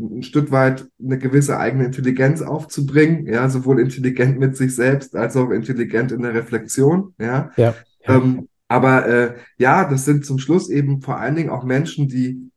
ein 0.00 0.22
Stück 0.22 0.50
weit 0.50 0.88
eine 1.02 1.18
gewisse 1.18 1.58
eigene 1.58 1.84
Intelligenz 1.84 2.40
aufzubringen, 2.42 3.26
ja, 3.26 3.48
sowohl 3.48 3.80
intelligent 3.80 4.38
mit 4.38 4.56
sich 4.56 4.74
selbst 4.74 5.14
als 5.14 5.36
auch 5.36 5.50
intelligent 5.50 6.10
in 6.10 6.22
der 6.22 6.34
Reflexion, 6.34 7.14
ja. 7.18 7.50
ja, 7.56 7.74
ja. 8.06 8.16
Ähm, 8.16 8.48
aber 8.70 9.08
äh, 9.08 9.34
ja, 9.58 9.84
das 9.84 10.04
sind 10.04 10.24
zum 10.24 10.38
Schluss 10.38 10.70
eben 10.70 11.02
vor 11.02 11.18
allen 11.18 11.34
Dingen 11.34 11.50
auch 11.50 11.64
Menschen, 11.64 12.06
die, 12.06 12.52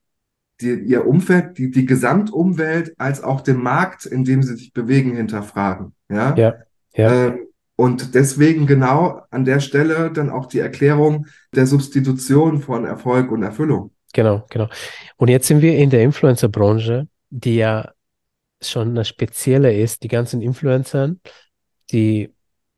die 0.62 0.74
ihr 0.74 1.08
Umfeld, 1.08 1.58
die, 1.58 1.72
die 1.72 1.88
Gesamtumwelt 1.88 2.94
als 3.00 3.24
auch 3.24 3.42
den 3.42 3.58
Markt, 3.58 4.06
in 4.06 4.24
dem 4.24 4.44
sie 4.44 4.56
sich 4.56 4.74
bewegen, 4.74 5.16
hinterfragen, 5.16 5.96
ja. 6.10 6.36
Ja. 6.36 6.54
ja. 6.94 7.28
Ähm, 7.28 7.40
und 7.76 8.14
deswegen 8.14 8.68
genau 8.68 9.24
an 9.32 9.44
der 9.44 9.60
Stelle 9.60 10.12
dann 10.12 10.30
auch 10.30 10.46
die 10.46 10.60
Erklärung 10.60 11.26
der 11.56 11.66
Substitution 11.66 12.62
von 12.62 12.86
Erfolg 12.86 13.32
und 13.32 13.42
Erfüllung. 13.42 13.90
Genau, 14.14 14.46
genau. 14.52 14.70
Und 15.18 15.30
jetzt 15.30 15.48
sind 15.48 15.64
wir 15.64 15.76
in 15.76 15.90
der 15.90 16.04
Influencer-Branche, 16.04 17.08
die 17.32 17.56
ja 17.56 17.90
schon 18.62 18.90
eine 18.90 19.04
spezielle 19.04 19.76
ist. 19.76 20.04
Die 20.04 20.10
ganzen 20.10 20.44
Influencer, 20.44 21.16
die 21.92 22.32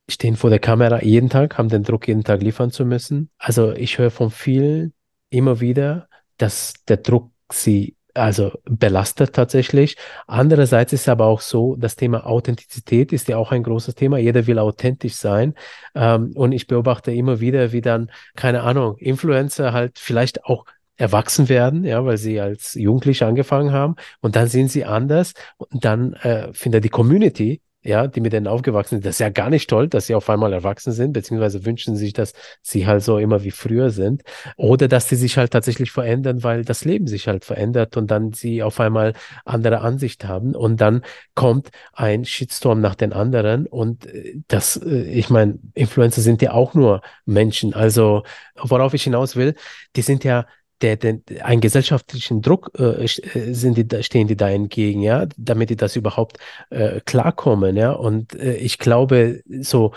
stehen 0.09 0.35
vor 0.35 0.49
der 0.49 0.59
Kamera 0.59 1.01
jeden 1.01 1.29
Tag, 1.29 1.57
haben 1.57 1.69
den 1.69 1.83
Druck, 1.83 2.07
jeden 2.07 2.23
Tag 2.23 2.41
liefern 2.41 2.71
zu 2.71 2.85
müssen. 2.85 3.29
Also 3.37 3.71
ich 3.71 3.97
höre 3.97 4.11
von 4.11 4.31
vielen 4.31 4.93
immer 5.29 5.59
wieder, 5.59 6.07
dass 6.37 6.73
der 6.87 6.97
Druck 6.97 7.31
sie 7.51 7.95
also 8.15 8.51
belastet 8.63 9.33
tatsächlich. 9.33 9.97
Andererseits 10.25 10.93
ist 10.93 11.09
aber 11.09 11.25
auch 11.25 11.41
so, 11.41 11.75
das 11.75 11.95
Thema 11.95 12.25
Authentizität 12.25 13.11
ist 13.11 13.27
ja 13.27 13.37
auch 13.37 13.51
ein 13.51 13.63
großes 13.63 13.95
Thema. 13.95 14.17
Jeder 14.17 14.47
will 14.47 14.57
authentisch 14.57 15.15
sein. 15.15 15.53
Ähm, 15.93 16.31
und 16.35 16.53
ich 16.53 16.67
beobachte 16.67 17.11
immer 17.11 17.41
wieder, 17.41 17.71
wie 17.73 17.81
dann, 17.81 18.09
keine 18.35 18.63
Ahnung, 18.63 18.97
Influencer 18.97 19.73
halt 19.73 19.99
vielleicht 19.99 20.45
auch 20.45 20.65
erwachsen 20.97 21.49
werden, 21.49 21.83
ja, 21.83 22.05
weil 22.05 22.17
sie 22.17 22.39
als 22.39 22.73
Jugendliche 22.73 23.25
angefangen 23.25 23.73
haben 23.73 23.95
und 24.21 24.37
dann 24.37 24.47
sind 24.47 24.71
sie 24.71 24.85
anders 24.85 25.33
und 25.57 25.83
dann 25.83 26.13
äh, 26.13 26.53
findet 26.53 26.85
die 26.85 26.89
Community 26.89 27.61
ja, 27.85 28.07
die 28.07 28.19
mit 28.19 28.33
denen 28.33 28.47
aufgewachsen 28.47 28.95
sind, 28.95 29.05
das 29.05 29.15
ist 29.15 29.19
ja 29.19 29.29
gar 29.29 29.49
nicht 29.51 29.69
toll, 29.69 29.87
dass 29.87 30.07
sie 30.07 30.15
auf 30.15 30.29
einmal 30.29 30.51
erwachsen 30.53 30.91
sind, 30.91 31.13
beziehungsweise 31.13 31.65
wünschen 31.65 31.95
sich, 31.95 32.13
dass 32.13 32.33
sie 32.63 32.87
halt 32.87 33.03
so 33.03 33.19
immer 33.19 33.43
wie 33.43 33.51
früher 33.51 33.91
sind. 33.91 34.23
Oder 34.57 34.87
dass 34.87 35.07
sie 35.07 35.15
sich 35.15 35.37
halt 35.37 35.51
tatsächlich 35.51 35.91
verändern, 35.91 36.43
weil 36.43 36.65
das 36.65 36.83
Leben 36.83 37.05
sich 37.05 37.27
halt 37.27 37.45
verändert 37.45 37.95
und 37.95 38.09
dann 38.09 38.33
sie 38.33 38.63
auf 38.63 38.79
einmal 38.79 39.13
andere 39.45 39.81
Ansicht 39.81 40.25
haben. 40.25 40.55
Und 40.55 40.81
dann 40.81 41.03
kommt 41.35 41.69
ein 41.93 42.25
Shitstorm 42.25 42.81
nach 42.81 42.95
den 42.95 43.13
anderen. 43.13 43.67
Und 43.67 44.07
äh, 44.07 44.41
das, 44.47 44.77
äh, 44.77 45.03
ich 45.03 45.29
meine, 45.29 45.59
Influencer 45.75 46.21
sind 46.21 46.41
ja 46.41 46.53
auch 46.53 46.73
nur 46.73 47.01
Menschen. 47.25 47.75
Also, 47.75 48.23
worauf 48.55 48.95
ich 48.95 49.03
hinaus 49.03 49.35
will, 49.35 49.53
die 49.95 50.01
sind 50.01 50.23
ja 50.23 50.47
der, 50.81 50.97
der, 50.97 51.19
einen 51.45 51.61
gesellschaftlichen 51.61 52.41
Druck 52.41 52.71
äh, 52.77 53.03
äh, 53.05 53.53
sind 53.53 53.77
die, 53.77 54.03
stehen 54.03 54.27
die 54.27 54.35
da 54.35 54.49
entgegen, 54.49 55.01
ja, 55.01 55.27
damit 55.37 55.69
die 55.69 55.75
das 55.75 55.95
überhaupt 55.95 56.37
äh, 56.69 57.01
klarkommen, 57.01 57.77
ja. 57.77 57.91
Und 57.91 58.35
äh, 58.35 58.55
ich 58.55 58.77
glaube, 58.77 59.41
so, 59.61 59.93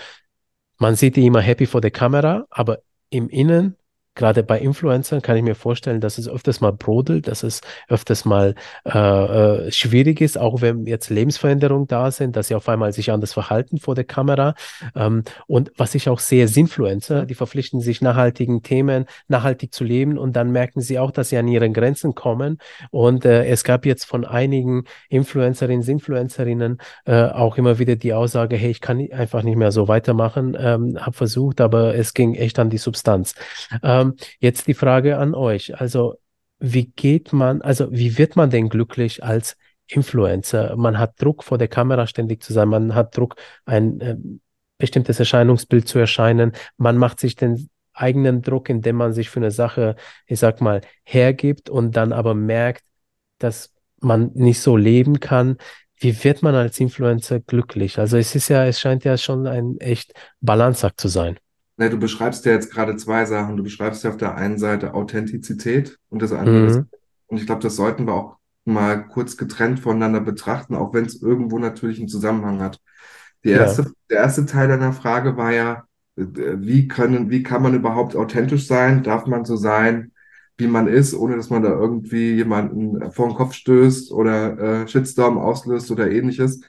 man 0.78 0.96
sieht 0.96 1.16
die 1.16 1.26
immer 1.26 1.40
happy 1.40 1.66
vor 1.66 1.80
der 1.80 1.90
Kamera, 1.90 2.46
aber 2.50 2.80
im 3.10 3.28
Innen 3.28 3.76
gerade 4.18 4.42
bei 4.42 4.58
Influencern 4.58 5.22
kann 5.22 5.36
ich 5.36 5.42
mir 5.42 5.54
vorstellen, 5.54 6.00
dass 6.00 6.18
es 6.18 6.28
öfters 6.28 6.60
mal 6.60 6.72
brodelt, 6.72 7.28
dass 7.28 7.42
es 7.42 7.62
öfters 7.88 8.24
mal 8.26 8.54
äh, 8.84 8.98
äh, 8.98 9.72
schwierig 9.72 10.20
ist, 10.20 10.36
auch 10.36 10.60
wenn 10.60 10.84
jetzt 10.86 11.08
Lebensveränderungen 11.08 11.86
da 11.86 12.10
sind, 12.10 12.36
dass 12.36 12.48
sie 12.48 12.54
auf 12.54 12.68
einmal 12.68 12.92
sich 12.92 13.10
anders 13.10 13.32
verhalten 13.32 13.78
vor 13.78 13.94
der 13.94 14.04
Kamera. 14.04 14.54
Ähm, 14.94 15.22
und 15.46 15.72
was 15.76 15.94
ich 15.94 16.08
auch 16.08 16.18
sehe, 16.18 16.44
ist 16.44 16.56
Influencer, 16.56 17.24
die 17.24 17.34
verpflichten 17.34 17.80
sich 17.80 18.02
nachhaltigen 18.02 18.62
Themen, 18.62 19.06
nachhaltig 19.28 19.72
zu 19.72 19.84
leben 19.84 20.18
und 20.18 20.34
dann 20.34 20.50
merken 20.50 20.80
sie 20.80 20.98
auch, 20.98 21.12
dass 21.12 21.30
sie 21.30 21.38
an 21.38 21.48
ihren 21.48 21.72
Grenzen 21.72 22.14
kommen. 22.14 22.58
Und 22.90 23.24
äh, 23.24 23.46
es 23.46 23.64
gab 23.64 23.86
jetzt 23.86 24.04
von 24.04 24.24
einigen 24.24 24.84
Influencerinnen, 25.08 25.88
Influencerinnen 25.88 26.78
äh, 27.04 27.22
auch 27.22 27.56
immer 27.56 27.78
wieder 27.78 27.96
die 27.96 28.12
Aussage, 28.12 28.56
hey, 28.56 28.70
ich 28.70 28.80
kann 28.80 28.98
einfach 29.12 29.42
nicht 29.42 29.56
mehr 29.56 29.70
so 29.70 29.86
weitermachen, 29.86 30.56
ähm, 30.58 30.98
habe 31.00 31.12
versucht, 31.12 31.60
aber 31.60 31.94
es 31.94 32.14
ging 32.14 32.34
echt 32.34 32.58
an 32.58 32.68
die 32.68 32.78
Substanz. 32.78 33.34
Ähm, 33.82 34.07
ähm, 34.10 34.16
jetzt 34.40 34.66
die 34.66 34.74
Frage 34.74 35.18
an 35.18 35.34
euch. 35.34 35.80
Also, 35.80 36.16
wie 36.58 36.86
geht 36.86 37.32
man, 37.32 37.62
also 37.62 37.90
wie 37.92 38.18
wird 38.18 38.36
man 38.36 38.50
denn 38.50 38.68
glücklich 38.68 39.22
als 39.22 39.56
Influencer? 39.86 40.76
Man 40.76 40.98
hat 40.98 41.20
Druck, 41.22 41.44
vor 41.44 41.58
der 41.58 41.68
Kamera 41.68 42.06
ständig 42.06 42.42
zu 42.42 42.52
sein, 42.52 42.68
man 42.68 42.94
hat 42.94 43.16
Druck, 43.16 43.36
ein 43.64 44.00
äh, 44.00 44.16
bestimmtes 44.78 45.18
Erscheinungsbild 45.18 45.88
zu 45.88 45.98
erscheinen, 45.98 46.52
man 46.76 46.96
macht 46.96 47.20
sich 47.20 47.36
den 47.36 47.68
eigenen 47.92 48.42
Druck, 48.42 48.68
indem 48.68 48.96
man 48.96 49.12
sich 49.12 49.30
für 49.30 49.40
eine 49.40 49.50
Sache, 49.50 49.96
ich 50.26 50.38
sag 50.38 50.60
mal, 50.60 50.80
hergibt 51.04 51.68
und 51.68 51.96
dann 51.96 52.12
aber 52.12 52.34
merkt, 52.34 52.84
dass 53.38 53.74
man 54.00 54.30
nicht 54.34 54.60
so 54.60 54.76
leben 54.76 55.20
kann. 55.20 55.56
Wie 55.96 56.22
wird 56.24 56.42
man 56.42 56.54
als 56.54 56.78
Influencer 56.78 57.40
glücklich? 57.40 57.98
Also 57.98 58.16
es 58.16 58.34
ist 58.36 58.48
ja, 58.48 58.64
es 58.66 58.78
scheint 58.78 59.04
ja 59.04 59.16
schon 59.18 59.46
ein 59.48 59.78
echt 59.78 60.12
Balanceakt 60.40 61.00
zu 61.00 61.08
sein. 61.08 61.38
Ne, 61.78 61.90
du 61.90 61.98
beschreibst 61.98 62.44
ja 62.44 62.52
jetzt 62.52 62.72
gerade 62.72 62.96
zwei 62.96 63.24
Sachen. 63.24 63.56
Du 63.56 63.62
beschreibst 63.62 64.02
ja 64.02 64.10
auf 64.10 64.16
der 64.16 64.34
einen 64.34 64.58
Seite 64.58 64.94
Authentizität 64.94 65.96
und 66.10 66.20
das 66.20 66.32
andere 66.32 66.60
mhm. 66.60 66.68
ist, 66.68 66.82
und 67.28 67.38
ich 67.38 67.46
glaube, 67.46 67.62
das 67.62 67.76
sollten 67.76 68.06
wir 68.06 68.14
auch 68.14 68.36
mal 68.64 69.06
kurz 69.06 69.36
getrennt 69.36 69.78
voneinander 69.78 70.20
betrachten, 70.20 70.74
auch 70.74 70.92
wenn 70.92 71.04
es 71.04 71.22
irgendwo 71.22 71.58
natürlich 71.58 71.98
einen 72.00 72.08
Zusammenhang 72.08 72.60
hat. 72.60 72.80
Die 73.44 73.50
erste, 73.50 73.82
ja. 73.82 73.88
Der 74.10 74.18
erste 74.18 74.44
Teil 74.44 74.68
deiner 74.68 74.92
Frage 74.92 75.36
war 75.36 75.52
ja, 75.52 75.84
äh, 76.16 76.24
wie 76.58 76.88
können, 76.88 77.30
wie 77.30 77.44
kann 77.44 77.62
man 77.62 77.74
überhaupt 77.74 78.16
authentisch 78.16 78.66
sein? 78.66 79.04
Darf 79.04 79.26
man 79.26 79.44
so 79.44 79.56
sein, 79.56 80.10
wie 80.56 80.66
man 80.66 80.88
ist, 80.88 81.14
ohne 81.14 81.36
dass 81.36 81.48
man 81.48 81.62
da 81.62 81.70
irgendwie 81.70 82.34
jemanden 82.34 83.12
vor 83.12 83.28
den 83.28 83.36
Kopf 83.36 83.52
stößt 83.54 84.10
oder 84.10 84.82
äh, 84.82 84.88
Shitstorm 84.88 85.38
auslöst 85.38 85.92
oder 85.92 86.10
ähnliches? 86.10 86.60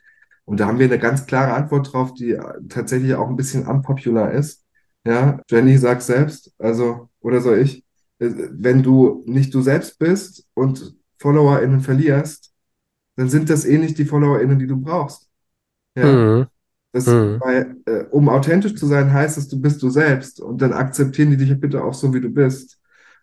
Und 0.44 0.60
da 0.60 0.68
haben 0.68 0.78
wir 0.78 0.86
eine 0.86 1.00
ganz 1.00 1.26
klare 1.26 1.54
Antwort 1.54 1.92
drauf, 1.92 2.14
die 2.14 2.38
tatsächlich 2.68 3.14
auch 3.14 3.28
ein 3.28 3.36
bisschen 3.36 3.66
unpopular 3.66 4.30
ist. 4.30 4.64
Ja, 5.04 5.40
Jenny 5.48 5.78
sagt 5.78 6.02
selbst, 6.02 6.52
also, 6.58 7.08
oder 7.20 7.40
soll 7.40 7.58
ich, 7.58 7.84
äh, 8.18 8.30
wenn 8.50 8.82
du 8.82 9.22
nicht 9.26 9.54
du 9.54 9.62
selbst 9.62 9.98
bist 9.98 10.46
und 10.54 10.94
FollowerInnen 11.18 11.80
verlierst, 11.80 12.52
dann 13.16 13.28
sind 13.28 13.50
das 13.50 13.64
eh 13.64 13.78
nicht 13.78 13.98
die 13.98 14.04
FollowerInnen, 14.04 14.58
die 14.58 14.66
du 14.66 14.76
brauchst. 14.76 15.28
Ja. 15.96 16.06
Mhm. 16.06 16.46
Das, 16.92 17.06
mhm. 17.06 17.40
Weil, 17.40 17.76
äh, 17.86 18.04
um 18.10 18.28
authentisch 18.28 18.74
zu 18.74 18.86
sein, 18.86 19.12
heißt 19.12 19.38
es, 19.38 19.48
du 19.48 19.60
bist 19.60 19.82
du 19.82 19.90
selbst 19.90 20.40
und 20.40 20.60
dann 20.60 20.72
akzeptieren 20.72 21.30
die 21.30 21.36
dich 21.36 21.58
bitte 21.58 21.84
auch 21.84 21.94
so, 21.94 22.12
wie 22.12 22.20
du 22.20 22.28
bist. 22.28 22.78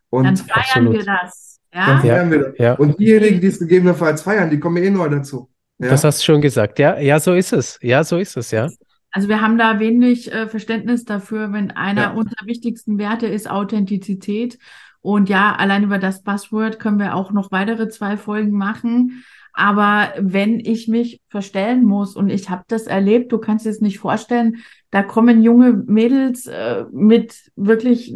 Und 0.10 0.24
dann 0.24 0.38
feiern 0.38 0.88
absolut. 0.88 0.94
wir 0.94 1.06
das. 1.06 1.60
Ja? 1.74 1.86
Dann 1.86 2.02
feiern 2.02 2.32
wir 2.32 2.40
das. 2.40 2.54
Ja. 2.58 2.74
Und 2.74 2.98
diejenigen, 3.00 3.42
die 3.42 3.48
es 3.48 3.60
gegebenenfalls 3.60 4.22
feiern, 4.22 4.50
die 4.50 4.60
kommen 4.60 4.82
eh 4.82 4.90
neu 4.90 5.10
dazu. 5.10 5.50
Ja? 5.80 5.90
Das 5.90 6.04
hast 6.04 6.22
du 6.22 6.26
schon 6.26 6.42
gesagt. 6.42 6.80
Ja, 6.80 6.98
ja, 6.98 7.20
so 7.20 7.34
ist 7.34 7.52
es. 7.52 7.78
Ja, 7.82 8.04
so 8.04 8.18
ist 8.18 8.38
es, 8.38 8.52
ja. 8.52 8.70
Also 9.12 9.30
wir 9.30 9.42
haben 9.42 9.58
da 9.58 9.80
wenig 9.80 10.32
äh, 10.32 10.48
Verständnis 10.48 11.06
dafür, 11.06 11.54
wenn 11.54 11.72
einer 11.72 12.02
ja. 12.02 12.12
unserer 12.12 12.46
wichtigsten 12.46 12.98
Werte 12.98 13.28
ist 13.28 13.50
Authentizität. 13.50 14.60
Und 15.02 15.30
ja, 15.30 15.56
allein 15.56 15.84
über 15.84 16.00
das 16.00 16.24
Passwort 16.24 16.80
können 16.80 17.00
wir 17.00 17.16
auch 17.16 17.32
noch 17.32 17.52
weitere 17.52 17.88
zwei 17.90 18.18
Folgen 18.18 18.52
machen. 18.52 19.24
Aber 19.54 20.14
wenn 20.20 20.60
ich 20.60 20.88
mich 20.88 21.20
verstellen 21.30 21.84
muss 21.84 22.16
und 22.16 22.30
ich 22.30 22.52
habe 22.52 22.64
das 22.68 22.86
erlebt, 22.86 23.32
du 23.32 23.40
kannst 23.40 23.66
dir 23.66 23.72
es 23.72 23.82
nicht 23.82 23.98
vorstellen, 23.98 24.58
da 24.92 25.02
kommen 25.02 25.42
junge 25.42 25.74
Mädels 25.74 26.46
äh, 26.46 26.86
mit 26.92 27.52
wirklich 27.56 28.14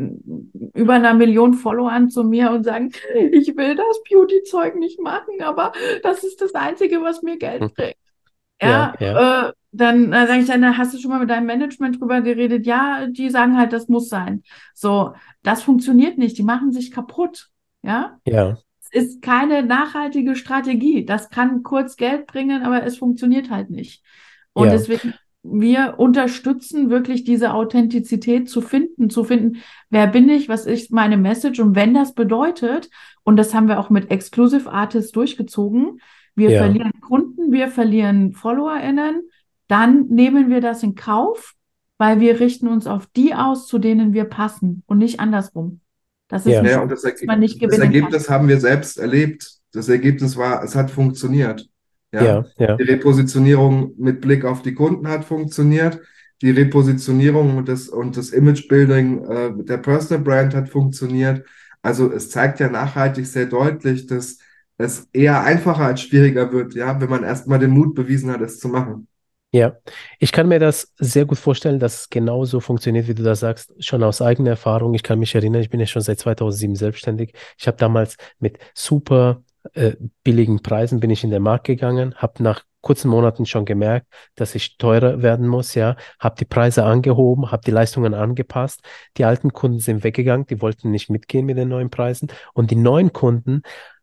über 0.76 0.94
einer 0.94 1.16
Million 1.16 1.56
Followern 1.56 2.12
zu 2.12 2.24
mir 2.24 2.52
und 2.52 2.64
sagen, 2.64 2.92
ich 3.32 3.58
will 3.58 3.76
das 3.76 4.04
Beauty-Zeug 4.08 4.76
nicht 4.76 5.00
machen, 5.00 5.42
aber 5.42 5.72
das 6.04 6.24
ist 6.24 6.42
das 6.42 6.54
Einzige, 6.54 7.02
was 7.02 7.24
mir 7.24 7.38
Geld 7.38 7.62
hm. 7.62 7.72
bringt. 7.76 7.96
Ja, 8.62 8.94
ja, 9.00 9.06
ja. 9.08 9.48
Äh, 9.48 9.54
dann 9.72 10.12
äh, 10.12 10.28
sage 10.28 10.42
ich 10.42 10.48
dann, 10.48 10.78
hast 10.78 10.94
du 10.94 11.00
schon 11.00 11.12
mal 11.12 11.20
mit 11.20 11.30
deinem 11.30 11.46
Management 11.46 12.00
drüber 12.00 12.22
geredet? 12.22 12.66
Ja, 12.66 13.08
die 13.08 13.30
sagen 13.30 13.58
halt, 13.58 13.74
das 13.74 13.88
muss 13.88 14.10
sein. 14.10 14.44
So, 14.74 15.14
das 15.44 15.64
funktioniert 15.64 16.18
nicht. 16.18 16.38
Die 16.38 16.44
machen 16.44 16.72
sich 16.72 16.92
kaputt. 16.92 17.50
Ja. 17.82 18.20
Ja. 18.26 18.58
Es 18.82 19.04
ist 19.04 19.22
keine 19.22 19.64
nachhaltige 19.64 20.36
Strategie. 20.36 21.06
Das 21.06 21.30
kann 21.30 21.64
kurz 21.64 21.96
Geld 21.96 22.28
bringen, 22.28 22.64
aber 22.64 22.84
es 22.84 22.98
funktioniert 22.98 23.50
halt 23.50 23.70
nicht. 23.70 24.04
Und 24.54 24.66
ja. 24.66 24.72
deswegen, 24.74 25.14
wir 25.44 25.96
unterstützen 25.98 26.90
wirklich 26.90 27.24
diese 27.24 27.54
Authentizität 27.54 28.50
zu 28.50 28.62
finden, 28.62 29.10
zu 29.10 29.24
finden, 29.24 29.58
wer 29.90 30.08
bin 30.08 30.30
ich, 30.30 30.50
was 30.50 30.66
ist 30.66 30.92
meine 30.92 31.18
Message 31.18 31.60
und 31.60 31.76
wenn 31.76 31.94
das 31.94 32.14
bedeutet, 32.14 32.90
und 33.24 33.38
das 33.38 33.54
haben 33.54 33.68
wir 33.68 33.80
auch 33.80 33.90
mit 33.90 34.12
Exclusive 34.12 34.72
Artists 34.72 35.12
durchgezogen, 35.12 36.00
wir 36.36 36.52
ja. 36.52 36.60
verlieren 36.60 36.92
Kunden, 37.02 37.52
wir 37.52 37.70
verlieren 37.70 38.34
FollowerInnen, 38.34 39.24
dann 39.72 40.08
nehmen 40.10 40.50
wir 40.50 40.60
das 40.60 40.84
in 40.84 40.96
Kauf, 40.96 41.54
weil 41.98 42.20
wir 42.20 42.42
richten 42.42 42.68
uns 42.68 42.88
auf 42.88 43.08
die 43.16 43.34
aus, 43.34 43.68
zu 43.68 43.80
denen 43.80 44.12
wir 44.12 44.26
passen 44.26 44.84
und 44.86 44.98
nicht 44.98 45.22
andersrum. 45.22 45.80
Das 46.28 46.46
ist 46.46 46.54
ja. 46.54 46.62
Nicht, 46.62 46.72
ja, 46.72 46.82
und 46.82 46.92
das, 46.92 47.06
Erge 47.06 47.26
man 47.26 47.40
nicht 47.40 47.64
das 47.64 47.78
Ergebnis 47.80 48.26
kann. 48.26 48.36
haben 48.36 48.48
wir 48.50 48.60
selbst 48.60 48.98
erlebt. 48.98 49.50
Das 49.72 49.88
Ergebnis 49.88 50.36
war, 50.36 50.62
es 50.62 50.76
hat 50.76 50.92
funktioniert. 50.92 51.70
Ja? 52.12 52.24
ja, 52.24 52.46
ja. 52.58 52.76
Die 52.76 52.84
Repositionierung 52.84 53.94
mit 53.98 54.20
Blick 54.20 54.44
auf 54.44 54.62
die 54.62 54.74
Kunden 54.74 55.08
hat 55.08 55.24
funktioniert. 55.24 56.02
Die 56.42 56.52
Repositionierung 56.52 57.56
und 57.56 57.70
das, 57.70 57.88
und 57.88 58.18
das 58.18 58.32
Imagebuilding 58.32 59.24
äh, 59.26 59.52
der 59.64 59.78
Personal 59.78 60.22
Brand 60.22 60.54
hat 60.54 60.68
funktioniert. 60.68 61.46
Also 61.82 62.12
es 62.12 62.30
zeigt 62.30 62.60
ja 62.60 62.70
nachhaltig 62.70 63.26
sehr 63.26 63.46
deutlich, 63.46 64.06
dass 64.06 64.38
es 64.78 65.08
eher 65.14 65.42
einfacher 65.44 65.86
als 65.86 66.02
schwieriger 66.02 66.52
wird, 66.52 66.74
ja, 66.74 67.00
wenn 67.00 67.10
man 67.10 67.24
erstmal 67.24 67.60
den 67.60 67.72
Mut 67.72 67.96
bewiesen 67.96 68.32
hat, 68.32 68.42
es 68.42 68.60
zu 68.60 68.68
machen. 68.68 69.08
Ja, 69.54 69.76
ich 70.20 70.32
kann 70.32 70.48
mir 70.48 70.60
das 70.60 70.94
sehr 70.98 71.26
gut 71.26 71.38
vorstellen, 71.38 71.80
dass 71.80 72.02
es 72.02 72.10
genauso 72.10 72.62
funktioniert, 72.62 73.10
wie 73.10 73.14
du 73.14 73.24
das 73.24 73.42
sagst, 73.42 73.74
schon 73.84 74.02
aus 74.02 74.22
eigener 74.22 74.52
Erfahrung. 74.52 74.94
Ich 74.94 75.04
kann 75.04 75.20
mich 75.20 75.36
erinnern, 75.36 75.62
ich 75.62 75.70
bin 75.70 75.82
ja 75.82 75.86
schon 75.86 76.02
seit 76.02 76.20
2007 76.20 76.76
selbstständig. 76.76 77.34
Ich 77.58 77.68
habe 77.68 77.76
damals 77.78 78.16
mit 78.40 78.60
super 78.74 79.44
äh, 79.74 79.96
billigen 80.24 80.62
Preisen 80.62 81.00
bin 81.00 81.10
ich 81.10 81.24
in 81.24 81.30
den 81.32 81.44
Markt 81.44 81.66
gegangen, 81.66 82.16
habe 82.16 82.42
nach 82.44 82.64
kurzen 82.82 83.10
Monaten 83.10 83.46
schon 83.46 83.66
gemerkt, 83.66 84.08
dass 84.36 84.56
ich 84.56 84.78
teurer 84.78 85.22
werden 85.22 85.48
muss, 85.48 85.76
ja, 85.76 85.96
habe 86.20 86.36
die 86.40 86.46
Preise 86.46 86.84
angehoben, 86.84 87.52
habe 87.52 87.62
die 87.64 87.72
Leistungen 87.72 88.16
angepasst. 88.16 88.82
Die 89.18 89.26
alten 89.26 89.54
Kunden 89.54 89.80
sind 89.80 90.04
weggegangen, 90.04 90.48
die 90.48 90.62
wollten 90.62 90.90
nicht 90.90 91.10
mitgehen 91.10 91.46
mit 91.46 91.58
den 91.58 91.70
neuen 91.70 91.92
Preisen 91.92 92.30
und 92.54 92.72
die 92.72 92.76
neuen 92.76 93.14
Kunden 93.14 93.62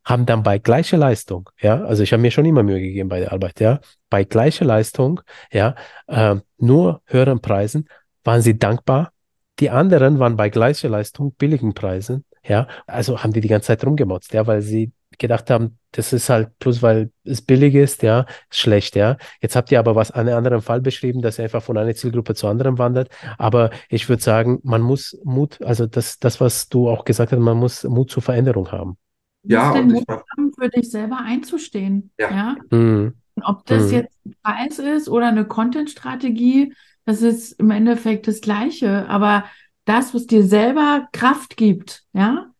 haben 0.08 0.24
dann 0.24 0.42
bei 0.42 0.58
gleicher 0.58 0.96
Leistung, 0.96 1.50
ja, 1.60 1.84
also 1.84 2.02
ich 2.02 2.12
habe 2.12 2.22
mir 2.22 2.30
schon 2.30 2.46
immer 2.46 2.62
Mühe 2.62 2.80
gegeben 2.80 3.10
bei 3.10 3.20
der 3.20 3.32
Arbeit, 3.32 3.60
ja, 3.60 3.80
bei 4.08 4.24
gleicher 4.24 4.64
Leistung, 4.64 5.20
ja, 5.52 5.74
äh, 6.06 6.36
nur 6.56 7.02
höheren 7.04 7.40
Preisen 7.40 7.88
waren 8.24 8.40
sie 8.40 8.58
dankbar. 8.58 9.12
Die 9.60 9.70
anderen 9.70 10.18
waren 10.18 10.36
bei 10.36 10.48
gleicher 10.48 10.88
Leistung, 10.88 11.34
billigen 11.34 11.74
Preisen, 11.74 12.24
ja, 12.42 12.68
also 12.86 13.22
haben 13.22 13.34
die 13.34 13.42
die 13.42 13.48
ganze 13.48 13.66
Zeit 13.66 13.84
rumgemotzt, 13.84 14.32
ja, 14.32 14.46
weil 14.46 14.62
sie 14.62 14.92
gedacht 15.18 15.50
haben, 15.50 15.78
das 15.92 16.12
ist 16.14 16.30
halt 16.30 16.58
plus, 16.58 16.80
weil 16.80 17.10
es 17.24 17.42
billig 17.42 17.74
ist, 17.74 18.02
ja, 18.02 18.24
schlecht, 18.50 18.96
ja. 18.96 19.18
Jetzt 19.42 19.56
habt 19.56 19.70
ihr 19.72 19.78
aber 19.78 19.94
was 19.94 20.10
einen 20.10 20.34
anderen 20.34 20.62
Fall 20.62 20.80
beschrieben, 20.80 21.20
dass 21.20 21.38
ihr 21.38 21.44
einfach 21.44 21.62
von 21.62 21.76
einer 21.76 21.94
Zielgruppe 21.94 22.34
zur 22.34 22.50
anderen 22.50 22.78
wandert. 22.78 23.10
Aber 23.36 23.70
ich 23.90 24.08
würde 24.08 24.22
sagen, 24.22 24.60
man 24.62 24.80
muss 24.80 25.18
Mut, 25.24 25.60
also 25.62 25.86
das, 25.86 26.18
das, 26.18 26.40
was 26.40 26.68
du 26.68 26.88
auch 26.88 27.04
gesagt 27.04 27.32
hast, 27.32 27.38
man 27.38 27.58
muss 27.58 27.84
Mut 27.84 28.10
zur 28.10 28.22
Veränderung 28.22 28.70
haben. 28.70 28.96
Ja, 29.42 29.72
und 29.72 29.92
Mut 29.92 30.08
haben, 30.08 30.52
für 30.52 30.68
dich 30.68 30.90
selber 30.90 31.18
einzustehen, 31.18 32.10
ja. 32.18 32.30
ja? 32.30 32.56
Mhm. 32.76 33.14
ob 33.42 33.64
das 33.66 33.84
mhm. 33.84 33.92
jetzt 33.92 34.18
ein 34.26 34.34
Preis 34.42 34.78
ist 34.78 35.08
oder 35.08 35.28
eine 35.28 35.46
Content-Strategie, 35.46 36.74
das 37.04 37.22
ist 37.22 37.52
im 37.52 37.70
Endeffekt 37.70 38.28
das 38.28 38.40
Gleiche. 38.40 39.08
Aber 39.08 39.44
das, 39.84 40.14
was 40.14 40.26
dir 40.26 40.44
selber 40.44 41.08
Kraft 41.12 41.56
gibt, 41.56 42.04
ja, 42.12 42.50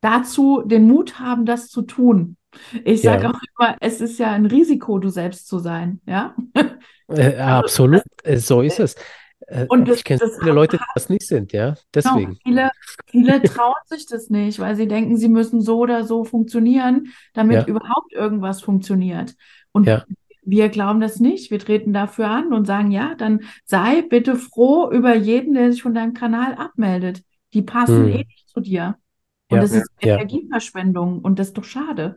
dazu 0.00 0.62
den 0.64 0.86
Mut 0.88 1.20
haben, 1.20 1.46
das 1.46 1.68
zu 1.68 1.82
tun. 1.82 2.36
Ich 2.84 3.02
sage 3.02 3.24
ja. 3.24 3.30
auch 3.30 3.40
immer, 3.58 3.76
es 3.80 4.00
ist 4.00 4.18
ja 4.18 4.32
ein 4.32 4.46
Risiko, 4.46 4.98
du 4.98 5.08
selbst 5.08 5.46
zu 5.46 5.58
sein, 5.58 6.00
ja? 6.06 6.34
Äh, 7.08 7.36
absolut, 7.36 8.02
äh, 8.24 8.36
so 8.36 8.62
ist 8.62 8.80
es. 8.80 8.96
Äh, 9.46 9.66
und 9.68 9.86
das, 9.86 9.98
ich 9.98 10.04
kenne 10.04 10.20
viele 10.38 10.52
Leute, 10.52 10.76
die 10.76 10.84
das 10.94 11.08
nicht 11.08 11.26
sind, 11.26 11.52
ja, 11.52 11.70
genau, 11.70 11.80
deswegen. 11.94 12.38
Genau, 12.44 12.68
viele, 13.10 13.30
viele 13.36 13.42
trauen 13.42 13.74
sich 13.86 14.06
das 14.06 14.28
nicht, 14.28 14.58
weil 14.58 14.76
sie 14.76 14.88
denken, 14.88 15.16
sie 15.16 15.28
müssen 15.28 15.60
so 15.60 15.78
oder 15.78 16.04
so 16.04 16.24
funktionieren, 16.24 17.12
damit 17.32 17.56
ja. 17.56 17.66
überhaupt 17.66 18.12
irgendwas 18.12 18.60
funktioniert. 18.60 19.36
Und 19.72 19.86
ja. 19.86 20.04
wir 20.42 20.68
glauben 20.68 21.00
das 21.00 21.20
nicht. 21.20 21.50
Wir 21.50 21.58
treten 21.58 21.92
dafür 21.92 22.28
an 22.28 22.52
und 22.52 22.66
sagen, 22.66 22.90
ja, 22.90 23.14
dann 23.14 23.42
sei 23.64 24.02
bitte 24.02 24.36
froh 24.36 24.90
über 24.90 25.14
jeden, 25.14 25.54
der 25.54 25.70
sich 25.70 25.82
von 25.82 25.94
deinem 25.94 26.14
Kanal 26.14 26.54
abmeldet. 26.54 27.22
Die 27.54 27.62
passen 27.62 28.06
hm. 28.06 28.08
eh 28.08 28.18
nicht 28.18 28.48
zu 28.48 28.60
dir. 28.60 28.96
Und 29.48 29.56
ja, 29.56 29.62
das 29.62 29.72
ist. 29.72 29.90
Energieverschwendung 30.00 31.20
und 31.20 31.38
das 31.38 31.48
ist 31.48 31.58
doch 31.58 31.64
schade. 31.64 32.16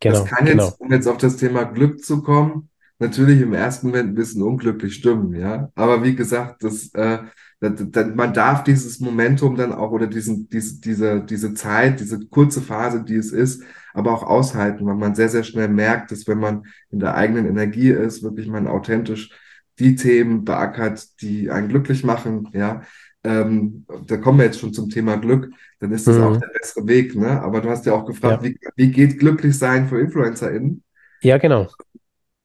Genau, 0.00 0.18
das 0.20 0.24
kann 0.24 0.46
genau. 0.46 0.64
jetzt, 0.64 0.80
um 0.80 0.90
jetzt 0.90 1.06
auf 1.06 1.18
das 1.18 1.36
Thema 1.36 1.64
Glück 1.64 2.02
zu 2.02 2.22
kommen, 2.22 2.70
natürlich 3.02 3.40
im 3.40 3.52
ersten 3.52 3.88
Moment 3.88 4.10
ein 4.10 4.14
bisschen 4.14 4.42
unglücklich 4.42 4.94
stimmen, 4.94 5.34
ja. 5.34 5.70
Aber 5.74 6.02
wie 6.04 6.14
gesagt, 6.14 6.62
das, 6.62 6.94
äh, 6.94 7.18
das, 7.60 7.72
das, 7.76 8.14
man 8.14 8.32
darf 8.32 8.64
dieses 8.64 9.00
Momentum 9.00 9.56
dann 9.56 9.72
auch 9.72 9.90
oder 9.90 10.06
diesen, 10.06 10.48
diese, 10.48 10.80
diese, 10.80 11.20
diese 11.20 11.52
Zeit, 11.54 12.00
diese 12.00 12.20
kurze 12.26 12.60
Phase, 12.60 13.04
die 13.04 13.16
es 13.16 13.32
ist, 13.32 13.64
aber 13.92 14.12
auch 14.12 14.22
aushalten, 14.22 14.86
weil 14.86 14.94
man 14.94 15.14
sehr, 15.14 15.28
sehr 15.28 15.42
schnell 15.42 15.68
merkt, 15.68 16.12
dass 16.12 16.26
wenn 16.28 16.38
man 16.38 16.64
in 16.90 17.00
der 17.00 17.14
eigenen 17.14 17.46
Energie 17.46 17.90
ist, 17.90 18.22
wirklich 18.22 18.46
man 18.48 18.66
authentisch 18.66 19.30
die 19.78 19.96
Themen 19.96 20.44
beackert, 20.44 21.20
die 21.20 21.50
einen 21.50 21.68
glücklich 21.68 22.04
machen, 22.04 22.48
ja, 22.52 22.82
ähm, 23.24 23.84
da 24.06 24.16
kommen 24.16 24.38
wir 24.38 24.46
jetzt 24.46 24.60
schon 24.60 24.72
zum 24.72 24.88
Thema 24.90 25.16
Glück, 25.16 25.50
dann 25.80 25.92
ist 25.92 26.06
das 26.06 26.16
mhm. 26.16 26.22
auch 26.22 26.36
der 26.36 26.48
bessere 26.48 26.86
Weg. 26.86 27.14
Ne? 27.14 27.40
Aber 27.40 27.60
du 27.60 27.68
hast 27.68 27.86
ja 27.86 27.92
auch 27.94 28.04
gefragt, 28.04 28.44
ja. 28.44 28.50
Wie, 28.50 28.58
wie 28.76 28.90
geht 28.90 29.18
glücklich 29.18 29.56
sein 29.56 29.88
für 29.88 30.00
InfluencerInnen? 30.00 30.82
Ja, 31.22 31.38
genau. 31.38 31.68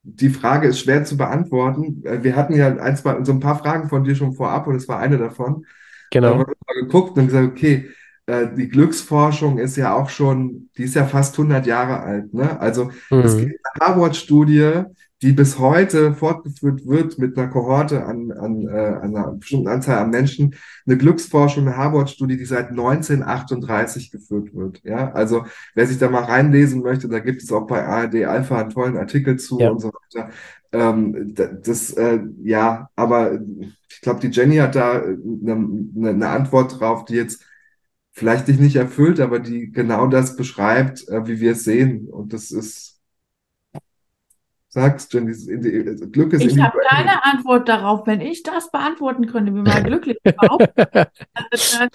Die 0.09 0.29
Frage 0.29 0.69
ist 0.69 0.79
schwer 0.79 1.03
zu 1.03 1.17
beantworten. 1.17 2.03
Äh, 2.05 2.23
wir 2.23 2.35
hatten 2.35 2.55
ja 2.55 2.75
ein, 2.77 2.95
zwei, 2.95 3.23
so 3.23 3.33
ein 3.33 3.39
paar 3.39 3.59
Fragen 3.59 3.89
von 3.89 4.03
dir 4.03 4.15
schon 4.15 4.33
vorab 4.33 4.67
und 4.67 4.75
es 4.75 4.87
war 4.87 4.99
eine 4.99 5.17
davon. 5.17 5.65
Genau. 6.11 6.27
Da 6.27 6.33
haben 6.33 6.39
wir 6.39 6.55
mal 6.67 6.81
geguckt 6.81 7.17
und 7.17 7.27
gesagt, 7.27 7.47
okay, 7.47 7.89
äh, 8.25 8.47
die 8.55 8.69
Glücksforschung 8.69 9.57
ist 9.57 9.75
ja 9.75 9.93
auch 9.93 10.09
schon, 10.09 10.69
die 10.77 10.83
ist 10.83 10.95
ja 10.95 11.05
fast 11.05 11.37
100 11.37 11.65
Jahre 11.65 11.99
alt. 12.01 12.33
Ne? 12.33 12.59
Also 12.59 12.91
mhm. 13.09 13.19
es 13.19 13.37
gibt 13.37 13.59
eine 13.73 13.87
Harvard-Studie, 13.87 14.83
die 15.21 15.31
bis 15.31 15.57
heute 15.57 16.13
fortgeführt 16.13 16.85
wird 16.85 17.17
mit 17.17 17.37
einer 17.37 17.47
Kohorte 17.47 18.05
an, 18.05 18.31
an, 18.31 18.67
äh, 18.67 18.99
einer 19.01 19.31
bestimmten 19.33 19.67
Anzahl 19.67 19.97
an 19.97 20.11
Menschen, 20.11 20.55
eine 20.85 20.97
Glücksforschung, 20.97 21.67
eine 21.67 21.77
Harvard-Studie, 21.77 22.37
die 22.37 22.45
seit 22.45 22.69
1938 22.69 24.11
geführt 24.11 24.53
wird. 24.53 24.83
Ja, 24.83 25.11
also 25.13 25.45
wer 25.73 25.87
sich 25.87 25.97
da 25.97 26.09
mal 26.09 26.23
reinlesen 26.23 26.83
möchte, 26.83 27.07
da 27.07 27.19
gibt 27.19 27.41
es 27.41 27.51
auch 27.51 27.65
bei 27.65 27.83
ARD 27.83 28.25
Alpha 28.25 28.59
einen 28.59 28.69
tollen 28.69 28.97
Artikel 28.97 29.37
zu 29.37 29.59
ja. 29.59 29.71
und 29.71 29.79
so 29.79 29.91
weiter. 29.91 30.29
Ähm, 30.71 31.33
das, 31.33 31.91
äh, 31.93 32.19
ja, 32.43 32.89
aber 32.95 33.39
ich 33.89 34.01
glaube, 34.01 34.19
die 34.19 34.27
Jenny 34.27 34.57
hat 34.57 34.75
da 34.75 35.01
eine, 35.01 36.09
eine 36.09 36.29
Antwort 36.29 36.79
drauf, 36.79 37.05
die 37.05 37.15
jetzt 37.15 37.43
vielleicht 38.11 38.47
dich 38.47 38.59
nicht 38.59 38.75
erfüllt, 38.75 39.19
aber 39.19 39.39
die 39.39 39.71
genau 39.71 40.07
das 40.07 40.35
beschreibt, 40.35 41.07
äh, 41.07 41.25
wie 41.27 41.39
wir 41.39 41.53
es 41.53 41.63
sehen. 41.63 42.07
Und 42.07 42.33
das 42.33 42.51
ist 42.51 42.96
sagst, 44.77 45.11
Jenny, 45.13 45.33
Glück 46.11 46.33
ist 46.33 46.45
Ich 46.45 46.61
habe 46.61 46.77
keine 46.87 47.23
Antwort 47.23 47.67
darauf. 47.67 48.05
Wenn 48.05 48.21
ich 48.21 48.43
das 48.43 48.69
beantworten 48.69 49.25
könnte, 49.25 49.53
wie 49.53 49.61
man 49.61 49.83
glücklich 49.83 50.17
überhaupt. 50.23 50.69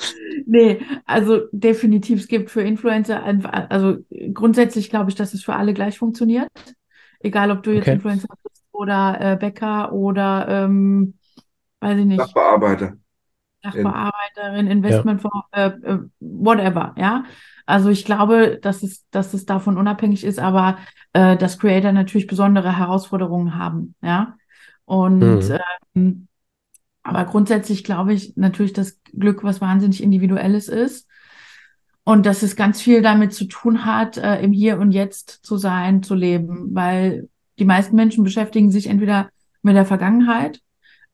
nee, 0.47 0.81
also 1.07 1.43
definitiv, 1.53 2.21
es 2.21 2.29
gibt 2.29 2.51
für 2.51 2.63
Influencer, 2.63 3.23
also 3.69 3.99
grundsätzlich 4.35 4.91
glaube 4.91 5.11
ich, 5.11 5.17
dass 5.17 5.33
es 5.33 5.45
für 5.45 5.55
alle 5.55 5.75
gleich 5.75 5.97
funktioniert. 5.97 6.49
Egal, 7.21 7.53
ob 7.53 7.63
du 7.63 7.71
jetzt 7.71 7.83
okay. 7.83 7.93
Influencer 7.93 8.27
bist 8.43 8.65
oder 8.73 9.19
äh, 9.21 9.37
Bäcker 9.37 9.93
oder, 9.93 10.47
ähm, 10.49 11.15
weiß 11.79 11.99
ich 11.99 12.07
nicht. 12.07 12.21
Sachbearbeiter. 12.21 12.95
Sachbearbeiterin, 13.63 14.67
Investment, 14.67 15.23
ja. 15.23 15.67
äh, 15.67 15.67
äh, 15.69 15.99
whatever, 16.19 16.95
ja. 16.99 17.25
Also 17.73 17.89
ich 17.89 18.05
glaube, 18.05 18.59
dass 18.61 18.83
es, 18.83 19.09
dass 19.11 19.33
es 19.33 19.47
davon 19.47 19.79
unabhängig 19.79 20.25
ist, 20.25 20.39
aber 20.39 20.77
äh, 21.15 21.39
dass 21.39 21.59
Creator 21.59 21.93
natürlich 21.93 22.27
besondere 22.27 22.77
Herausforderungen 22.77 23.57
haben, 23.59 23.95
ja. 24.03 24.37
Und 24.85 25.21
mhm. 25.21 25.59
ähm, 25.95 26.29
aber 27.03 27.25
grundsätzlich 27.25 27.83
glaube 27.83 28.13
ich 28.13 28.37
natürlich, 28.37 28.75
dass 28.75 29.01
Glück 29.19 29.43
was 29.43 29.63
wahnsinnig 29.63 30.03
Individuelles 30.03 30.69
ist 30.69 31.09
und 32.05 32.27
dass 32.27 32.43
es 32.43 32.57
ganz 32.57 32.83
viel 32.83 33.01
damit 33.01 33.33
zu 33.33 33.47
tun 33.47 33.87
hat, 33.87 34.19
äh, 34.19 34.43
im 34.43 34.53
Hier 34.53 34.79
und 34.79 34.93
Jetzt 34.93 35.41
zu 35.43 35.57
sein, 35.57 36.03
zu 36.03 36.15
leben, 36.15 36.75
weil 36.75 37.31
die 37.59 37.65
meisten 37.65 37.97
Menschen 37.97 38.23
beschäftigen 38.23 38.71
sich 38.71 38.87
entweder 38.87 39.31
mit 39.63 39.77
der 39.77 39.87
Vergangenheit, 39.87 40.61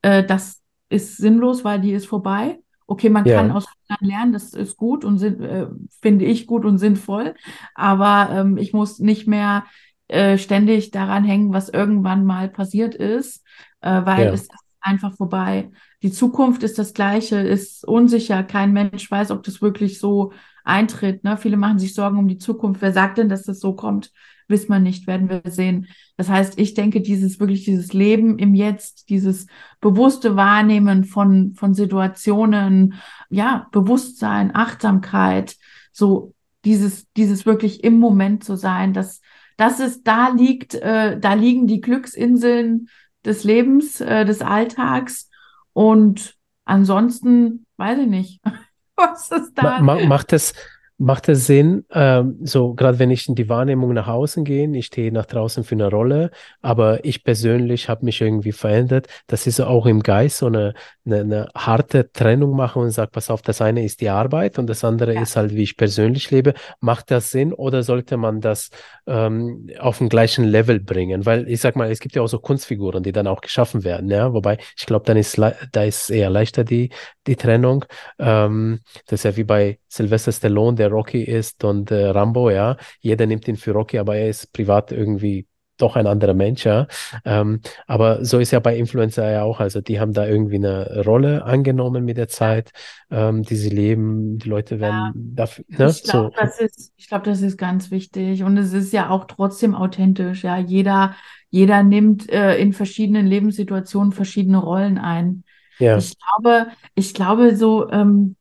äh, 0.02 0.24
das 0.24 0.61
ist 0.88 1.18
sinnlos, 1.18 1.62
weil 1.62 1.80
die 1.80 1.92
ist 1.92 2.06
vorbei, 2.06 2.59
Okay, 2.91 3.11
man 3.11 3.26
ja. 3.26 3.36
kann 3.36 3.51
aus 3.51 3.66
Fehlern 3.86 3.99
lernen, 4.01 4.32
das 4.32 4.55
ist 4.55 4.78
gut 4.78 5.05
und 5.05 5.22
äh, 5.22 5.66
finde 6.01 6.24
ich 6.24 6.47
gut 6.47 6.64
und 6.64 6.78
sinnvoll, 6.78 7.34
aber 7.74 8.30
ähm, 8.32 8.57
ich 8.57 8.72
muss 8.72 8.99
nicht 8.99 9.26
mehr 9.26 9.66
äh, 10.09 10.39
ständig 10.39 10.91
daran 10.91 11.22
hängen, 11.22 11.53
was 11.53 11.68
irgendwann 11.68 12.24
mal 12.24 12.49
passiert 12.49 12.95
ist, 12.95 13.45
äh, 13.82 14.01
weil 14.07 14.24
ja. 14.24 14.32
es 14.32 14.45
ist 14.45 14.53
einfach 14.80 15.14
vorbei. 15.14 15.70
Die 16.03 16.11
Zukunft 16.11 16.62
ist 16.62 16.78
das 16.78 16.95
Gleiche, 16.95 17.36
ist 17.36 17.86
unsicher. 17.86 18.43
Kein 18.43 18.72
Mensch 18.72 19.11
weiß, 19.11 19.32
ob 19.32 19.43
das 19.43 19.61
wirklich 19.61 19.99
so 19.99 20.32
eintritt. 20.64 21.24
Ne? 21.24 21.36
Viele 21.36 21.59
machen 21.59 21.78
sich 21.78 21.93
Sorgen 21.95 22.18
um 22.18 22.26
die 22.26 22.39
Zukunft. 22.39 22.80
Wer 22.80 22.93
sagt 22.93 23.18
denn, 23.18 23.28
dass 23.28 23.43
das 23.43 23.61
so 23.61 23.74
kommt? 23.74 24.12
Wissen 24.49 24.70
wir 24.70 24.80
nicht, 24.80 25.07
werden 25.07 25.28
wir 25.28 25.42
sehen. 25.44 25.88
Das 26.16 26.28
heißt, 26.28 26.59
ich 26.59 26.74
denke, 26.74 27.01
dieses 27.01 27.38
wirklich 27.38 27.64
dieses 27.64 27.92
Leben 27.92 28.38
im 28.38 28.55
Jetzt, 28.55 29.11
dieses 29.11 29.46
bewusste 29.80 30.36
Wahrnehmen 30.36 31.05
von, 31.05 31.55
von 31.55 31.74
Situationen, 31.74 32.94
ja, 33.28 33.68
Bewusstsein, 33.72 34.55
Achtsamkeit, 34.55 35.57
so 35.92 36.34
dieses, 36.64 37.07
dieses 37.16 37.46
wirklich 37.46 37.84
im 37.84 37.99
Moment 37.99 38.42
zu 38.42 38.57
sein, 38.57 38.92
dass 38.92 39.20
das 39.59 39.80
ist, 39.80 40.07
da 40.07 40.28
liegt, 40.28 40.74
äh, 40.74 41.18
da 41.18 41.34
liegen 41.34 41.66
die 41.66 41.80
Glücksinseln 41.80 42.88
des 43.24 43.44
Lebens, 43.44 44.01
äh, 44.01 44.24
des 44.24 44.40
Alltags 44.40 45.28
und 45.72 46.36
ansonsten 46.64 47.66
weiß 47.76 47.99
ich 47.99 48.07
nicht. 48.07 48.40
Was 48.96 49.30
ist 49.30 49.55
da? 49.55 49.80
Ma 49.80 50.05
macht 50.07 50.32
es, 50.32 50.55
Macht 51.01 51.28
es 51.28 51.46
Sinn, 51.46 51.84
ähm, 51.92 52.38
so 52.42 52.74
gerade 52.74 52.99
wenn 52.99 53.12
ich 53.12 53.28
in 53.28 53.36
die 53.36 53.49
Wahrnehmung 53.49 53.92
nach 53.92 54.09
außen 54.09 54.44
gehe, 54.44 54.68
ich 54.76 54.86
stehe 54.86 55.12
nach 55.12 55.26
draußen 55.26 55.62
für 55.62 55.76
eine 55.76 55.88
Rolle, 55.88 56.32
aber 56.61 57.05
ich 57.05 57.22
persönlich 57.22 57.88
habe 57.88 58.05
mich 58.05 58.20
irgendwie 58.20 58.51
verändert, 58.51 59.07
dass 59.28 59.46
ich 59.46 59.55
so 59.55 59.66
auch 59.66 59.86
im 59.86 60.03
Geist 60.03 60.38
so 60.38 60.46
eine, 60.46 60.74
eine, 61.07 61.20
eine 61.20 61.49
harte 61.55 62.11
Trennung 62.11 62.57
mache 62.57 62.80
und 62.80 62.90
sage, 62.90 63.12
pass 63.12 63.30
auf, 63.30 63.42
das 63.42 63.62
eine 63.62 63.84
ist 63.84 64.01
die 64.01 64.09
Arbeit 64.09 64.59
und 64.59 64.66
das 64.66 64.82
andere 64.82 65.14
ja. 65.14 65.22
ist 65.22 65.36
halt, 65.36 65.55
wie 65.55 65.62
ich 65.62 65.76
persönlich 65.76 66.32
lebe. 66.32 66.55
Macht 66.80 67.12
das 67.12 67.30
Sinn 67.30 67.53
oder 67.53 67.84
sollte 67.84 68.16
man 68.16 68.40
das 68.40 68.70
ähm, 69.07 69.70
auf 69.78 69.99
den 69.99 70.09
gleichen 70.09 70.44
Level 70.44 70.80
bringen? 70.80 71.26
Weil 71.26 71.49
ich 71.49 71.61
sag 71.61 71.76
mal, 71.76 71.92
es 71.92 72.01
gibt 72.01 72.16
ja 72.16 72.22
auch 72.22 72.28
so 72.28 72.40
Kunstfiguren, 72.40 73.05
die 73.05 73.12
dann 73.12 73.28
auch 73.28 73.40
geschaffen 73.40 73.84
werden, 73.84 74.11
ja, 74.11 74.32
wobei 74.32 74.59
ich 74.76 74.84
glaube, 74.84 75.05
dann 75.05 75.16
ist 75.16 75.40
da 75.72 75.82
ist 75.84 76.11
eher 76.11 76.28
leichter 76.28 76.64
die, 76.64 76.90
die 77.28 77.36
Trennung. 77.36 77.84
Ähm, 78.18 78.80
das 79.07 79.20
ist 79.20 79.24
ja 79.24 79.36
wie 79.36 79.44
bei 79.44 79.78
Sylvester 79.88 80.32
Stallone, 80.32 80.76
der 80.76 80.88
Rocky 80.89 81.22
ist 81.22 81.64
und 81.64 81.91
äh, 81.91 82.07
Rambo, 82.07 82.51
ja. 82.51 82.76
Jeder 83.01 83.26
nimmt 83.26 83.49
ihn 83.49 83.57
für 83.57 83.72
Rocky, 83.72 83.99
aber 83.99 84.16
er 84.16 84.28
ist 84.28 84.53
privat 84.53 84.93
irgendwie 84.93 85.47
doch 85.78 85.97
ein 85.97 86.07
anderer 86.07 86.34
Mensch, 86.34 86.66
ja. 86.66 86.86
Ähm, 87.24 87.61
aber 87.86 88.24
so 88.24 88.39
ist 88.39 88.51
ja 88.51 88.61
bei 88.61 88.76
Influencer 88.76 89.30
ja 89.30 89.45
auch. 89.45 89.61
Also 89.61 89.80
die 89.80 90.01
haben 90.01 90.12
da 90.12 90.26
irgendwie 90.26 90.57
eine 90.57 91.05
Rolle 91.05 91.45
angenommen 91.45 92.05
mit 92.05 92.16
der 92.16 92.28
Zeit, 92.28 92.72
ähm, 93.11 93.43
die 93.43 93.57
sie 93.57 93.70
leben. 93.70 94.39
Die 94.39 94.49
Leute 94.49 94.80
werden 94.80 94.97
ja. 94.97 95.12
dafür. 95.14 95.64
Ne? 95.68 95.89
Ich 95.89 96.03
glaube, 96.03 96.32
so. 96.34 96.41
das 96.41 96.61
ist, 96.61 96.93
ich 96.97 97.09
glaube, 97.09 97.24
das 97.24 97.41
ist 97.41 97.57
ganz 97.57 97.91
wichtig. 97.91 98.43
Und 98.43 98.57
es 98.59 98.72
ist 98.72 98.93
ja 98.93 99.09
auch 99.09 99.24
trotzdem 99.24 99.74
authentisch. 99.74 100.45
Ja, 100.45 100.59
jeder, 100.59 101.14
jeder 101.49 101.82
nimmt 101.82 102.28
äh, 102.30 102.59
in 102.59 102.72
verschiedenen 102.72 103.26
Lebenssituationen 103.26 104.12
verschiedene 104.12 104.59
Rollen 104.59 104.99
ein. 104.99 105.45
Ja. 105.78 105.97
Ich 105.97 106.14
glaube, 106.18 106.66
ich 106.97 107.14
glaube 107.14 107.55
so, 107.57 107.89
ähm, 107.91 108.34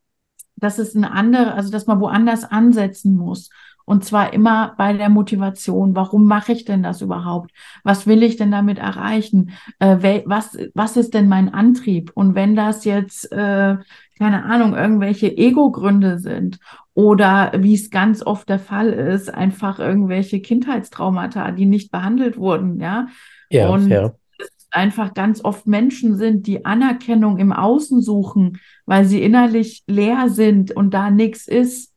dass 0.57 0.79
es 0.79 0.95
eine 0.95 1.11
andere, 1.11 1.53
also 1.53 1.71
dass 1.71 1.87
man 1.87 2.01
woanders 2.01 2.43
ansetzen 2.43 3.15
muss. 3.15 3.49
Und 3.85 4.03
zwar 4.03 4.33
immer 4.33 4.73
bei 4.77 4.91
der 4.91 5.07
Motivation. 5.07 5.95
Warum 5.95 6.25
mache 6.25 6.51
ich 6.51 6.65
denn 6.65 6.83
das 6.83 7.01
überhaupt? 7.01 7.51
Was 7.85 8.05
will 8.05 8.21
ich 8.21 8.35
denn 8.35 8.51
damit 8.51 8.79
erreichen? 8.79 9.51
Äh, 9.79 10.23
was, 10.25 10.57
was 10.73 10.97
ist 10.97 11.13
denn 11.13 11.29
mein 11.29 11.53
Antrieb? 11.53 12.11
Und 12.13 12.35
wenn 12.35 12.57
das 12.57 12.83
jetzt, 12.83 13.31
äh, 13.31 13.77
keine 14.17 14.43
Ahnung, 14.43 14.75
irgendwelche 14.75 15.37
Ego-Gründe 15.37 16.19
sind 16.19 16.59
oder 16.95 17.53
wie 17.59 17.75
es 17.75 17.89
ganz 17.89 18.21
oft 18.21 18.49
der 18.49 18.59
Fall 18.59 18.91
ist, 18.91 19.33
einfach 19.33 19.79
irgendwelche 19.79 20.41
Kindheitstraumata, 20.41 21.51
die 21.51 21.65
nicht 21.65 21.89
behandelt 21.89 22.37
wurden, 22.37 22.81
ja. 22.81 23.07
Ja, 23.49 23.69
und 23.69 23.87
ja 23.87 24.11
einfach 24.77 25.15
ganz 25.15 25.43
oft 25.43 25.65
Menschen 25.65 26.15
sind, 26.15 26.45
die 26.45 26.63
Anerkennung 26.63 27.39
im 27.39 27.51
Außen 27.51 27.99
suchen, 27.99 28.59
weil 28.85 29.05
sie 29.05 29.23
innerlich 29.23 29.83
leer 29.87 30.29
sind 30.29 30.71
und 30.71 30.93
da 30.93 31.09
nichts 31.09 31.47
ist. 31.47 31.95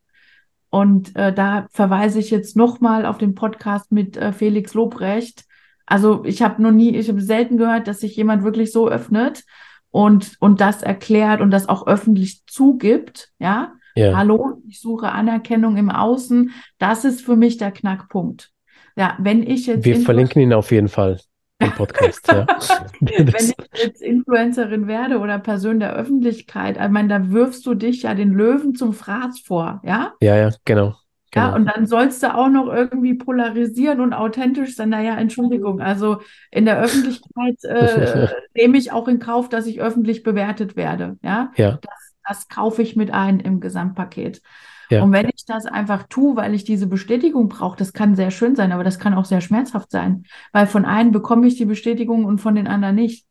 Und 0.71 1.15
äh, 1.15 1.33
da 1.33 1.67
verweise 1.71 2.19
ich 2.19 2.31
jetzt 2.31 2.57
nochmal 2.57 3.05
auf 3.05 3.19
den 3.19 3.35
Podcast 3.35 3.93
mit 3.93 4.17
äh, 4.17 4.33
Felix 4.33 4.73
Lobrecht. 4.73 5.45
Also 5.85 6.25
ich 6.25 6.41
habe 6.41 6.63
noch 6.63 6.71
nie, 6.71 6.97
ich 6.97 7.11
habe 7.11 7.21
selten 7.21 7.59
gehört, 7.59 7.87
dass 7.87 8.01
sich 8.01 8.17
jemand 8.17 8.45
wirklich 8.45 8.73
so 8.73 8.89
öffnet 8.89 9.45
und, 9.91 10.37
und 10.41 10.63
das 10.63 10.83
erklärt 10.83 11.43
und 11.43 11.51
das 11.51 11.69
auch 11.69 11.87
öffentlich 11.87 12.47
zugibt. 12.47 13.29
Ja? 13.39 13.75
ja. 13.95 14.17
Hallo, 14.17 14.63
ich 14.67 14.81
suche 14.81 15.13
Anerkennung 15.13 15.77
im 15.77 15.91
Außen. 15.91 16.53
Das 16.79 17.05
ist 17.05 17.21
für 17.21 17.37
mich 17.37 17.59
der 17.59 17.73
Knackpunkt. 17.73 18.53
Ja, 18.97 19.19
wenn 19.21 19.43
ich 19.43 19.67
jetzt. 19.67 19.85
Wir 19.85 20.01
verlinken 20.01 20.41
ihn 20.41 20.55
auf 20.55 20.71
jeden 20.71 20.89
Fall 20.89 21.19
im 21.61 21.73
Podcast. 21.73 22.27
ja. 22.29 22.47
Wenn 23.01 23.29
ich 23.29 23.55
jetzt 23.75 24.03
Influencerin 24.03 24.87
werde 24.87 25.19
oder 25.19 25.39
Person 25.39 25.81
der 25.81 25.95
Öffentlichkeit, 25.95 26.79
ich 26.83 26.89
meine, 26.89 27.09
da 27.09 27.31
wirfst 27.31 27.65
du 27.67 27.75
dich 27.75 28.03
ja 28.03 28.15
den 28.15 28.33
Löwen 28.33 28.75
zum 28.75 28.93
Fraß 28.93 29.41
vor, 29.41 29.81
ja? 29.85 30.15
Ja, 30.21 30.37
ja, 30.37 30.51
genau. 30.65 30.97
Genau. 31.33 31.47
Ja, 31.47 31.55
und 31.55 31.67
dann 31.67 31.87
sollst 31.87 32.23
du 32.25 32.35
auch 32.35 32.49
noch 32.49 32.67
irgendwie 32.67 33.15
polarisieren 33.15 34.01
und 34.01 34.13
authentisch 34.13 34.75
sein. 34.75 34.89
Naja, 34.89 35.17
Entschuldigung, 35.17 35.81
also 35.81 36.23
in 36.51 36.65
der 36.65 36.81
Öffentlichkeit 36.81 37.63
äh, 37.65 38.29
nehme 38.55 38.77
ich 38.77 38.91
auch 38.91 39.07
in 39.07 39.21
Kauf, 39.21 39.49
dass 39.49 39.67
ich 39.67 39.81
öffentlich 39.81 40.25
bewertet 40.25 40.75
werde. 40.75 41.19
Ja, 41.23 41.53
ja. 41.55 41.79
Das, 41.81 42.15
das 42.27 42.49
kaufe 42.49 42.83
ich 42.83 42.97
mit 42.97 43.13
ein 43.13 43.39
im 43.39 43.61
Gesamtpaket. 43.61 44.43
Ja. 44.91 45.05
Und 45.05 45.13
wenn 45.13 45.29
ich 45.29 45.45
das 45.47 45.67
einfach 45.67 46.05
tue, 46.09 46.37
weil 46.37 46.53
ich 46.53 46.65
diese 46.65 46.89
Bestätigung 46.89 47.49
brauche, 47.49 47.77
das 47.77 47.93
kann 47.93 48.17
sehr 48.17 48.33
schön 48.33 48.57
sein, 48.57 48.73
aber 48.73 48.83
das 48.83 48.99
kann 48.99 49.15
auch 49.15 49.25
sehr 49.25 49.41
schmerzhaft 49.41 49.91
sein, 49.91 50.25
weil 50.53 50.67
von 50.67 50.85
einem 50.85 51.13
bekomme 51.13 51.47
ich 51.47 51.57
die 51.57 51.65
Bestätigung 51.65 52.25
und 52.25 52.41
von 52.41 52.57
den 52.57 52.67
anderen 52.67 52.97
nicht. 52.97 53.25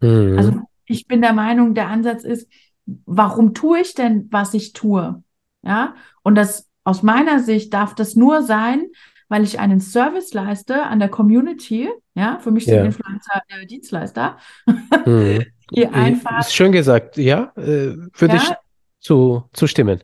Mhm. 0.00 0.36
Also 0.36 0.60
ich 0.84 1.06
bin 1.06 1.22
der 1.22 1.32
Meinung, 1.32 1.74
der 1.74 1.88
Ansatz 1.88 2.22
ist, 2.22 2.48
warum 3.06 3.54
tue 3.54 3.80
ich 3.80 3.94
denn, 3.94 4.28
was 4.30 4.52
ich 4.52 4.74
tue? 4.74 5.22
Ja, 5.62 5.94
und 6.22 6.34
das 6.34 6.68
aus 6.84 7.02
meiner 7.02 7.40
Sicht 7.40 7.72
darf 7.72 7.94
das 7.94 8.14
nur 8.14 8.42
sein, 8.42 8.86
weil 9.28 9.42
ich 9.42 9.58
einen 9.58 9.80
Service 9.80 10.34
leiste 10.34 10.84
an 10.84 11.00
der 11.00 11.08
Community. 11.08 11.88
Ja, 12.14 12.38
für 12.40 12.50
mich 12.50 12.66
sind 12.66 12.76
ja. 12.76 12.84
Influencer 12.84 13.42
äh, 13.48 13.66
Dienstleister. 13.66 14.36
Mhm. 15.06 15.44
die 15.74 15.86
einfach. 15.86 16.40
Ist 16.40 16.54
schön 16.54 16.72
gesagt, 16.72 17.16
ja, 17.16 17.52
äh, 17.56 17.96
würde 17.96 18.36
ja, 18.36 18.36
ich 18.36 18.52
zu, 19.00 19.44
zustimmen 19.52 20.00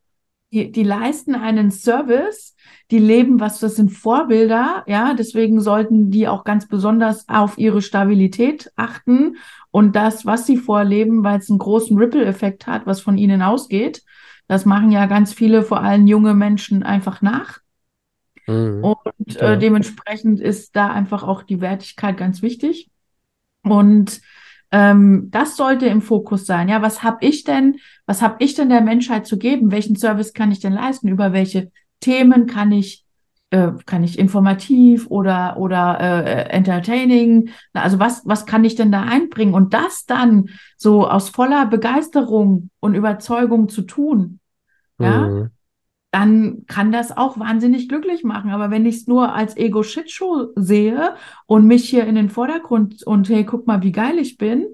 die, 0.53 0.71
die 0.71 0.83
leisten 0.83 1.35
einen 1.35 1.71
Service, 1.71 2.55
die 2.91 2.99
leben 2.99 3.41
was, 3.41 3.59
das 3.59 3.77
sind 3.77 3.91
Vorbilder, 3.91 4.85
ja, 4.87 5.15
deswegen 5.15 5.61
sollten 5.61 6.11
die 6.11 6.29
auch 6.29 6.45
ganz 6.45 6.69
besonders 6.69 7.29
auf 7.29 7.57
ihre 7.57 7.81
Stabilität 7.81 8.71
achten 8.77 9.37
und 9.71 9.97
das, 9.97 10.27
was 10.27 10.47
sie 10.47 10.59
vorleben, 10.59 11.25
weil 11.25 11.39
es 11.39 11.49
einen 11.49 11.59
großen 11.59 11.97
Ripple-Effekt 11.97 12.67
hat, 12.67 12.87
was 12.87 13.01
von 13.01 13.17
ihnen 13.17 13.41
ausgeht. 13.41 14.03
Das 14.47 14.67
machen 14.67 14.93
ja 14.93 15.07
ganz 15.07 15.33
viele, 15.33 15.63
vor 15.63 15.81
allem 15.81 16.07
junge 16.07 16.35
Menschen, 16.35 16.83
einfach 16.83 17.23
nach. 17.23 17.61
Mhm. 18.47 18.85
Und 18.85 19.37
äh, 19.41 19.59
dementsprechend 19.59 20.41
ist 20.41 20.77
da 20.77 20.89
einfach 20.89 21.23
auch 21.23 21.43
die 21.43 21.63
Wertigkeit 21.63 22.19
ganz 22.19 22.43
wichtig. 22.43 22.91
Und 23.63 24.21
ähm, 24.73 25.29
das 25.31 25.57
sollte 25.57 25.87
im 25.87 26.03
Fokus 26.03 26.45
sein. 26.45 26.69
Ja, 26.69 26.83
was 26.83 27.03
habe 27.03 27.19
ich 27.21 27.45
denn, 27.45 27.79
was 28.07 28.23
habe 28.23 28.37
ich 28.41 28.55
denn 28.55 28.69
der 28.69 28.81
Menschheit 28.81 29.27
zu 29.27 29.39
geben? 29.39 29.71
Welchen 29.71 29.97
Service 29.97 30.33
kann 30.33 30.53
ich 30.53 30.61
denn 30.61 30.73
leisten? 30.73 31.09
Über 31.09 31.33
welche 31.33 31.71
Themen 32.01 32.47
kann 32.47 32.73
ich 32.73 33.05
äh, 33.51 33.73
kann 33.87 34.03
ich 34.03 34.19
informativ 34.19 35.07
oder 35.09 35.57
oder 35.59 36.01
äh, 36.01 36.51
entertaining? 36.51 37.51
Also 37.73 37.99
was 37.99 38.23
was 38.25 38.47
kann 38.47 38.65
ich 38.65 38.75
denn 38.75 38.93
da 38.93 39.03
einbringen? 39.03 39.55
Und 39.55 39.75
das 39.75 40.05
dann 40.07 40.49
so 40.77 41.09
aus 41.09 41.29
voller 41.29 41.67
Begeisterung 41.67 42.71
und 42.81 42.95
Überzeugung 42.95 43.69
zu 43.69 43.83
tun, 43.83 44.41
ja, 44.99 45.29
mhm 45.29 45.51
dann 46.13 46.67
kann 46.67 46.93
das 46.93 47.17
auch 47.17 47.39
wahnsinnig 47.39 47.89
glücklich 47.89 48.23
machen. 48.23 48.51
Aber 48.51 48.71
wenn 48.71 48.85
ich 48.85 48.97
es 48.97 49.07
nur 49.07 49.35
als 49.35 49.57
Ego-Shit-Show 49.57 50.53
sehe 50.57 51.15
und 51.47 51.67
mich 51.67 51.89
hier 51.89 52.07
in 52.07 52.15
den 52.15 52.29
Vordergrund 52.29 53.03
und 53.05 53.31
hey, 53.31 53.45
guck 53.45 53.67
mal, 53.67 53.83
wie 53.83 53.93
geil 53.93 54.19
ich 54.19 54.37
bin, 54.37 54.67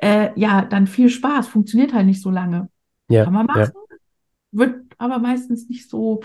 äh, 0.00 0.30
ja, 0.34 0.64
dann 0.64 0.86
viel 0.86 1.10
Spaß. 1.10 1.48
Funktioniert 1.48 1.92
halt 1.92 2.06
nicht 2.06 2.22
so 2.22 2.30
lange. 2.30 2.68
Ja, 3.08 3.24
kann 3.24 3.34
man 3.34 3.46
machen, 3.46 3.60
ja. 3.60 3.96
wird 4.52 4.76
aber 4.98 5.18
meistens 5.18 5.68
nicht 5.68 5.88
so. 5.90 6.20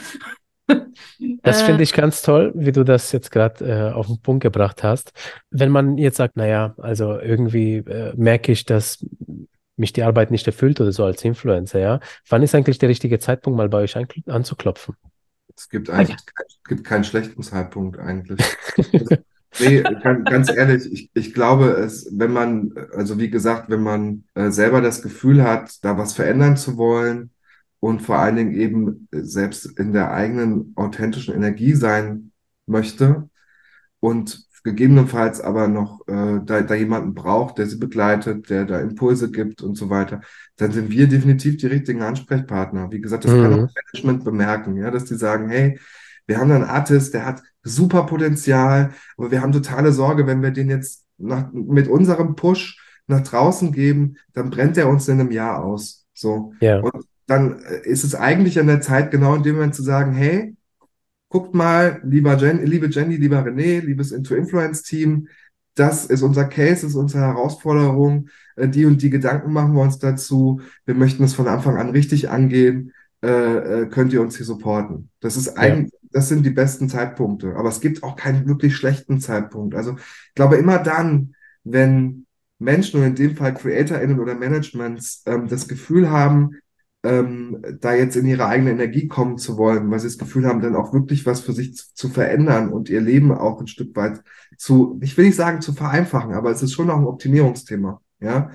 das 1.44 1.62
finde 1.62 1.84
ich 1.84 1.94
ganz 1.94 2.22
toll, 2.22 2.54
wie 2.56 2.72
du 2.72 2.84
das 2.84 3.12
jetzt 3.12 3.32
gerade 3.32 3.66
äh, 3.66 3.92
auf 3.92 4.08
den 4.08 4.22
Punkt 4.22 4.44
gebracht 4.44 4.84
hast. 4.84 5.12
Wenn 5.50 5.70
man 5.70 5.98
jetzt 5.98 6.18
sagt, 6.18 6.38
naja, 6.38 6.74
also 6.78 7.20
irgendwie 7.20 7.78
äh, 7.78 8.14
merke 8.16 8.52
ich, 8.52 8.66
dass 8.66 9.06
mich 9.78 9.94
die 9.94 10.04
Arbeit 10.04 10.32
nicht 10.32 10.48
erfüllt 10.48 10.80
oder 10.80 10.92
so 10.92 11.04
als 11.04 11.24
Influencer, 11.24 11.80
ja. 11.80 12.00
Wann 12.30 12.44
ist 12.44 12.56
eigentlich 12.56 12.78
der 12.78 12.90
richtige 12.90 13.20
Zeitpunkt, 13.20 13.58
mal 13.58 13.70
bei 13.70 13.80
euch 13.80 13.98
anzuklopfen? 14.28 14.96
Es 15.56 15.70
gibt 15.70 15.90
eigentlich 15.90 16.18
es 16.48 16.64
gibt 16.64 16.84
keinen 16.84 17.04
schlechten 17.04 17.42
Zeitpunkt 17.44 18.00
eigentlich. 18.00 18.42
nee, 19.60 19.82
ganz 20.26 20.50
ehrlich, 20.50 20.92
ich, 20.92 21.12
ich 21.14 21.34
glaube, 21.34 21.70
es, 21.72 22.10
wenn 22.12 22.32
man, 22.32 22.74
also 22.94 23.20
wie 23.20 23.30
gesagt, 23.30 23.70
wenn 23.70 23.84
man 23.84 24.24
äh, 24.34 24.52
selber 24.52 24.82
das 24.82 25.02
Gefühl 25.02 25.44
hat, 25.44 25.84
da 25.84 25.98
was 25.98 26.14
verändern 26.14 26.58
zu 26.58 26.78
wollen 26.78 27.32
und 27.80 28.02
vor 28.02 28.18
allen 28.18 28.36
Dingen 28.36 28.54
eben 28.54 29.08
selbst 29.12 29.66
in 29.78 29.94
der 29.94 30.12
eigenen 30.12 30.74
authentischen 30.76 31.36
Energie 31.36 31.74
sein 31.74 32.32
möchte 32.66 33.30
und 34.00 34.46
gegebenenfalls 34.66 35.42
aber 35.42 35.68
noch 35.68 36.02
äh, 36.08 36.40
da, 36.44 36.62
da 36.62 36.74
jemanden 36.74 37.14
braucht, 37.14 37.60
der 37.60 37.68
sie 37.68 37.78
begleitet, 37.78 38.50
der 38.50 38.66
da 38.66 38.80
Impulse 38.80 39.30
gibt 39.30 39.62
und 39.62 39.76
so 39.76 39.92
weiter, 39.92 40.22
dann 40.58 40.72
sind 40.72 40.90
wir 40.90 41.08
definitiv 41.08 41.58
die 41.58 41.68
richtigen 41.68 42.02
Ansprechpartner. 42.02 42.92
Wie 42.92 43.00
gesagt, 43.00 43.26
das 43.26 43.32
mhm. 43.32 43.44
kann 43.44 43.54
auch 43.54 43.70
Management 43.94 44.24
bemerken, 44.26 44.78
ja, 44.78 44.90
dass 44.90 45.06
die 45.06 45.16
sagen, 45.16 45.50
hey, 45.50 45.80
wir 46.28 46.38
haben 46.38 46.50
da 46.50 46.56
einen 46.56 46.64
Artist, 46.64 47.14
der 47.14 47.26
hat 47.26 47.42
super 47.64 48.06
Potenzial, 48.06 48.92
aber 49.18 49.32
wir 49.32 49.42
haben 49.42 49.52
totale 49.52 49.92
Sorge, 49.92 50.28
wenn 50.28 50.42
wir 50.42 50.52
den 50.52 50.70
jetzt 50.70 51.06
nach, 51.18 51.52
mit 51.52 51.88
unserem 51.88 52.36
Push 52.36 52.80
nach 53.08 53.22
draußen 53.22 53.72
geben, 53.72 54.18
dann 54.34 54.50
brennt 54.50 54.78
er 54.78 54.90
uns 54.90 55.08
in 55.08 55.20
einem 55.20 55.32
Jahr 55.32 55.64
aus. 55.64 56.06
So. 56.14 56.54
Ja. 56.60 56.80
Und 56.80 57.06
dann 57.28 57.60
äh, 57.60 57.88
ist 57.88 58.04
es 58.04 58.16
eigentlich 58.16 58.60
an 58.60 58.68
der 58.68 58.82
Zeit, 58.82 59.12
genau 59.12 59.36
in 59.36 59.44
dem 59.44 59.56
Moment 59.56 59.76
zu 59.76 59.84
sagen, 59.84 60.14
hey, 60.14 60.56
guckt 61.30 61.54
mal, 61.54 62.02
lieber 62.04 62.36
Jen, 62.38 62.66
liebe 62.66 62.88
Jenny, 62.88 63.18
lieber 63.18 63.44
René, 63.44 63.82
liebes 63.82 64.12
Into-Influence-Team, 64.12 65.28
das 65.76 66.06
ist 66.06 66.22
unser 66.22 66.46
Case, 66.46 66.82
das 66.82 66.92
ist 66.92 66.96
unsere 66.96 67.24
Herausforderung. 67.26 68.30
Äh, 68.56 68.70
die 68.70 68.86
und 68.86 69.02
die 69.02 69.10
Gedanken 69.10 69.52
machen 69.52 69.74
wir 69.74 69.82
uns 69.82 70.00
dazu. 70.00 70.62
Wir 70.86 70.96
möchten 70.96 71.24
es 71.24 71.34
von 71.34 71.48
Anfang 71.48 71.78
an 71.78 71.90
richtig 71.90 72.30
angehen. 72.30 72.94
Äh, 73.26 73.82
äh, 73.82 73.86
könnt 73.88 74.14
ihr 74.14 74.22
uns 74.22 74.38
hier 74.38 74.46
supporten. 74.46 75.10
Das 75.20 75.36
ist 75.36 75.58
eigentlich, 75.58 75.94
ja. 75.94 76.10
das 76.12 76.30
sind 76.30 76.46
die 76.46 76.52
besten 76.52 76.90
Zeitpunkte. 76.90 77.56
Aber 77.56 77.70
es 77.70 77.82
gibt 77.82 78.04
auch 78.04 78.16
keinen 78.16 78.48
wirklich 78.48 78.76
schlechten 78.76 79.20
Zeitpunkt. 79.20 79.74
Also 79.74 79.96
ich 79.96 80.36
glaube 80.36 80.58
immer 80.58 80.78
dann, 80.78 81.34
wenn 81.64 82.28
Menschen 82.60 83.00
und 83.00 83.08
in 83.08 83.16
dem 83.16 83.36
Fall 83.36 83.56
CreatorInnen 83.56 84.20
oder 84.20 84.36
Managements 84.36 85.24
ähm, 85.26 85.48
das 85.48 85.68
Gefühl 85.68 86.12
haben, 86.12 86.52
ähm, 87.02 87.64
da 87.82 87.96
jetzt 87.96 88.16
in 88.16 88.28
ihre 88.28 88.46
eigene 88.46 88.72
Energie 88.72 89.08
kommen 89.08 89.40
zu 89.40 89.58
wollen, 89.58 89.90
weil 89.90 90.00
sie 90.00 90.08
das 90.08 90.20
Gefühl 90.20 90.46
haben, 90.46 90.62
dann 90.62 90.76
auch 90.76 90.94
wirklich 90.94 91.26
was 91.26 91.40
für 91.40 91.54
sich 91.54 91.76
zu, 91.76 91.86
zu, 91.96 92.10
verändern 92.10 92.70
und 92.70 92.90
ihr 92.90 93.02
Leben 93.02 93.32
auch 93.32 93.60
ein 93.60 93.68
Stück 93.68 93.96
weit 93.96 94.22
zu, 94.58 95.00
ich 95.02 95.18
will 95.18 95.26
nicht 95.26 95.36
sagen 95.36 95.62
zu 95.62 95.74
vereinfachen, 95.74 96.34
aber 96.34 96.52
es 96.52 96.62
ist 96.62 96.74
schon 96.74 96.92
auch 96.92 96.98
ein 96.98 97.06
Optimierungsthema, 97.06 98.02
ja, 98.20 98.52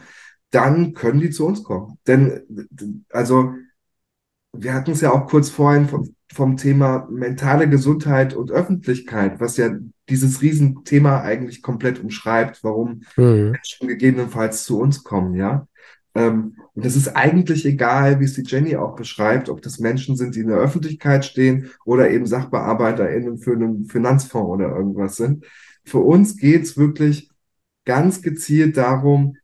dann 0.50 0.94
können 0.94 1.20
die 1.20 1.30
zu 1.30 1.46
uns 1.46 1.64
kommen. 1.64 1.98
Denn, 2.06 2.42
also, 3.10 3.54
wir 4.52 4.74
hatten 4.74 4.92
es 4.92 5.00
ja 5.00 5.12
auch 5.12 5.26
kurz 5.26 5.48
vorhin 5.48 5.88
vom, 5.88 6.14
vom 6.32 6.56
Thema 6.56 7.08
mentale 7.10 7.68
Gesundheit 7.68 8.34
und 8.34 8.50
Öffentlichkeit, 8.50 9.40
was 9.40 9.56
ja 9.56 9.70
dieses 10.08 10.42
Riesenthema 10.42 11.20
eigentlich 11.20 11.62
komplett 11.62 12.02
umschreibt, 12.02 12.62
warum 12.64 13.02
mhm. 13.16 13.52
Menschen 13.52 13.88
gegebenenfalls 13.88 14.64
zu 14.64 14.80
uns 14.80 15.04
kommen, 15.04 15.34
ja. 15.34 15.66
Ähm, 16.14 16.56
und 16.74 16.84
es 16.84 16.96
ist 16.96 17.08
eigentlich 17.08 17.64
egal, 17.64 18.18
wie 18.18 18.24
es 18.24 18.34
die 18.34 18.42
Jenny 18.42 18.76
auch 18.76 18.96
beschreibt, 18.96 19.48
ob 19.48 19.62
das 19.62 19.78
Menschen 19.78 20.16
sind, 20.16 20.34
die 20.34 20.40
in 20.40 20.48
der 20.48 20.58
Öffentlichkeit 20.58 21.24
stehen 21.24 21.70
oder 21.84 22.10
eben 22.10 22.26
SachbearbeiterInnen 22.26 23.38
für 23.38 23.52
einen 23.52 23.84
Finanzfonds 23.84 24.50
oder 24.50 24.74
irgendwas 24.74 25.16
sind. 25.16 25.44
Für 25.84 25.98
uns 25.98 26.36
geht 26.36 26.64
es 26.64 26.76
wirklich 26.76 27.30
ganz 27.84 28.22
gezielt 28.22 28.76
darum, 28.76 29.36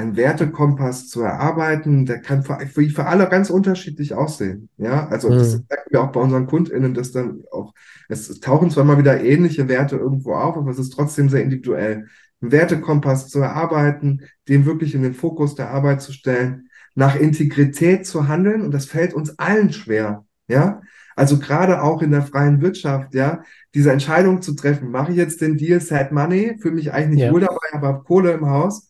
einen 0.00 0.16
Wertekompass 0.16 1.08
zu 1.08 1.22
erarbeiten. 1.22 2.06
Der 2.06 2.20
kann 2.20 2.42
für, 2.42 2.58
für, 2.66 3.06
alle 3.06 3.28
ganz 3.28 3.50
unterschiedlich 3.50 4.14
aussehen. 4.14 4.68
Ja, 4.76 5.08
also 5.08 5.28
mhm. 5.28 5.34
das 5.34 5.52
merken 5.68 5.90
wir 5.90 6.02
auch 6.02 6.12
bei 6.12 6.20
unseren 6.20 6.46
KundInnen, 6.46 6.94
dass 6.94 7.12
dann 7.12 7.42
auch, 7.50 7.74
es 8.08 8.40
tauchen 8.40 8.70
zwar 8.70 8.84
mal 8.84 8.98
wieder 8.98 9.22
ähnliche 9.22 9.68
Werte 9.68 9.96
irgendwo 9.96 10.34
auf, 10.34 10.56
aber 10.56 10.70
es 10.70 10.78
ist 10.78 10.90
trotzdem 10.90 11.28
sehr 11.28 11.42
individuell 11.42 12.06
einen 12.40 12.52
Wertekompass 12.52 13.28
zu 13.28 13.40
erarbeiten, 13.40 14.22
den 14.48 14.66
wirklich 14.66 14.94
in 14.94 15.02
den 15.02 15.14
Fokus 15.14 15.54
der 15.54 15.70
Arbeit 15.70 16.02
zu 16.02 16.12
stellen, 16.12 16.68
nach 16.94 17.16
Integrität 17.16 18.06
zu 18.06 18.28
handeln 18.28 18.62
und 18.62 18.72
das 18.72 18.86
fällt 18.86 19.14
uns 19.14 19.38
allen 19.38 19.72
schwer, 19.72 20.24
ja. 20.48 20.80
Also 21.16 21.38
gerade 21.38 21.82
auch 21.82 22.00
in 22.00 22.12
der 22.12 22.22
freien 22.22 22.62
Wirtschaft, 22.62 23.14
ja, 23.14 23.42
diese 23.74 23.92
Entscheidung 23.92 24.40
zu 24.40 24.54
treffen, 24.54 24.90
mache 24.90 25.12
ich 25.12 25.18
jetzt 25.18 25.40
den 25.40 25.58
Deal 25.58 25.80
Sad 25.80 26.12
Money, 26.12 26.56
fühle 26.60 26.76
mich 26.76 26.92
eigentlich 26.92 27.16
nicht 27.16 27.24
ja. 27.24 27.32
wohl 27.32 27.40
dabei, 27.40 27.66
aber 27.72 27.88
habe 27.88 28.04
Kohle 28.04 28.32
im 28.32 28.48
Haus, 28.48 28.89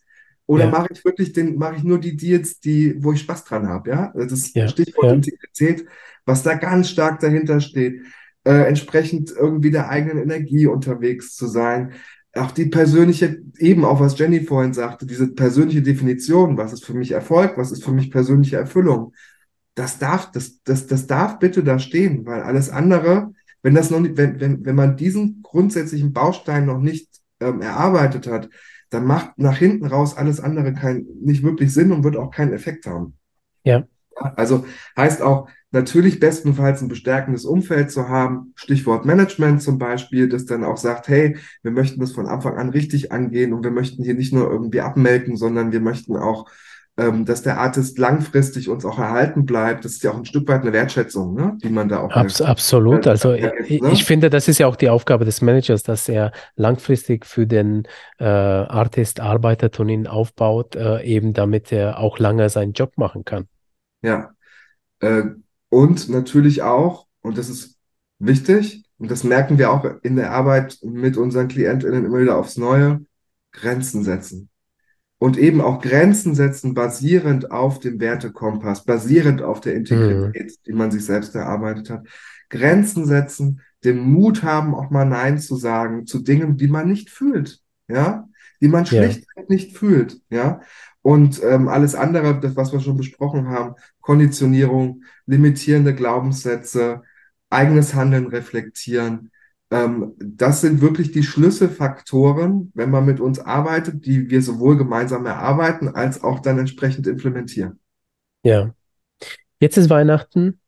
oder 0.51 0.65
ja. 0.65 0.69
mache 0.69 0.87
ich 0.91 1.05
wirklich 1.05 1.31
den, 1.31 1.55
mache 1.55 1.77
ich 1.77 1.83
nur 1.83 1.97
die 1.97 2.17
Deals, 2.17 2.59
die, 2.59 3.01
wo 3.01 3.13
ich 3.13 3.21
Spaß 3.21 3.45
dran 3.45 3.69
habe, 3.69 3.89
ja? 3.89 4.13
Das 4.13 4.53
ja. 4.53 4.67
Stichwort 4.67 5.13
Integrität, 5.13 5.85
was 6.25 6.43
da 6.43 6.55
ganz 6.55 6.89
stark 6.89 7.21
dahinter 7.21 7.61
steht, 7.61 8.01
äh, 8.43 8.67
entsprechend 8.67 9.31
irgendwie 9.31 9.71
der 9.71 9.87
eigenen 9.87 10.17
Energie 10.17 10.65
unterwegs 10.67 11.37
zu 11.37 11.47
sein, 11.47 11.93
auch 12.33 12.51
die 12.51 12.65
persönliche, 12.65 13.41
eben 13.59 13.85
auch 13.85 14.01
was 14.01 14.19
Jenny 14.19 14.41
vorhin 14.41 14.73
sagte, 14.73 15.05
diese 15.05 15.29
persönliche 15.29 15.81
Definition, 15.81 16.57
was 16.57 16.73
ist 16.73 16.83
für 16.83 16.95
mich 16.95 17.11
Erfolg, 17.11 17.57
was 17.57 17.71
ist 17.71 17.85
für 17.85 17.93
mich 17.93 18.11
persönliche 18.11 18.57
Erfüllung, 18.57 19.13
das 19.75 19.99
darf, 19.99 20.31
das, 20.33 20.61
das, 20.63 20.85
das 20.85 21.07
darf 21.07 21.39
bitte 21.39 21.63
da 21.63 21.79
stehen, 21.79 22.25
weil 22.25 22.41
alles 22.41 22.69
andere, 22.69 23.31
wenn 23.63 23.73
das 23.73 23.89
noch 23.89 24.01
nicht, 24.01 24.17
wenn, 24.17 24.41
wenn, 24.41 24.65
wenn 24.65 24.75
man 24.75 24.97
diesen 24.97 25.43
grundsätzlichen 25.43 26.11
Baustein 26.11 26.65
noch 26.65 26.79
nicht 26.79 27.07
ähm, 27.39 27.61
erarbeitet 27.61 28.27
hat, 28.27 28.49
dann 28.91 29.05
macht 29.05 29.39
nach 29.39 29.57
hinten 29.57 29.87
raus 29.87 30.15
alles 30.15 30.39
andere 30.39 30.73
kein, 30.73 31.07
nicht 31.21 31.43
wirklich 31.43 31.73
Sinn 31.73 31.91
und 31.91 32.03
wird 32.03 32.17
auch 32.17 32.29
keinen 32.29 32.53
Effekt 32.53 32.85
haben. 32.85 33.13
Ja. 33.63 33.87
Also 34.35 34.65
heißt 34.97 35.21
auch, 35.21 35.47
natürlich 35.71 36.19
bestenfalls 36.19 36.81
ein 36.81 36.89
bestärkendes 36.89 37.45
Umfeld 37.45 37.89
zu 37.89 38.09
haben, 38.09 38.51
Stichwort 38.55 39.05
Management 39.05 39.61
zum 39.61 39.77
Beispiel, 39.79 40.27
das 40.29 40.45
dann 40.45 40.65
auch 40.65 40.77
sagt, 40.77 41.07
hey, 41.07 41.37
wir 41.63 41.71
möchten 41.71 41.99
das 42.01 42.11
von 42.11 42.27
Anfang 42.27 42.57
an 42.57 42.69
richtig 42.69 43.11
angehen 43.11 43.53
und 43.53 43.63
wir 43.63 43.71
möchten 43.71 44.03
hier 44.03 44.13
nicht 44.13 44.33
nur 44.33 44.51
irgendwie 44.51 44.81
abmelken, 44.81 45.37
sondern 45.37 45.71
wir 45.71 45.79
möchten 45.79 46.17
auch, 46.17 46.49
ähm, 46.97 47.25
dass 47.25 47.41
der 47.41 47.57
Artist 47.57 47.97
langfristig 47.97 48.69
uns 48.69 48.85
auch 48.85 48.99
erhalten 48.99 49.45
bleibt. 49.45 49.85
Das 49.85 49.93
ist 49.93 50.03
ja 50.03 50.11
auch 50.11 50.17
ein 50.17 50.25
Stück 50.25 50.47
weit 50.47 50.61
eine 50.61 50.73
Wertschätzung, 50.73 51.33
ne? 51.33 51.57
die 51.63 51.69
man 51.69 51.87
da 51.87 52.01
auch. 52.01 52.11
Abs 52.11 52.41
absolut. 52.41 53.07
Also 53.07 53.33
ich, 53.33 53.81
ne? 53.81 53.91
ich 53.91 54.03
finde, 54.03 54.29
das 54.29 54.47
ist 54.47 54.59
ja 54.59 54.67
auch 54.67 54.75
die 54.75 54.89
Aufgabe 54.89 55.23
des 55.23 55.41
Managers, 55.41 55.83
dass 55.83 56.09
er 56.09 56.31
langfristig 56.55 57.25
für 57.25 57.47
den 57.47 57.87
äh, 58.19 58.25
Artist 58.25 59.19
arbeitet 59.19 59.79
und 59.79 59.89
ihn 59.89 60.05
aufbaut, 60.05 60.75
äh, 60.75 61.01
eben 61.03 61.33
damit 61.33 61.71
er 61.71 61.97
auch 61.97 62.19
lange 62.19 62.49
seinen 62.49 62.73
Job 62.73 62.97
machen 62.97 63.23
kann. 63.23 63.47
Ja. 64.01 64.31
Äh, 64.99 65.23
und 65.69 66.09
natürlich 66.09 66.61
auch, 66.61 67.07
und 67.21 67.37
das 67.37 67.49
ist 67.49 67.77
wichtig, 68.19 68.83
und 68.97 69.09
das 69.09 69.23
merken 69.23 69.57
wir 69.57 69.71
auch 69.71 69.85
in 70.03 70.17
der 70.17 70.31
Arbeit 70.31 70.77
mit 70.83 71.17
unseren 71.17 71.47
KlientInnen 71.47 72.05
immer 72.05 72.19
wieder 72.19 72.37
aufs 72.37 72.57
Neue, 72.57 73.01
Grenzen 73.51 74.03
setzen. 74.03 74.50
Und 75.21 75.37
eben 75.37 75.61
auch 75.61 75.83
Grenzen 75.83 76.33
setzen, 76.33 76.73
basierend 76.73 77.51
auf 77.51 77.79
dem 77.79 77.99
Wertekompass, 77.99 78.85
basierend 78.85 79.43
auf 79.43 79.61
der 79.61 79.75
Integrität, 79.75 80.47
mhm. 80.47 80.63
die 80.65 80.73
man 80.73 80.89
sich 80.89 81.05
selbst 81.05 81.35
erarbeitet 81.35 81.91
hat. 81.91 82.07
Grenzen 82.49 83.05
setzen, 83.05 83.61
den 83.83 83.99
Mut 83.99 84.41
haben, 84.41 84.73
auch 84.73 84.89
mal 84.89 85.05
Nein 85.05 85.37
zu 85.37 85.55
sagen 85.57 86.07
zu 86.07 86.23
Dingen, 86.23 86.57
die 86.57 86.67
man 86.67 86.87
nicht 86.87 87.11
fühlt, 87.11 87.59
ja, 87.87 88.27
die 88.61 88.67
man 88.67 88.87
schlicht 88.87 89.27
ja. 89.35 89.43
nicht 89.47 89.77
fühlt, 89.77 90.19
ja. 90.31 90.61
Und 91.03 91.39
ähm, 91.43 91.67
alles 91.67 91.93
andere, 91.93 92.39
das, 92.39 92.55
was 92.55 92.73
wir 92.73 92.79
schon 92.79 92.97
besprochen 92.97 93.47
haben, 93.49 93.75
Konditionierung, 94.01 95.03
limitierende 95.27 95.93
Glaubenssätze, 95.93 97.03
eigenes 97.51 97.93
Handeln 97.93 98.25
reflektieren, 98.25 99.30
das 99.71 100.59
sind 100.59 100.81
wirklich 100.81 101.11
die 101.11 101.23
Schlüsselfaktoren, 101.23 102.71
wenn 102.73 102.89
man 102.89 103.05
mit 103.05 103.21
uns 103.21 103.39
arbeitet, 103.39 104.05
die 104.05 104.29
wir 104.29 104.41
sowohl 104.41 104.77
gemeinsam 104.77 105.25
erarbeiten 105.25 105.87
als 105.87 106.23
auch 106.23 106.39
dann 106.39 106.59
entsprechend 106.59 107.07
implementieren. 107.07 107.79
Ja. 108.43 108.73
Jetzt 109.59 109.77
ist 109.77 109.89
Weihnachten. 109.89 110.59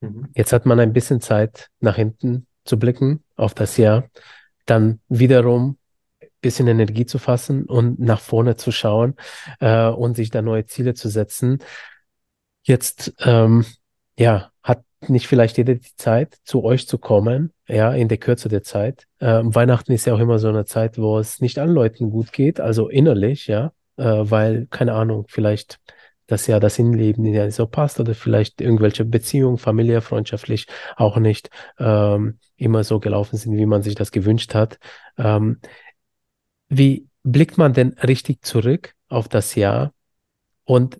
Mhm. 0.00 0.28
Jetzt 0.34 0.52
hat 0.52 0.66
man 0.66 0.80
ein 0.80 0.92
bisschen 0.92 1.20
Zeit, 1.20 1.70
nach 1.78 1.94
hinten 1.94 2.46
zu 2.64 2.76
blicken 2.76 3.22
auf 3.36 3.54
das 3.54 3.76
Jahr. 3.76 4.10
Dann 4.66 5.00
wiederum 5.08 5.78
bisschen 6.40 6.66
Energie 6.66 7.06
zu 7.06 7.18
fassen 7.18 7.64
und 7.64 7.98
nach 7.98 8.20
vorne 8.20 8.56
zu 8.56 8.70
schauen 8.70 9.14
äh, 9.60 9.86
und 9.88 10.14
sich 10.14 10.30
da 10.30 10.42
neue 10.42 10.66
Ziele 10.66 10.92
zu 10.92 11.08
setzen. 11.08 11.58
Jetzt, 12.64 13.14
ähm, 13.20 13.64
ja, 14.18 14.50
nicht 15.08 15.26
vielleicht 15.26 15.56
jeder 15.58 15.74
die 15.74 15.96
Zeit, 15.96 16.36
zu 16.44 16.64
euch 16.64 16.88
zu 16.88 16.98
kommen, 16.98 17.52
ja, 17.68 17.92
in 17.92 18.08
der 18.08 18.18
Kürze 18.18 18.48
der 18.48 18.62
Zeit. 18.62 19.06
Ähm, 19.20 19.54
Weihnachten 19.54 19.92
ist 19.92 20.06
ja 20.06 20.14
auch 20.14 20.18
immer 20.18 20.38
so 20.38 20.48
eine 20.48 20.64
Zeit, 20.64 20.98
wo 20.98 21.18
es 21.18 21.40
nicht 21.40 21.58
allen 21.58 21.74
Leuten 21.74 22.10
gut 22.10 22.32
geht, 22.32 22.60
also 22.60 22.88
innerlich, 22.88 23.46
ja, 23.46 23.72
äh, 23.96 24.04
weil, 24.04 24.66
keine 24.70 24.94
Ahnung, 24.94 25.26
vielleicht 25.28 25.80
das 26.26 26.46
ja 26.46 26.58
das 26.58 26.78
Innenleben 26.78 27.24
ja 27.26 27.50
so 27.50 27.66
passt 27.66 28.00
oder 28.00 28.14
vielleicht 28.14 28.60
irgendwelche 28.60 29.04
Beziehungen, 29.04 29.58
familiär, 29.58 30.00
freundschaftlich 30.00 30.66
auch 30.96 31.18
nicht 31.18 31.50
ähm, 31.78 32.38
immer 32.56 32.84
so 32.84 32.98
gelaufen 33.00 33.36
sind, 33.36 33.56
wie 33.56 33.66
man 33.66 33.82
sich 33.82 33.94
das 33.94 34.10
gewünscht 34.10 34.54
hat. 34.54 34.78
Ähm, 35.18 35.60
wie 36.68 37.08
blickt 37.22 37.58
man 37.58 37.72
denn 37.72 37.94
richtig 38.02 38.42
zurück 38.42 38.94
auf 39.08 39.28
das 39.28 39.54
Jahr 39.54 39.92
und 40.64 40.98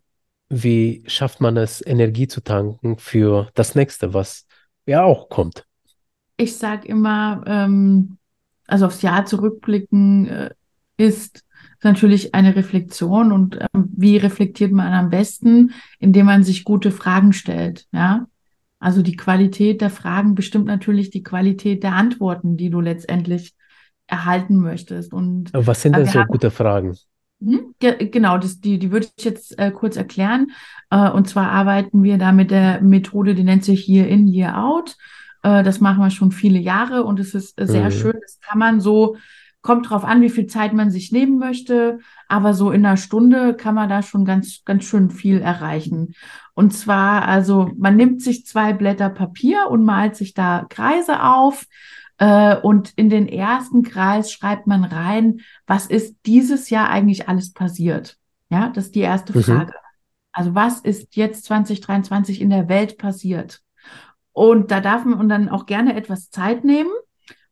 wie 0.63 1.03
schafft 1.07 1.41
man 1.41 1.57
es, 1.57 1.85
Energie 1.85 2.29
zu 2.29 2.41
tanken 2.41 2.99
für 2.99 3.49
das 3.55 3.75
nächste, 3.75 4.15
was 4.15 4.47
ja 4.87 5.03
auch 5.03 5.29
kommt? 5.29 5.67
Ich 6.37 6.57
sage 6.57 6.89
immer, 6.89 7.43
ähm, 7.47 8.19
also 8.67 8.87
aufs 8.87 9.03
Jahr 9.03 9.25
zurückblicken 9.27 10.29
äh, 10.29 10.51
ist 10.97 11.45
natürlich 11.83 12.35
eine 12.35 12.57
Reflexion 12.57 13.33
und 13.33 13.57
äh, 13.57 13.67
wie 13.73 14.17
reflektiert 14.17 14.73
man 14.73 14.93
am 14.93 15.11
besten, 15.11 15.73
indem 15.99 16.27
man 16.27 16.45
sich 16.45 16.65
gute 16.65 16.91
Fragen 16.91 17.33
stellt, 17.33 17.87
ja. 17.93 18.27
Also 18.79 19.01
die 19.01 19.17
Qualität 19.17 19.81
der 19.81 19.89
Fragen 19.89 20.35
bestimmt 20.35 20.67
natürlich 20.67 21.09
die 21.09 21.23
Qualität 21.23 21.83
der 21.83 21.95
Antworten, 21.95 22.59
die 22.59 22.69
du 22.69 22.81
letztendlich 22.81 23.55
erhalten 24.07 24.57
möchtest. 24.57 25.15
Und 25.15 25.51
was 25.55 25.81
sind 25.81 25.97
denn 25.97 26.05
so 26.05 26.21
haben, 26.21 26.29
gute 26.29 26.51
Fragen? 26.51 26.95
Hm, 27.45 27.75
genau, 27.79 28.39
das, 28.39 28.61
die, 28.61 28.79
die 28.79 28.91
würde 28.91 29.09
ich 29.17 29.25
jetzt 29.25 29.59
äh, 29.59 29.71
kurz 29.71 29.97
erklären. 29.97 30.53
Äh, 30.91 31.11
und 31.11 31.29
zwar 31.29 31.51
arbeiten 31.51 32.03
wir 32.03 32.17
da 32.17 32.33
mit 32.33 32.51
der 32.51 32.81
Methode, 32.81 33.35
die 33.35 33.45
nennt 33.45 33.65
sich 33.65 33.87
Year 33.89 34.09
In, 34.09 34.27
Year 34.27 34.63
Out. 34.65 34.97
Äh, 35.43 35.63
das 35.63 35.81
machen 35.81 36.03
wir 36.03 36.11
schon 36.11 36.33
viele 36.33 36.59
Jahre 36.59 37.05
und 37.05 37.21
es 37.21 37.35
ist 37.35 37.55
sehr 37.61 37.87
mhm. 37.87 37.91
schön. 37.91 38.15
Das 38.21 38.41
kann 38.41 38.59
man 38.59 38.81
so, 38.81 39.17
kommt 39.61 39.91
drauf 39.91 40.05
an, 40.05 40.23
wie 40.23 40.31
viel 40.31 40.47
Zeit 40.47 40.73
man 40.73 40.91
sich 40.91 41.13
nehmen 41.13 41.39
möchte. 41.39 41.99
Aber 42.29 42.55
so 42.55 42.71
in 42.71 42.87
einer 42.87 42.97
Stunde 42.97 43.55
kann 43.55 43.75
man 43.75 43.89
da 43.91 44.03
schon 44.03 44.25
ganz, 44.25 44.63
ganz 44.65 44.85
schön 44.85 45.11
viel 45.11 45.41
erreichen. 45.41 46.15
Und 46.55 46.73
zwar, 46.73 47.29
also 47.29 47.71
man 47.77 47.97
nimmt 47.97 48.23
sich 48.23 48.47
zwei 48.47 48.73
Blätter 48.73 49.11
Papier 49.11 49.69
und 49.69 49.85
malt 49.85 50.17
sich 50.17 50.33
da 50.33 50.65
Kreise 50.69 51.23
auf 51.23 51.67
und 52.63 52.93
in 52.97 53.11
den 53.11 53.29
ersten 53.29 53.83
Kreis 53.83 54.31
schreibt 54.31 54.67
man 54.67 54.85
rein, 54.85 55.41
was 55.67 55.87
ist 55.87 56.17
dieses 56.27 56.71
Jahr 56.71 56.89
eigentlich 56.89 57.29
alles 57.29 57.53
passiert? 57.53 58.19
Ja, 58.51 58.69
das 58.69 58.87
ist 58.87 58.95
die 58.95 59.01
erste 59.01 59.37
mhm. 59.37 59.43
Frage. 59.43 59.75
Also 60.33 60.55
was 60.55 60.81
ist 60.81 61.17
jetzt 61.17 61.45
2023 61.45 62.41
in 62.41 62.51
der 62.51 62.69
Welt 62.69 62.99
passiert? 62.99 63.63
Und 64.33 64.71
da 64.71 64.81
darf 64.81 65.05
man 65.05 65.29
dann 65.29 65.49
auch 65.49 65.67
gerne 65.67 65.95
etwas 65.95 66.31
Zeit 66.31 66.65
nehmen 66.65 66.91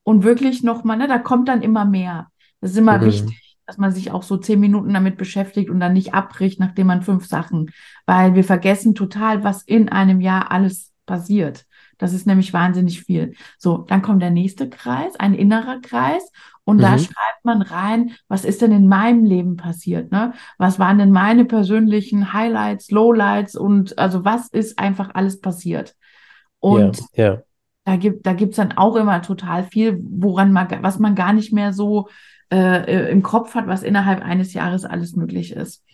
und 0.03 0.25
wirklich 0.25 0.63
nochmal, 0.63 0.97
ne, 0.97 1.07
da 1.07 1.19
kommt 1.19 1.49
dann 1.49 1.63
immer 1.63 1.85
mehr. 1.85 2.29
Das 2.61 2.73
ist 2.73 2.77
immer 2.77 2.99
mhm. 2.99 3.07
wichtig, 3.07 3.57
dass 3.67 3.79
man 3.79 3.93
sich 3.93 4.11
auch 4.11 4.25
so 4.25 4.37
zehn 4.37 4.59
Minuten 4.61 4.93
damit 4.93 5.17
beschäftigt 5.17 5.71
und 5.71 5.79
dann 5.81 5.93
nicht 5.93 6.13
abbricht, 6.13 6.59
nachdem 6.59 6.89
man 6.89 7.03
fünf 7.03 7.27
Sachen, 7.27 7.71
weil 8.05 8.35
wir 8.35 8.45
vergessen 8.45 8.95
total, 8.95 9.45
was 9.45 9.63
in 9.63 9.89
einem 9.89 10.21
Jahr 10.21 10.51
alles 10.51 10.93
passiert. 11.07 11.67
Das 12.03 12.13
ist 12.13 12.27
nämlich 12.27 12.53
wahnsinnig 12.53 13.05
viel. 13.05 13.35
So, 13.59 13.79
dann 13.79 14.03
kommt 14.03 14.23
der 14.23 14.33
nächste 14.33 14.69
Kreis, 14.69 15.15
ein 15.21 15.35
innerer 15.35 15.81
Kreis. 15.81 16.33
Und 16.65 16.79
mhm. 16.79 16.81
da 16.81 16.99
schreibt 16.99 17.45
man 17.45 17.63
rein, 17.63 18.11
was 18.27 18.45
ist 18.45 18.61
denn 18.61 18.73
in 18.73 18.89
meinem 18.89 19.25
Leben 19.25 19.57
passiert? 19.57 20.11
Ne? 20.11 20.33
Was 20.59 20.81
waren 20.81 20.99
denn 20.99 21.13
meine 21.13 21.45
persönlichen 21.45 22.33
Highlights, 22.33 22.91
Lowlights 22.91 23.55
und 23.55 24.01
also 24.01 24.25
was 24.25 24.49
ist 24.49 24.81
einfach 24.81 25.11
alles 25.15 25.41
passiert? 25.41 25.95
Und 26.59 26.99
ja, 27.15 27.25
ja. 27.25 27.43
da 27.85 27.95
gibt 27.95 28.27
da 28.27 28.33
gibt's 28.33 28.57
dann 28.57 28.73
auch 28.73 28.97
immer 28.97 29.23
total 29.23 29.63
viel, 29.63 30.01
woran 30.03 30.51
man, 30.51 30.67
was 30.81 30.99
man 30.99 31.15
gar 31.15 31.33
nicht 31.33 31.53
mehr 31.53 31.73
so 31.73 32.09
äh, 32.51 32.83
äh, 32.83 33.11
im 33.13 33.23
Kopf 33.23 33.55
hat, 33.55 33.69
was 33.69 33.85
innerhalb 33.85 34.23
eines 34.23 34.55
Jahres 34.55 34.85
alles 34.85 35.15
möglich 35.15 35.53
ist. 35.53 35.85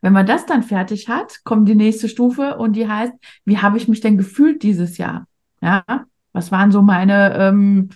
Wenn 0.00 0.12
man 0.12 0.26
das 0.26 0.46
dann 0.46 0.62
fertig 0.62 1.08
hat, 1.08 1.40
kommt 1.42 1.68
die 1.68 1.74
nächste 1.74 2.08
Stufe 2.08 2.56
und 2.56 2.74
die 2.74 2.86
heißt, 2.86 3.14
wie 3.44 3.58
habe 3.58 3.78
ich 3.78 3.88
mich 3.88 4.00
denn 4.00 4.16
gefühlt 4.16 4.62
dieses 4.62 4.96
Jahr? 4.96 5.26
Ja, 5.60 5.84
was 6.32 6.52
waren 6.52 6.70
so 6.70 6.82
meine, 6.82 7.34
ähm, 7.34 7.90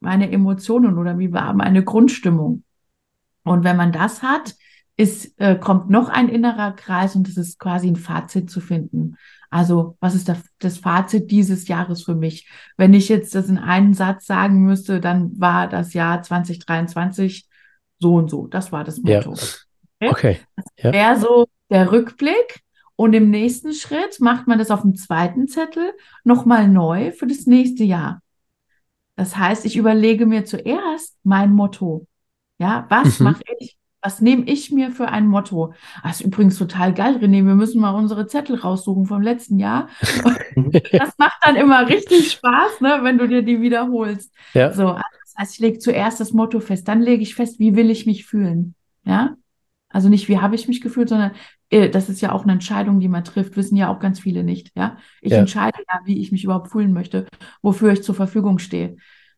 meine 0.00 0.30
Emotionen 0.30 0.98
oder 0.98 1.18
wie 1.18 1.32
war 1.32 1.52
meine 1.52 1.84
Grundstimmung? 1.84 2.64
Und 3.44 3.64
wenn 3.64 3.76
man 3.76 3.92
das 3.92 4.22
hat, 4.22 4.54
ist, 4.96 5.38
äh, 5.40 5.56
kommt 5.56 5.90
noch 5.90 6.08
ein 6.08 6.28
innerer 6.28 6.72
Kreis 6.72 7.16
und 7.16 7.28
es 7.28 7.36
ist 7.36 7.58
quasi 7.58 7.88
ein 7.88 7.96
Fazit 7.96 8.50
zu 8.50 8.60
finden. 8.60 9.16
Also, 9.50 9.96
was 10.00 10.14
ist 10.14 10.28
das, 10.28 10.38
das 10.58 10.78
Fazit 10.78 11.30
dieses 11.30 11.68
Jahres 11.68 12.02
für 12.04 12.14
mich? 12.14 12.48
Wenn 12.76 12.94
ich 12.94 13.08
jetzt 13.08 13.34
das 13.34 13.48
in 13.48 13.58
einen 13.58 13.94
Satz 13.94 14.26
sagen 14.26 14.62
müsste, 14.62 15.00
dann 15.00 15.38
war 15.38 15.68
das 15.68 15.92
Jahr 15.92 16.22
2023 16.22 17.48
so 17.98 18.14
und 18.14 18.30
so. 18.30 18.46
Das 18.46 18.72
war 18.72 18.84
das 18.84 18.98
Motto. 18.98 19.34
Ja. 20.00 20.10
Okay. 20.10 20.40
Wäre 20.76 20.96
ja. 20.96 21.16
so 21.16 21.46
der 21.70 21.92
Rückblick. 21.92 22.61
Und 22.96 23.14
im 23.14 23.30
nächsten 23.30 23.72
Schritt 23.72 24.20
macht 24.20 24.46
man 24.46 24.58
das 24.58 24.70
auf 24.70 24.82
dem 24.82 24.94
zweiten 24.94 25.48
Zettel 25.48 25.92
nochmal 26.24 26.68
neu 26.68 27.12
für 27.12 27.26
das 27.26 27.46
nächste 27.46 27.84
Jahr. 27.84 28.20
Das 29.16 29.36
heißt, 29.36 29.64
ich 29.66 29.76
überlege 29.76 30.26
mir 30.26 30.44
zuerst 30.44 31.16
mein 31.22 31.52
Motto. 31.52 32.06
Ja, 32.58 32.86
was 32.88 33.18
mhm. 33.18 33.24
mache 33.24 33.42
ich 33.58 33.76
was 34.02 34.20
nehme 34.20 34.44
ich 34.46 34.72
mir 34.72 34.90
für 34.90 35.08
ein 35.08 35.28
Motto? 35.28 35.74
Das 36.02 36.20
ist 36.20 36.26
übrigens 36.26 36.58
total 36.58 36.92
geil, 36.92 37.18
René. 37.18 37.46
Wir 37.46 37.54
müssen 37.54 37.80
mal 37.80 37.94
unsere 37.94 38.26
Zettel 38.26 38.56
raussuchen 38.56 39.06
vom 39.06 39.22
letzten 39.22 39.60
Jahr. 39.60 39.88
das 40.92 41.16
macht 41.18 41.38
dann 41.42 41.54
immer 41.54 41.88
richtig 41.88 42.32
Spaß, 42.32 42.80
ne, 42.80 42.98
wenn 43.02 43.16
du 43.16 43.28
dir 43.28 43.42
die 43.42 43.60
wiederholst. 43.60 44.34
Ja. 44.54 44.72
So, 44.72 44.94
das 44.94 45.34
heißt, 45.38 45.54
ich 45.54 45.60
lege 45.60 45.78
zuerst 45.78 46.18
das 46.18 46.32
Motto 46.32 46.58
fest, 46.58 46.88
dann 46.88 47.00
lege 47.00 47.22
ich 47.22 47.36
fest, 47.36 47.60
wie 47.60 47.76
will 47.76 47.90
ich 47.90 48.04
mich 48.04 48.26
fühlen. 48.26 48.74
Ja. 49.04 49.36
Also 49.88 50.08
nicht, 50.08 50.28
wie 50.28 50.38
habe 50.38 50.56
ich 50.56 50.66
mich 50.66 50.80
gefühlt, 50.80 51.08
sondern 51.08 51.32
das 51.72 52.08
ist 52.08 52.20
ja 52.20 52.32
auch 52.32 52.42
eine 52.42 52.52
Entscheidung, 52.52 53.00
die 53.00 53.08
man 53.08 53.24
trifft, 53.24 53.56
wissen 53.56 53.76
ja 53.76 53.88
auch 53.88 53.98
ganz 53.98 54.20
viele 54.20 54.44
nicht. 54.44 54.72
Ja. 54.76 54.98
Ich 55.22 55.32
ja. 55.32 55.38
entscheide 55.38 55.78
ja, 55.88 56.00
wie 56.04 56.20
ich 56.20 56.30
mich 56.30 56.44
überhaupt 56.44 56.70
fühlen 56.70 56.92
möchte, 56.92 57.26
wofür 57.62 57.92
ich 57.92 58.02
zur 58.02 58.14
Verfügung 58.14 58.58
stehe. 58.58 58.96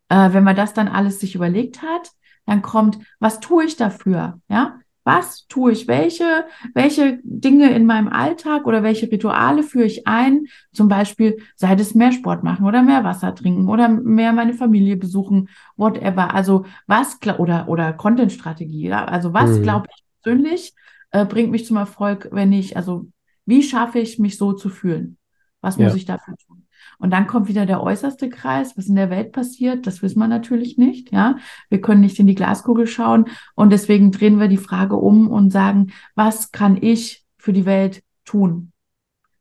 Äh, 0.09 0.33
wenn 0.33 0.45
man 0.45 0.57
das 0.57 0.75
dann 0.75 0.89
alles 0.89 1.21
sich 1.21 1.35
überlegt 1.35 1.83
hat, 1.83 2.11
dann 2.45 2.61
kommt, 2.61 2.99
was 3.21 3.41
tue 3.41 3.65
ich 3.65 3.77
dafür? 3.77 4.41
Ja, 4.49 4.81
was 5.05 5.47
tue 5.47 5.73
ich? 5.73 5.87
Welche, 5.87 6.47
welche 6.75 7.21
Dinge 7.23 7.71
in 7.73 7.87
meinem 7.87 8.09
Alltag 8.09 8.67
oder 8.67 8.83
welche 8.83 9.11
Rituale 9.11 9.63
führe 9.63 9.85
ich 9.85 10.07
ein? 10.07 10.47
Zum 10.73 10.89
Beispiel, 10.89 11.39
sei 11.57 11.75
es 11.75 11.95
mehr 11.95 12.11
Sport 12.11 12.43
machen 12.43 12.67
oder 12.67 12.83
mehr 12.83 13.05
Wasser 13.05 13.35
trinken 13.35 13.69
oder 13.69 13.89
mehr 13.89 14.33
meine 14.33 14.55
Familie 14.55 14.97
besuchen, 14.97 15.51
whatever. 15.77 16.35
Also 16.35 16.65
was, 16.87 17.19
oder, 17.39 17.69
oder 17.69 17.93
Content-Strategie. 17.93 18.89
Ja? 18.89 19.05
Also 19.05 19.35
was 19.35 19.59
mhm. 19.59 19.63
glaube 19.63 19.87
ich 19.95 20.03
persönlich 20.23 20.75
äh, 21.15 21.25
bringt 21.25 21.53
mich 21.53 21.65
zum 21.65 21.77
Erfolg, 21.77 22.29
wenn 22.33 22.53
ich, 22.53 22.77
also 22.77 23.07
wie 23.47 23.63
schaffe 23.63 24.01
ich 24.01 24.19
mich 24.19 24.37
so 24.37 24.53
zu 24.53 24.69
fühlen? 24.69 25.17
Was 25.61 25.79
muss 25.79 25.93
ja. 25.93 25.97
ich 25.97 26.05
dafür 26.05 26.35
tun? 26.37 26.67
Und 26.99 27.11
dann 27.13 27.27
kommt 27.29 27.49
wieder 27.49 27.67
der 27.67 27.83
äußerste 27.83 28.29
Kreis, 28.29 28.77
was 28.77 28.89
in 28.89 28.97
der 28.97 29.11
Welt 29.11 29.31
passiert, 29.33 29.87
das 29.87 30.03
wissen 30.03 30.19
wir 30.19 30.29
natürlich 30.29 30.77
nicht, 30.77 31.13
ja. 31.13 31.37
Wir 31.71 31.81
können 31.81 32.01
nicht 32.01 32.19
in 32.19 32.27
die 32.27 32.35
Glaskugel 32.35 32.87
schauen 32.87 33.27
und 33.55 33.71
deswegen 33.71 34.11
drehen 34.11 34.41
wir 34.41 34.49
die 34.49 34.57
Frage 34.57 34.97
um 34.97 35.29
und 35.31 35.51
sagen, 35.51 35.93
was 36.17 36.51
kann 36.51 36.77
ich 36.81 37.25
für 37.39 37.53
die 37.53 37.65
Welt 37.65 38.03
tun? 38.25 38.73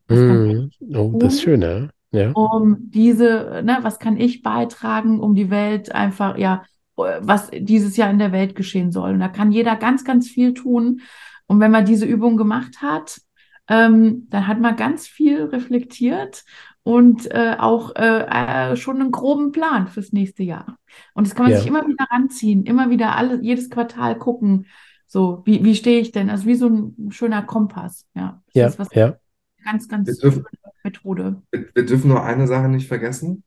Mm, 0.10 0.70
oh, 0.94 1.10
tun, 1.10 1.20
das 1.20 1.34
ist 1.34 1.42
schön, 1.42 1.62
ja. 1.62 1.90
ja. 2.12 2.32
Um 2.34 2.92
diese, 2.92 3.62
ne, 3.64 3.80
was 3.82 3.98
kann 3.98 4.18
ich 4.18 4.44
beitragen, 4.44 5.20
um 5.20 5.34
die 5.34 5.50
Welt 5.50 5.92
einfach, 5.92 6.38
ja, 6.38 6.64
was 6.96 7.50
dieses 7.52 7.98
Jahr 7.98 8.12
in 8.12 8.20
der 8.20 8.32
Welt 8.32 8.56
geschehen 8.56 8.92
soll. 8.92 9.14
Und 9.14 9.20
da 9.20 9.28
kann 9.28 9.52
jeder 9.52 9.76
ganz, 9.76 10.04
ganz 10.06 10.30
viel 10.30 10.54
tun. 10.54 11.02
Und 11.48 11.60
wenn 11.60 11.72
man 11.72 11.86
diese 11.86 12.06
Übung 12.06 12.38
gemacht 12.38 12.82
hat, 12.82 13.22
ähm, 13.70 14.28
dann 14.30 14.48
hat 14.48 14.60
man 14.60 14.76
ganz 14.76 15.08
viel 15.08 15.44
reflektiert 15.44 16.44
und 16.84 17.32
äh, 17.32 17.56
auch 17.58 17.96
äh, 17.96 18.72
äh, 18.72 18.76
schon 18.76 19.00
einen 19.00 19.12
groben 19.12 19.52
Plan 19.52 19.88
fürs 19.88 20.12
nächste 20.12 20.44
Jahr. 20.44 20.78
Und 21.14 21.28
das 21.28 21.36
kann 21.36 21.46
man 21.46 21.54
ja. 21.54 21.60
sich 21.60 21.68
immer 21.68 21.88
wieder 21.88 22.06
ranziehen, 22.10 22.66
immer 22.66 22.90
wieder 22.90 23.16
alle, 23.16 23.42
jedes 23.42 23.70
Quartal 23.70 24.18
gucken, 24.18 24.68
so, 25.14 25.44
wie, 25.46 25.64
wie 25.64 25.76
stehe 25.76 26.00
ich 26.00 26.12
denn? 26.12 26.32
Also 26.32 26.48
wie 26.48 26.56
so 26.56 26.68
ein 26.68 27.12
schöner 27.12 27.44
Kompass. 27.44 28.08
Ja, 28.16 28.42
das 28.48 28.56
ja, 28.56 28.68
ist 28.68 28.80
was 28.80 28.88
ja. 28.94 29.16
ganz, 29.64 29.88
ganz 29.88 30.08
wir 30.08 30.16
dürfen, 30.16 30.46
Methode. 30.84 31.42
Wir, 31.52 31.68
wir, 31.72 31.86
dürfen 31.86 32.08
nur 32.08 32.24
eine 32.24 32.48
Sache 32.48 32.68
nicht 32.68 32.88
vergessen, 32.88 33.44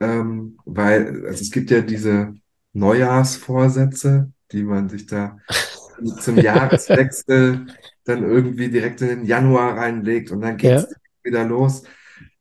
ähm, 0.00 0.56
weil 0.64 1.26
also 1.26 1.42
es 1.42 1.50
gibt 1.50 1.70
ja 1.70 1.82
diese 1.82 2.34
Neujahrsvorsätze, 2.72 4.32
die 4.52 4.62
man 4.62 4.88
sich 4.88 5.04
da 5.06 5.36
zum 6.20 6.38
Jahreswechsel 6.38 7.66
dann 8.04 8.22
irgendwie 8.22 8.68
direkt 8.68 9.00
in 9.02 9.08
den 9.08 9.24
Januar 9.24 9.76
reinlegt 9.76 10.30
und 10.30 10.40
dann 10.40 10.56
geht 10.56 10.72
es 10.72 10.82
ja. 10.82 10.96
wieder 11.22 11.44
los. 11.44 11.84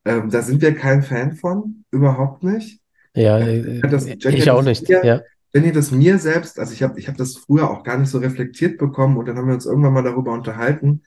Ähm, 0.05 0.29
da 0.29 0.41
sind 0.41 0.61
wir 0.61 0.73
kein 0.75 1.03
Fan 1.03 1.33
von, 1.33 1.83
überhaupt 1.91 2.43
nicht. 2.43 2.81
Ja, 3.15 3.39
äh, 3.39 3.81
das, 3.81 4.05
Jenny, 4.05 4.37
ich 4.37 4.49
auch 4.49 4.63
nicht. 4.63 4.87
Mir, 4.87 5.05
ja. 5.05 5.21
Jenny, 5.53 5.71
das 5.71 5.91
mir 5.91 6.17
selbst, 6.19 6.59
also 6.59 6.73
ich 6.73 6.83
habe 6.83 6.99
ich 6.99 7.07
hab 7.07 7.17
das 7.17 7.37
früher 7.37 7.69
auch 7.69 7.83
gar 7.83 7.97
nicht 7.97 8.09
so 8.09 8.19
reflektiert 8.19 8.77
bekommen 8.77 9.17
und 9.17 9.27
dann 9.27 9.37
haben 9.37 9.47
wir 9.47 9.55
uns 9.55 9.65
irgendwann 9.65 9.93
mal 9.93 10.03
darüber 10.03 10.31
unterhalten 10.33 11.03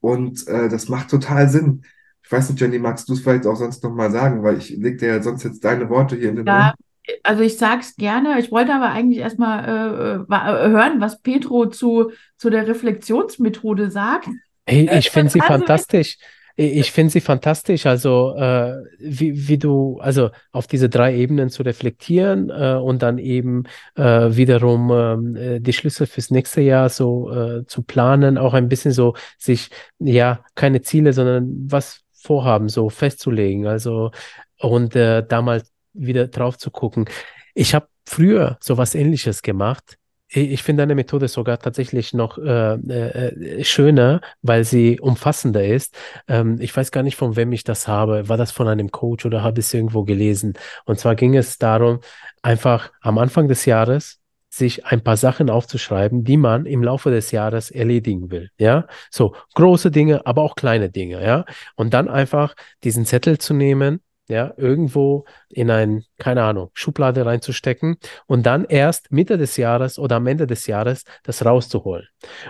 und 0.00 0.46
äh, 0.46 0.68
das 0.68 0.88
macht 0.88 1.10
total 1.10 1.48
Sinn. 1.48 1.82
Ich 2.22 2.30
weiß 2.30 2.50
nicht, 2.50 2.60
Jenny, 2.60 2.78
magst 2.78 3.08
du 3.08 3.14
es 3.14 3.20
vielleicht 3.20 3.46
auch 3.46 3.56
sonst 3.56 3.82
nochmal 3.82 4.10
sagen, 4.10 4.42
weil 4.42 4.58
ich 4.58 4.70
leg 4.70 4.98
dir 4.98 5.08
ja 5.08 5.22
sonst 5.22 5.44
jetzt 5.44 5.64
deine 5.64 5.88
Worte 5.88 6.16
hier 6.16 6.28
in 6.28 6.36
den 6.36 6.46
ja, 6.46 6.66
Mund. 6.66 6.87
Also 7.22 7.42
ich 7.42 7.56
sage 7.56 7.80
es 7.80 7.96
gerne. 7.96 8.38
Ich 8.38 8.50
wollte 8.50 8.74
aber 8.74 8.90
eigentlich 8.90 9.20
erstmal 9.20 9.64
äh, 9.64 10.34
äh, 10.34 10.68
hören, 10.68 11.00
was 11.00 11.20
Petro 11.20 11.66
zu, 11.66 12.10
zu 12.36 12.50
der 12.50 12.66
Reflexionsmethode 12.66 13.90
sagt. 13.90 14.28
Hey, 14.66 14.88
ich 14.98 15.10
finde 15.10 15.30
sie 15.30 15.40
also, 15.40 15.54
fantastisch 15.54 16.18
ich 16.60 16.90
finde 16.90 17.12
sie 17.12 17.20
fantastisch, 17.20 17.86
also 17.86 18.34
äh, 18.34 18.82
wie, 18.98 19.46
wie 19.46 19.58
du, 19.58 20.00
also 20.00 20.30
auf 20.50 20.66
diese 20.66 20.88
drei 20.88 21.14
Ebenen 21.14 21.50
zu 21.50 21.62
reflektieren 21.62 22.50
äh, 22.50 22.74
und 22.74 23.02
dann 23.02 23.18
eben 23.18 23.62
äh, 23.94 24.02
wiederum 24.02 24.90
ähm, 24.90 25.36
äh, 25.36 25.60
die 25.60 25.72
Schlüssel 25.72 26.08
fürs 26.08 26.32
nächste 26.32 26.60
Jahr 26.60 26.88
so 26.88 27.30
äh, 27.30 27.64
zu 27.66 27.82
planen, 27.82 28.38
auch 28.38 28.54
ein 28.54 28.68
bisschen 28.68 28.90
so 28.90 29.14
sich, 29.38 29.70
ja, 30.00 30.44
keine 30.56 30.82
Ziele, 30.82 31.12
sondern 31.12 31.68
was 31.70 32.00
vorhaben, 32.12 32.68
so 32.68 32.90
festzulegen, 32.90 33.68
also 33.68 34.10
und 34.58 34.96
äh, 34.96 35.24
da 35.24 35.42
mal 35.42 35.62
wieder 35.98 36.28
drauf 36.28 36.58
zu 36.58 36.70
gucken. 36.70 37.08
Ich 37.54 37.74
habe 37.74 37.88
früher 38.06 38.56
sowas 38.60 38.94
ähnliches 38.94 39.42
gemacht 39.42 39.98
ich 40.30 40.62
finde 40.62 40.82
deine 40.82 40.94
Methode 40.94 41.26
sogar 41.26 41.58
tatsächlich 41.58 42.12
noch 42.12 42.36
äh, 42.36 42.74
äh, 42.74 43.64
schöner, 43.64 44.20
weil 44.42 44.64
sie 44.64 45.00
umfassender 45.00 45.64
ist. 45.64 45.96
Ähm, 46.28 46.58
ich 46.60 46.76
weiß 46.76 46.90
gar 46.90 47.02
nicht, 47.02 47.16
von 47.16 47.36
wem 47.36 47.52
ich 47.52 47.64
das 47.64 47.88
habe. 47.88 48.28
War 48.28 48.36
das 48.36 48.50
von 48.50 48.68
einem 48.68 48.90
Coach 48.90 49.24
oder 49.24 49.42
habe 49.42 49.60
ich 49.60 49.66
es 49.66 49.74
irgendwo 49.74 50.04
gelesen? 50.04 50.52
Und 50.84 50.98
zwar 51.00 51.14
ging 51.14 51.34
es 51.34 51.56
darum, 51.56 52.00
einfach 52.42 52.92
am 53.00 53.16
Anfang 53.16 53.48
des 53.48 53.64
Jahres 53.64 54.20
sich 54.50 54.84
ein 54.84 55.02
paar 55.02 55.16
Sachen 55.16 55.48
aufzuschreiben, 55.48 56.24
die 56.24 56.36
man 56.36 56.66
im 56.66 56.82
Laufe 56.82 57.10
des 57.10 57.30
Jahres 57.30 57.70
erledigen 57.70 58.30
will. 58.30 58.50
Ja, 58.58 58.86
so 59.10 59.34
große 59.54 59.90
Dinge, 59.90 60.26
aber 60.26 60.42
auch 60.42 60.56
kleine 60.56 60.90
Dinge. 60.90 61.22
Ja, 61.24 61.46
und 61.74 61.94
dann 61.94 62.08
einfach 62.08 62.54
diesen 62.84 63.06
Zettel 63.06 63.38
zu 63.38 63.54
nehmen 63.54 64.00
ja, 64.28 64.52
irgendwo 64.56 65.24
in 65.48 65.70
ein, 65.70 66.04
keine 66.18 66.42
Ahnung, 66.42 66.70
Schublade 66.74 67.24
reinzustecken 67.24 67.96
und 68.26 68.44
dann 68.46 68.64
erst 68.64 69.10
Mitte 69.10 69.38
des 69.38 69.56
Jahres 69.56 69.98
oder 69.98 70.16
am 70.16 70.26
Ende 70.26 70.46
des 70.46 70.66
Jahres 70.66 71.04
das 71.22 71.44
rauszuholen. 71.44 72.06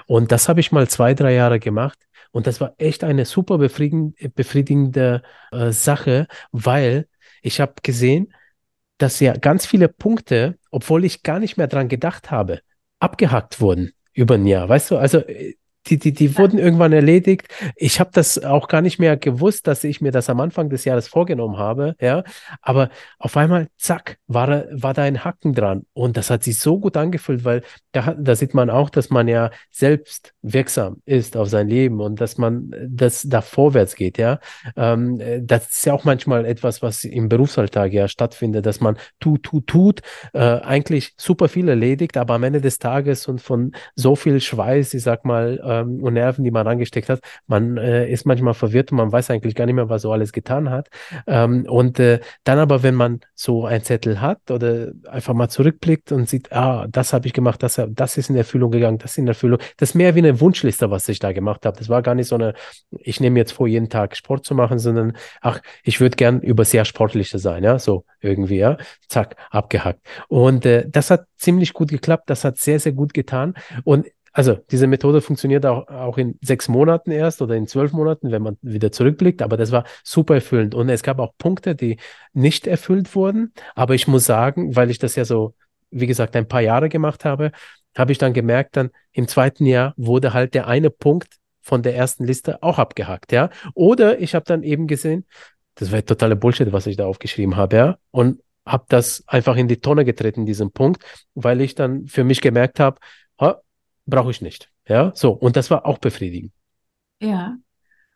Und 0.07 0.33
das 0.33 0.49
habe 0.49 0.61
ich 0.61 0.72
mal 0.72 0.89
zwei, 0.89 1.14
drei 1.14 1.35
Jahre 1.35 1.61
gemacht 1.61 1.99
und 2.33 2.47
das 2.47 2.61
war 2.61 2.74
echt 2.79 3.05
eine 3.05 3.24
super 3.24 3.59
befriedigende 3.59 5.22
äh, 5.53 5.70
Sache, 5.70 6.26
weil 6.53 7.09
ich 7.43 7.61
habe 7.61 7.74
gesehen, 7.83 8.35
dass 8.99 9.20
ja 9.20 9.35
ganz 9.35 9.64
viele 9.64 9.89
Punkte, 9.89 10.59
obwohl 10.70 11.05
ich 11.05 11.22
gar 11.22 11.39
nicht 11.39 11.57
mehr 11.57 11.68
dran 11.68 11.89
gedacht 11.89 12.31
habe, 12.31 12.61
abgehackt 12.99 13.61
wurden 13.61 13.93
über 14.12 14.35
ein 14.35 14.47
Jahr. 14.47 14.68
Weißt 14.68 14.91
du, 14.91 14.99
also 14.99 15.18
äh, 15.18 15.55
die, 15.91 15.99
die, 15.99 16.12
die 16.12 16.36
wurden 16.39 16.59
irgendwann 16.59 16.93
erledigt. 16.93 17.49
Ich 17.76 18.01
habe 18.01 18.11
das 18.12 18.43
auch 18.43 18.68
gar 18.68 18.82
nicht 18.82 18.99
mehr 18.99 19.16
gewusst, 19.16 19.66
dass 19.66 19.84
ich 19.84 20.01
mir 20.01 20.12
das 20.12 20.28
am 20.30 20.41
Anfang 20.41 20.70
des 20.70 20.84
Jahres 20.84 21.09
vorgenommen 21.09 21.59
habe, 21.59 21.97
ja. 22.01 22.24
Aber 22.62 22.91
auf 23.18 23.36
einmal, 23.36 23.68
zack, 23.76 24.18
war, 24.26 24.64
war 24.70 24.95
da 24.95 25.03
ein 25.03 25.24
Hacken 25.24 25.55
dran. 25.55 25.86
Und 25.93 26.16
das 26.16 26.30
hat 26.30 26.43
sich 26.45 26.59
so 26.59 26.78
gut 26.78 26.97
angefühlt, 26.97 27.45
weil 27.45 27.62
da, 27.93 28.14
da 28.18 28.34
sieht 28.36 28.55
man 28.55 28.70
auch, 28.70 28.91
dass 28.91 29.11
man 29.11 29.28
ja 29.28 29.51
selbst 29.70 30.34
wirksam 30.43 31.03
ist 31.05 31.36
auf 31.36 31.49
sein 31.49 31.68
Leben 31.68 32.01
und 32.01 32.20
dass 32.20 32.39
man 32.39 32.74
das 32.86 33.22
da 33.22 33.41
vorwärts 33.41 33.97
geht, 33.97 34.18
ja. 34.18 34.39
Ähm, 34.76 35.20
das 35.43 35.68
ist 35.70 35.86
ja 35.86 35.95
auch 35.95 36.05
manchmal 36.05 36.45
etwas, 36.45 36.82
was 36.82 37.05
im 37.05 37.28
Berufsalltag 37.28 37.93
ja 37.93 38.09
stattfindet, 38.09 38.66
dass 38.66 38.80
man 38.80 38.97
tut, 39.20 39.43
tut, 39.43 39.66
tut, 39.66 40.01
äh, 40.32 40.39
eigentlich 40.41 41.14
super 41.16 41.49
viel 41.49 41.68
erledigt, 41.68 42.16
aber 42.16 42.34
am 42.34 42.43
Ende 42.45 42.61
des 42.61 42.78
Tages 42.78 43.26
und 43.26 43.41
von 43.41 43.72
so 43.95 44.16
viel 44.16 44.41
Schweiß, 44.41 44.95
ich 44.95 45.03
sag 45.03 45.24
mal, 45.24 45.61
ähm, 45.81 46.03
und 46.03 46.14
Nerven, 46.14 46.45
die 46.45 46.51
man 46.51 46.66
angesteckt 46.66 47.09
hat, 47.09 47.20
man 47.47 47.76
äh, 47.76 48.09
ist 48.11 48.26
manchmal 48.26 48.55
verwirrt 48.55 48.93
und 48.93 48.99
man 48.99 49.12
weiß 49.12 49.31
eigentlich 49.31 49.55
gar 49.55 49.66
nicht 49.66 49.74
mehr, 49.74 49.89
was 49.89 50.03
so 50.03 50.12
alles 50.12 50.33
getan 50.33 50.70
hat. 50.70 50.89
Ähm, 51.26 51.66
und 51.68 51.99
äh, 52.01 52.20
dann 52.45 52.59
aber, 52.59 52.83
wenn 52.83 52.95
man 52.95 53.20
so 53.35 53.66
ein 53.66 53.83
Zettel 53.83 54.20
hat 54.20 54.51
oder 54.51 54.93
einfach 55.09 55.35
mal 55.35 55.49
zurückblickt 55.49 56.12
und 56.12 56.29
sieht, 56.29 56.53
ah, 56.53 56.87
das 56.89 57.12
habe 57.12 57.26
ich 57.26 57.33
gemacht, 57.33 57.62
das, 57.62 57.81
das 57.89 58.16
ist 58.16 58.31
in 58.31 58.37
Erfüllung 58.37 58.70
gegangen, 58.70 58.99
das 58.99 59.12
ist 59.12 59.18
in 59.18 59.29
Erfüllung, 59.29 59.59
das 59.76 59.91
ist 59.91 59.95
mehr 59.95 60.14
wie 60.14 60.20
eine 60.20 60.41
Wunschliste, 60.41 60.91
was 60.91 61.09
ich 61.09 61.18
da 61.18 61.33
gemacht 61.33 61.66
habe. 61.66 61.76
Das 61.79 61.89
war 61.89 62.03
gar 62.03 62.14
nicht 62.14 62.29
so 62.29 62.35
eine, 62.35 62.55
ich 62.91 63.20
nehme 63.20 63.39
jetzt 63.39 63.53
vor, 63.53 63.66
jeden 63.66 63.89
Tag 63.89 64.16
Sport 64.16 64.45
zu 64.45 64.55
machen, 64.55 64.79
sondern 64.79 65.16
ach, 65.41 65.61
ich 65.83 66.01
würde 66.01 66.16
gern 66.16 66.41
über 66.41 66.64
sehr 66.64 66.85
sportliche 66.85 67.39
sein, 67.39 67.64
ja, 67.64 67.79
so 67.79 68.05
irgendwie, 68.20 68.59
ja, 68.59 68.76
zack, 69.09 69.37
abgehackt. 69.51 70.01
Und 70.29 70.66
äh, 70.66 70.85
das 70.89 71.11
hat 71.11 71.26
ziemlich 71.37 71.72
gut 71.72 71.89
geklappt, 71.89 72.29
das 72.31 72.45
hat 72.45 72.59
sehr, 72.59 72.81
sehr 72.81 72.93
gut 72.93 73.14
getan. 73.14 73.55
Und 73.85 74.07
also 74.33 74.59
diese 74.70 74.87
Methode 74.87 75.20
funktioniert 75.20 75.66
auch, 75.66 75.89
auch 75.89 76.18
in 76.18 76.39
sechs 76.43 76.68
Monaten 76.68 77.11
erst 77.11 77.43
oder 77.43 77.55
in 77.55 77.66
zwölf 77.66 77.93
Monaten, 77.93 78.31
wenn 78.31 78.43
man 78.43 78.57
wieder 78.62 78.93
zurückblickt, 78.93 79.43
aber 79.43 79.57
das 79.57 79.72
war 79.72 79.85
super 80.05 80.35
erfüllend. 80.35 80.74
Und 80.74 80.89
es 80.89 81.03
gab 81.03 81.18
auch 81.18 81.33
Punkte, 81.39 81.74
die 81.74 81.99
nicht 82.33 82.66
erfüllt 82.66 83.14
wurden. 83.14 83.53
Aber 83.74 83.95
ich 83.95 84.07
muss 84.07 84.24
sagen, 84.24 84.76
weil 84.76 84.91
ich 84.91 84.99
das 84.99 85.16
ja 85.16 85.24
so, 85.24 85.55
wie 85.91 86.07
gesagt, 86.07 86.37
ein 86.37 86.49
paar 86.49 86.61
Jahre 86.61 86.89
gemacht 86.89 87.24
habe, 87.24 87.53
habe 87.97 88.12
ich 88.12 88.18
dann 88.18 88.33
gemerkt, 88.33 88.76
dann 88.76 88.91
im 89.12 89.29
zweiten 89.29 89.66
Jahr 89.66 89.95
wurde 89.97 90.33
halt 90.33 90.55
der 90.55 90.68
eine 90.68 90.91
Punkt 90.91 91.29
von 91.62 91.83
der 91.83 91.97
ersten 91.97 92.24
Liste 92.24 92.62
auch 92.62 92.79
abgehakt, 92.79 93.33
ja. 93.33 93.51
Oder 93.74 94.20
ich 94.20 94.35
habe 94.35 94.45
dann 94.45 94.62
eben 94.62 94.87
gesehen, 94.87 95.26
das 95.74 95.93
war 95.93 96.05
totale 96.05 96.37
Bullshit, 96.37 96.72
was 96.72 96.87
ich 96.87 96.97
da 96.97 97.07
aufgeschrieben 97.07 97.57
habe, 97.57 97.76
ja. 97.76 97.99
Und 98.11 98.41
habe 98.64 98.85
das 98.89 99.24
einfach 99.26 99.57
in 99.57 99.68
die 99.68 99.81
Tonne 99.81 100.05
getreten, 100.05 100.47
diesen 100.47 100.70
Punkt, 100.70 101.03
weil 101.35 101.61
ich 101.61 101.74
dann 101.74 102.07
für 102.07 102.24
mich 102.24 102.41
gemerkt 102.41 102.81
habe, 102.81 102.99
brauche 104.09 104.31
ich 104.31 104.41
nicht. 104.41 104.71
Ja, 104.89 105.13
so. 105.15 105.33
Und 105.33 105.57
das 105.57 105.71
war 105.71 105.87
auch 105.87 105.99
befriedigend. 105.99 106.53
Ja. 107.21 107.57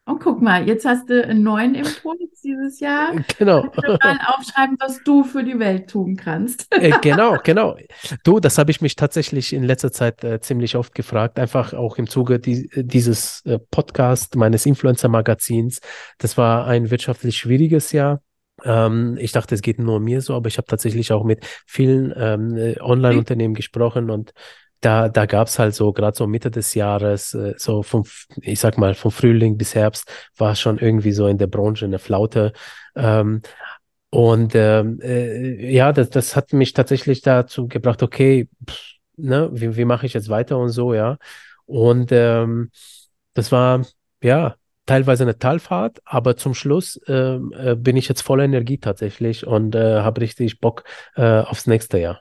Und 0.04 0.18
guck 0.18 0.42
mal, 0.42 0.66
jetzt 0.66 0.84
hast 0.84 1.08
du 1.08 1.22
einen 1.24 1.44
neuen 1.44 1.76
Impuls 1.76 2.40
dieses 2.42 2.80
Jahr. 2.80 3.12
Genau. 3.38 3.62
Mal 3.62 4.18
aufschreiben, 4.26 4.76
was 4.80 5.00
du 5.04 5.22
für 5.22 5.44
die 5.44 5.58
Welt 5.60 5.88
tun 5.88 6.16
kannst. 6.16 6.66
Äh, 6.70 6.92
genau, 7.00 7.38
genau. 7.42 7.76
Du, 8.24 8.40
das 8.40 8.58
habe 8.58 8.72
ich 8.72 8.80
mich 8.80 8.96
tatsächlich 8.96 9.52
in 9.52 9.62
letzter 9.62 9.92
Zeit 9.92 10.24
äh, 10.24 10.40
ziemlich 10.40 10.74
oft 10.74 10.94
gefragt, 10.94 11.38
einfach 11.38 11.72
auch 11.72 11.98
im 11.98 12.08
Zuge 12.08 12.40
die, 12.40 12.68
dieses 12.74 13.42
äh, 13.46 13.60
Podcast, 13.70 14.34
meines 14.34 14.66
Influencer-Magazins. 14.66 15.80
Das 16.18 16.36
war 16.36 16.66
ein 16.66 16.90
wirtschaftlich 16.90 17.36
schwieriges 17.36 17.92
Jahr. 17.92 18.22
Ähm, 18.64 19.16
ich 19.20 19.32
dachte, 19.32 19.54
es 19.54 19.62
geht 19.62 19.78
nur 19.78 20.00
mir 20.00 20.20
so, 20.20 20.34
aber 20.34 20.48
ich 20.48 20.58
habe 20.58 20.66
tatsächlich 20.66 21.12
auch 21.12 21.24
mit 21.24 21.46
vielen 21.66 22.12
ähm, 22.16 22.56
äh, 22.56 22.80
Online-Unternehmen 22.80 23.54
gesprochen 23.54 24.10
und 24.10 24.32
da, 24.82 25.08
da 25.08 25.26
gab 25.26 25.46
es 25.48 25.58
halt 25.58 25.74
so, 25.74 25.92
gerade 25.92 26.16
so 26.16 26.26
Mitte 26.26 26.50
des 26.50 26.74
Jahres, 26.74 27.34
äh, 27.34 27.54
so 27.56 27.82
vom, 27.82 28.04
ich 28.42 28.60
sag 28.60 28.78
mal, 28.78 28.94
vom 28.94 29.10
Frühling 29.10 29.56
bis 29.56 29.74
Herbst, 29.74 30.10
war 30.36 30.56
schon 30.56 30.78
irgendwie 30.78 31.12
so 31.12 31.26
in 31.28 31.38
der 31.38 31.46
Branche 31.46 31.86
eine 31.86 31.98
Flaute. 31.98 32.52
Ähm, 32.96 33.42
und 34.10 34.54
ähm, 34.54 35.00
äh, 35.00 35.72
ja, 35.72 35.92
das, 35.92 36.10
das 36.10 36.36
hat 36.36 36.52
mich 36.52 36.74
tatsächlich 36.74 37.22
dazu 37.22 37.68
gebracht, 37.68 38.02
okay, 38.02 38.48
pff, 38.68 38.96
ne, 39.16 39.48
wie, 39.52 39.76
wie 39.76 39.84
mache 39.84 40.04
ich 40.06 40.14
jetzt 40.14 40.28
weiter 40.28 40.58
und 40.58 40.70
so, 40.70 40.94
ja. 40.94 41.16
Und 41.64 42.10
ähm, 42.12 42.70
das 43.34 43.52
war, 43.52 43.82
ja, 44.22 44.56
teilweise 44.86 45.22
eine 45.22 45.38
Talfahrt, 45.38 46.00
aber 46.04 46.36
zum 46.36 46.54
Schluss 46.54 47.00
ähm, 47.06 47.52
äh, 47.56 47.76
bin 47.76 47.96
ich 47.96 48.08
jetzt 48.08 48.22
voller 48.22 48.44
Energie 48.44 48.78
tatsächlich 48.78 49.46
und 49.46 49.74
äh, 49.76 50.00
habe 50.00 50.20
richtig 50.20 50.60
Bock 50.60 50.84
äh, 51.14 51.40
aufs 51.40 51.66
nächste 51.66 51.98
Jahr. 51.98 52.20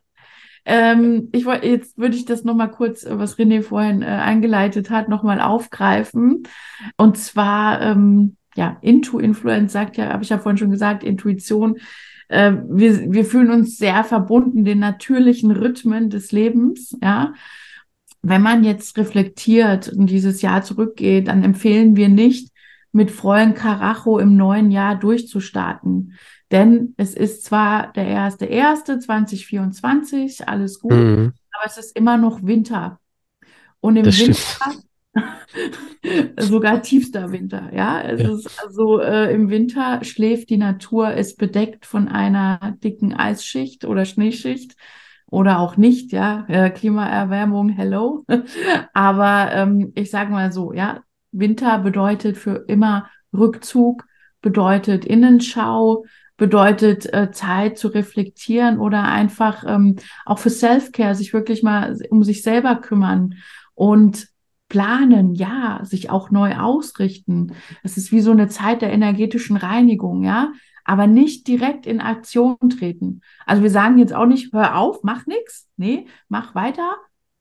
Ähm, 0.66 1.30
ich 1.32 1.46
wollte, 1.46 1.68
jetzt 1.68 1.98
würde 1.98 2.16
ich 2.16 2.26
das 2.26 2.44
nochmal 2.44 2.72
kurz, 2.72 3.04
äh, 3.04 3.18
was 3.18 3.38
René 3.38 3.64
vorhin 3.64 4.02
äh, 4.02 4.06
eingeleitet 4.06 4.90
hat, 4.90 5.10
nochmal 5.10 5.42
aufgreifen. 5.42 6.44
Und 6.98 7.18
zwar, 7.18 7.82
ähm, 7.82 8.38
ja, 8.56 8.78
Intu-Influence 8.82 9.72
sagt 9.72 9.98
ja, 9.98 10.10
habe 10.10 10.24
ich 10.24 10.30
ja 10.30 10.38
vorhin 10.38 10.58
schon 10.58 10.72
gesagt, 10.72 11.04
Intuition. 11.04 11.78
Äh, 12.28 12.54
wir, 12.70 13.12
wir 13.12 13.26
fühlen 13.26 13.50
uns 13.50 13.78
sehr 13.78 14.04
verbunden 14.04 14.64
den 14.64 14.80
natürlichen 14.80 15.52
Rhythmen 15.52 16.10
des 16.10 16.32
Lebens, 16.32 16.98
ja. 17.02 17.34
Wenn 18.24 18.44
man 18.44 18.64
jetzt 18.64 18.98
reflektiert 18.98 19.90
und 19.90 20.06
dieses 20.06 20.44
Jahr 20.44 20.62
zurückgeht, 20.62 21.28
dann 21.28 21.44
empfehlen 21.44 21.96
wir 21.96 22.08
nicht, 22.08 22.52
mit 22.92 23.10
vollen 23.10 23.54
Karacho 23.54 24.20
im 24.20 24.36
neuen 24.38 24.70
Jahr 24.70 24.96
durchzustarten. 24.96 26.18
Denn 26.52 26.94
es 26.98 27.14
ist 27.14 27.46
zwar 27.46 27.94
der 27.94 28.08
erste 28.08 28.46
erste 28.46 29.00
2024, 29.00 30.50
alles 30.50 30.80
gut, 30.80 30.92
mhm. 30.92 31.34
aber 31.52 31.66
es 31.66 31.78
ist 31.78 31.96
immer 31.96 32.18
noch 32.18 32.44
Winter. 32.44 33.00
Und 33.80 33.96
im 33.96 34.04
das 34.04 34.20
Winter, 34.20 34.74
sogar 36.38 36.82
tiefster 36.82 37.32
Winter, 37.32 37.72
ja. 37.74 38.02
Es 38.02 38.22
ja. 38.22 38.32
ist 38.32 38.64
also 38.64 39.00
äh, 39.00 39.34
im 39.34 39.50
Winter 39.50 40.04
schläft 40.04 40.50
die 40.50 40.58
Natur, 40.58 41.14
ist 41.14 41.38
bedeckt 41.38 41.86
von 41.86 42.10
einer 42.10 42.78
dicken 42.84 43.14
Eisschicht 43.14 43.86
oder 43.86 44.04
Schneeschicht 44.06 44.76
oder 45.28 45.60
auch 45.60 45.78
nicht, 45.78 46.12
ja. 46.12 46.46
Äh, 46.50 46.70
Klimaerwärmung, 46.70 47.70
hello. 47.70 48.26
aber 48.94 49.52
ähm, 49.54 49.94
ich 49.96 50.12
sage 50.12 50.32
mal 50.32 50.52
so, 50.52 50.74
ja, 50.74 51.02
Winter 51.32 51.80
bedeutet 51.80 52.38
für 52.38 52.66
immer 52.68 53.10
Rückzug, 53.34 54.06
bedeutet 54.42 55.06
Innenschau, 55.06 56.04
bedeutet 56.42 57.06
äh, 57.14 57.30
Zeit 57.32 57.78
zu 57.78 57.90
reflektieren 57.90 58.80
oder 58.80 59.04
einfach 59.04 59.64
ähm, 59.64 59.98
auch 60.26 60.40
für 60.40 60.50
Self-Care 60.50 61.14
sich 61.14 61.34
wirklich 61.34 61.62
mal 61.62 61.96
um 62.10 62.24
sich 62.24 62.42
selber 62.42 62.78
kümmern 62.78 63.36
und 63.76 64.28
planen, 64.68 65.36
ja, 65.36 65.82
sich 65.84 66.10
auch 66.10 66.32
neu 66.32 66.56
ausrichten. 66.56 67.54
Es 67.84 67.96
ist 67.96 68.12
wie 68.12 68.22
so 68.22 68.32
eine 68.32 68.48
Zeit 68.48 68.82
der 68.82 68.92
energetischen 68.92 69.56
Reinigung, 69.56 70.24
ja, 70.24 70.52
aber 70.84 71.06
nicht 71.06 71.46
direkt 71.46 71.86
in 71.86 72.02
Aktion 72.02 72.58
treten. 72.76 73.22
Also 73.46 73.62
wir 73.62 73.70
sagen 73.70 74.00
jetzt 74.00 74.14
auch 74.14 74.26
nicht, 74.26 74.52
hör 74.52 74.78
auf, 74.78 75.04
mach 75.04 75.28
nichts, 75.28 75.70
nee, 75.78 76.08
mach 76.28 76.56
weiter, 76.56 76.96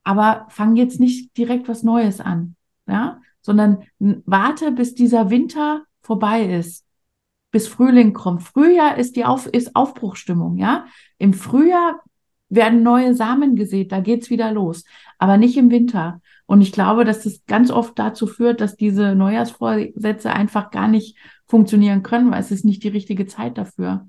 aber 0.04 0.44
fang 0.50 0.76
jetzt 0.76 1.00
nicht 1.00 1.34
direkt 1.38 1.70
was 1.70 1.82
Neues 1.82 2.20
an, 2.20 2.54
ja, 2.86 3.22
sondern 3.40 3.82
warte, 3.98 4.72
bis 4.72 4.94
dieser 4.94 5.30
Winter 5.30 5.84
vorbei 6.02 6.44
ist 6.44 6.84
bis 7.50 7.68
Frühling 7.68 8.12
kommt. 8.12 8.42
Frühjahr 8.42 8.98
ist 8.98 9.16
die 9.16 9.24
Auf 9.24 9.46
ist 9.46 9.74
Aufbruchstimmung, 9.74 10.56
ja. 10.56 10.86
Im 11.18 11.32
Frühjahr 11.32 12.00
werden 12.48 12.82
neue 12.82 13.14
Samen 13.14 13.56
gesät, 13.56 13.92
da 13.92 14.00
geht's 14.00 14.28
wieder 14.28 14.52
los, 14.52 14.84
aber 15.18 15.36
nicht 15.36 15.56
im 15.56 15.70
Winter. 15.70 16.20
Und 16.46 16.62
ich 16.62 16.72
glaube, 16.72 17.04
dass 17.04 17.22
das 17.22 17.42
ganz 17.46 17.70
oft 17.70 17.96
dazu 17.98 18.26
führt, 18.26 18.60
dass 18.60 18.76
diese 18.76 19.14
Neujahrsvorsätze 19.14 20.32
einfach 20.32 20.70
gar 20.70 20.88
nicht 20.88 21.16
funktionieren 21.46 22.02
können, 22.02 22.30
weil 22.32 22.40
es 22.40 22.50
ist 22.50 22.64
nicht 22.64 22.82
die 22.82 22.88
richtige 22.88 23.26
Zeit 23.26 23.56
dafür. 23.56 24.08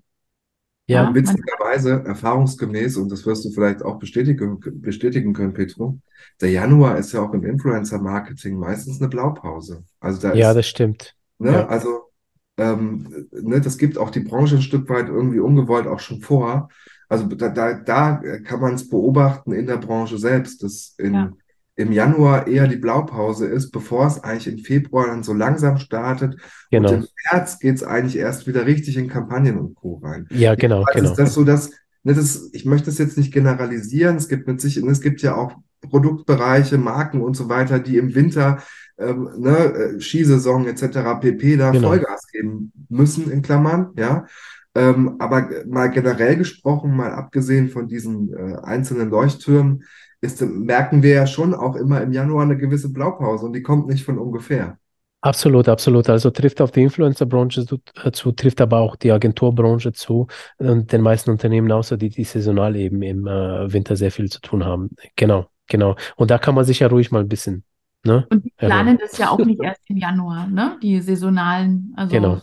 Ja, 0.87 1.03
ja 1.03 1.13
witzigerweise, 1.13 2.03
erfahrungsgemäß, 2.03 2.97
und 2.97 3.11
das 3.11 3.27
wirst 3.27 3.45
du 3.45 3.51
vielleicht 3.51 3.83
auch 3.83 3.99
bestätigen, 3.99 4.59
bestätigen 4.81 5.33
können, 5.33 5.53
Petro, 5.53 5.99
der 6.41 6.49
Januar 6.49 6.97
ist 6.97 7.13
ja 7.13 7.21
auch 7.21 7.33
im 7.33 7.43
Influencer-Marketing 7.43 8.57
meistens 8.57 8.99
eine 8.99 9.09
Blaupause. 9.09 9.83
Also 9.99 10.19
da 10.19 10.33
ja, 10.33 10.49
ist, 10.49 10.55
das 10.57 10.67
stimmt. 10.67 11.15
Ne, 11.37 11.51
ja. 11.51 11.67
Also 11.67 12.10
ähm, 12.57 13.27
ne, 13.31 13.61
das 13.61 13.77
gibt 13.77 13.97
auch 13.97 14.09
die 14.09 14.19
Branche 14.19 14.55
ein 14.55 14.61
Stück 14.61 14.89
weit 14.89 15.07
irgendwie 15.07 15.39
ungewollt 15.39 15.87
auch 15.87 15.99
schon 15.99 16.21
vor. 16.21 16.69
Also 17.09 17.25
da, 17.25 17.49
da, 17.49 17.73
da 17.73 18.21
kann 18.43 18.61
man 18.61 18.75
es 18.75 18.89
beobachten 18.89 19.51
in 19.51 19.67
der 19.67 19.77
Branche 19.77 20.17
selbst, 20.17 20.63
dass 20.63 20.95
in, 20.97 21.13
ja. 21.13 21.31
im 21.75 21.91
Januar 21.91 22.47
eher 22.47 22.67
die 22.67 22.77
Blaupause 22.77 23.47
ist, 23.47 23.71
bevor 23.71 24.07
es 24.07 24.23
eigentlich 24.23 24.47
im 24.47 24.63
Februar 24.63 25.07
dann 25.07 25.23
so 25.23 25.33
langsam 25.33 25.77
startet. 25.77 26.37
Genau. 26.69 26.89
Und 26.89 26.95
im 26.95 27.07
März 27.31 27.59
geht 27.59 27.75
es 27.75 27.83
eigentlich 27.83 28.17
erst 28.17 28.47
wieder 28.47 28.65
richtig 28.65 28.95
in 28.95 29.09
Kampagnen 29.09 29.57
und 29.57 29.75
Co. 29.75 29.99
rein. 30.03 30.27
Ja, 30.29 30.55
genau, 30.55 30.83
also 30.83 30.99
genau. 30.99 31.11
Ist 31.11 31.17
das 31.17 31.33
so, 31.33 31.43
dass, 31.43 31.71
ne, 32.03 32.13
das, 32.13 32.49
ich 32.53 32.65
möchte 32.65 32.89
es 32.89 32.97
jetzt 32.97 33.17
nicht 33.17 33.33
generalisieren, 33.33 34.15
es 34.15 34.29
gibt 34.29 34.47
mit 34.47 34.61
sich, 34.61 34.77
es 34.77 35.01
gibt 35.01 35.21
ja 35.21 35.35
auch 35.35 35.55
Produktbereiche, 35.81 36.77
Marken 36.77 37.21
und 37.21 37.35
so 37.35 37.49
weiter, 37.49 37.79
die 37.79 37.97
im 37.97 38.15
Winter 38.15 38.59
ähm, 39.01 39.29
ne, 39.37 39.57
äh, 39.57 39.99
Skisaison 39.99 40.67
etc. 40.67 41.19
pp. 41.19 41.57
da 41.57 41.71
genau. 41.71 41.89
Vollgas 41.89 42.27
geben 42.27 42.71
müssen, 42.89 43.31
in 43.31 43.41
Klammern, 43.41 43.91
ja. 43.97 44.25
Ähm, 44.73 45.17
aber 45.19 45.49
mal 45.67 45.89
generell 45.89 46.37
gesprochen, 46.37 46.95
mal 46.95 47.11
abgesehen 47.11 47.69
von 47.69 47.87
diesen 47.87 48.33
äh, 48.33 48.55
einzelnen 48.63 49.09
Leuchttürmen, 49.09 49.83
ist, 50.21 50.41
merken 50.41 51.03
wir 51.03 51.13
ja 51.13 51.27
schon 51.27 51.53
auch 51.53 51.75
immer 51.75 52.01
im 52.01 52.13
Januar 52.13 52.43
eine 52.43 52.57
gewisse 52.57 52.93
Blaupause 52.93 53.45
und 53.45 53.53
die 53.53 53.63
kommt 53.63 53.87
nicht 53.87 54.05
von 54.05 54.17
ungefähr. 54.17 54.77
Absolut, 55.23 55.69
absolut. 55.69 56.09
Also 56.09 56.31
trifft 56.31 56.61
auf 56.61 56.71
die 56.71 56.81
Influencer-Branche 56.81 57.65
zu, 57.65 57.79
äh, 58.03 58.11
zu, 58.11 58.31
trifft 58.31 58.59
aber 58.59 58.79
auch 58.79 58.95
die 58.95 59.11
Agenturbranche 59.11 59.93
zu 59.93 60.27
und 60.57 60.91
den 60.91 61.01
meisten 61.01 61.29
Unternehmen 61.29 61.71
außer 61.71 61.95
die, 61.97 62.09
die 62.09 62.23
saisonal 62.23 62.75
eben 62.75 63.01
im 63.03 63.27
äh, 63.27 63.71
Winter 63.71 63.95
sehr 63.95 64.11
viel 64.11 64.29
zu 64.29 64.41
tun 64.41 64.65
haben. 64.65 64.89
Genau, 65.15 65.47
genau. 65.67 65.95
Und 66.15 66.31
da 66.31 66.39
kann 66.39 66.55
man 66.55 66.65
sich 66.65 66.79
ja 66.79 66.87
ruhig 66.87 67.11
mal 67.11 67.19
ein 67.19 67.27
bisschen. 67.27 67.63
Ne, 68.03 68.25
und 68.31 68.45
die 68.45 68.53
planen 68.57 68.97
das 68.97 69.17
ja 69.19 69.29
auch 69.29 69.37
nicht 69.37 69.61
erst 69.61 69.81
im 69.87 69.97
Januar, 69.97 70.47
ne? 70.47 70.77
Die 70.81 70.99
saisonalen, 71.01 71.93
also 71.95 72.11
genau. 72.11 72.41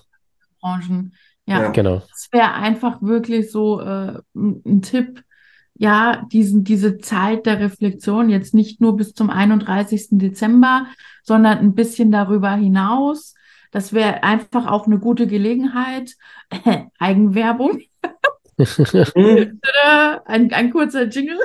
Branchen. 0.60 1.14
Ja, 1.46 1.62
ja. 1.62 1.70
genau. 1.70 2.02
Das 2.10 2.28
wäre 2.30 2.52
einfach 2.54 3.02
wirklich 3.02 3.50
so 3.50 3.80
äh, 3.80 4.20
ein 4.34 4.82
Tipp, 4.82 5.24
ja, 5.74 6.24
diesen, 6.30 6.62
diese 6.62 6.98
Zeit 6.98 7.46
der 7.46 7.58
Reflexion 7.58 8.28
jetzt 8.28 8.54
nicht 8.54 8.80
nur 8.80 8.96
bis 8.96 9.14
zum 9.14 9.30
31. 9.30 10.08
Dezember, 10.12 10.86
sondern 11.22 11.58
ein 11.58 11.74
bisschen 11.74 12.12
darüber 12.12 12.52
hinaus. 12.52 13.34
Das 13.72 13.92
wäre 13.92 14.22
einfach 14.22 14.66
auch 14.66 14.86
eine 14.86 14.98
gute 14.98 15.26
Gelegenheit. 15.26 16.14
Eigenwerbung. 16.98 17.80
ein, 20.24 20.52
ein 20.52 20.70
kurzer 20.70 21.04
Jingle. 21.04 21.38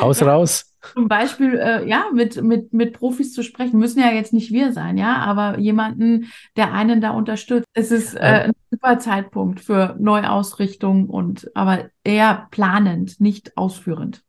Aus, 0.00 0.22
raus 0.22 0.69
zum 0.94 1.08
Beispiel 1.08 1.58
äh, 1.58 1.88
ja 1.88 2.06
mit, 2.12 2.42
mit, 2.42 2.72
mit 2.72 2.92
Profis 2.94 3.32
zu 3.32 3.42
sprechen, 3.42 3.78
müssen 3.78 4.00
ja 4.00 4.10
jetzt 4.10 4.32
nicht 4.32 4.52
wir 4.52 4.72
sein, 4.72 4.98
ja, 4.98 5.16
aber 5.16 5.58
jemanden, 5.58 6.30
der 6.56 6.72
einen 6.72 7.00
da 7.00 7.10
unterstützt. 7.10 7.66
Es 7.74 7.90
ist 7.90 8.14
äh, 8.14 8.48
ein 8.48 8.52
super 8.70 8.98
Zeitpunkt 8.98 9.60
für 9.60 9.96
Neuausrichtung 9.98 11.08
und 11.08 11.50
aber 11.54 11.90
eher 12.04 12.48
planend, 12.50 13.20
nicht 13.20 13.56
ausführend. 13.56 14.22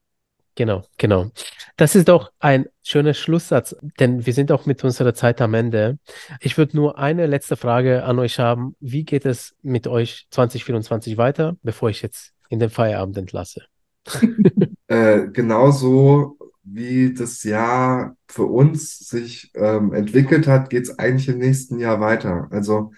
Genau, 0.55 0.83
genau. 0.97 1.31
Das 1.77 1.95
ist 1.95 2.09
doch 2.09 2.31
ein 2.39 2.67
schöner 2.83 3.13
Schlusssatz, 3.13 3.75
denn 3.99 4.25
wir 4.25 4.33
sind 4.33 4.51
auch 4.51 4.65
mit 4.65 4.83
unserer 4.83 5.13
Zeit 5.13 5.41
am 5.41 5.53
Ende. 5.53 5.97
Ich 6.41 6.57
würde 6.57 6.75
nur 6.75 6.97
eine 6.97 7.25
letzte 7.25 7.55
Frage 7.55 8.03
an 8.03 8.19
euch 8.19 8.37
haben. 8.37 8.75
Wie 8.79 9.05
geht 9.05 9.25
es 9.25 9.55
mit 9.61 9.87
euch 9.87 10.27
2024 10.29 11.17
weiter, 11.17 11.55
bevor 11.63 11.89
ich 11.89 12.01
jetzt 12.01 12.33
in 12.49 12.59
den 12.59 12.69
Feierabend 12.69 13.17
entlasse? 13.17 13.63
äh, 14.87 15.27
genauso 15.27 16.37
wie 16.63 17.13
das 17.13 17.43
Jahr 17.43 18.15
für 18.27 18.45
uns 18.45 18.99
sich 18.99 19.51
ähm, 19.55 19.93
entwickelt 19.93 20.47
hat, 20.47 20.69
geht 20.69 20.83
es 20.83 20.99
eigentlich 20.99 21.29
im 21.29 21.39
nächsten 21.39 21.79
Jahr 21.79 21.99
weiter. 21.99 22.47
Also 22.51 22.93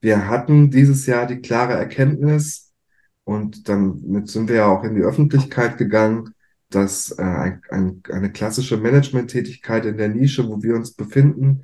wir 0.00 0.28
hatten 0.28 0.70
dieses 0.70 1.06
Jahr 1.06 1.26
die 1.26 1.40
klare 1.40 1.74
Erkenntnis 1.74 2.72
und 3.24 3.68
damit 3.68 4.28
sind 4.28 4.48
wir 4.48 4.56
ja 4.56 4.66
auch 4.66 4.84
in 4.84 4.94
die 4.94 5.02
Öffentlichkeit 5.02 5.78
gegangen, 5.78 6.34
dass 6.70 7.10
äh, 7.12 7.22
ein, 7.22 7.62
ein, 7.70 8.02
eine 8.10 8.32
klassische 8.32 8.76
Management-Tätigkeit 8.76 9.86
in 9.86 9.96
der 9.96 10.08
Nische, 10.08 10.48
wo 10.48 10.62
wir 10.62 10.74
uns 10.74 10.92
befinden, 10.92 11.62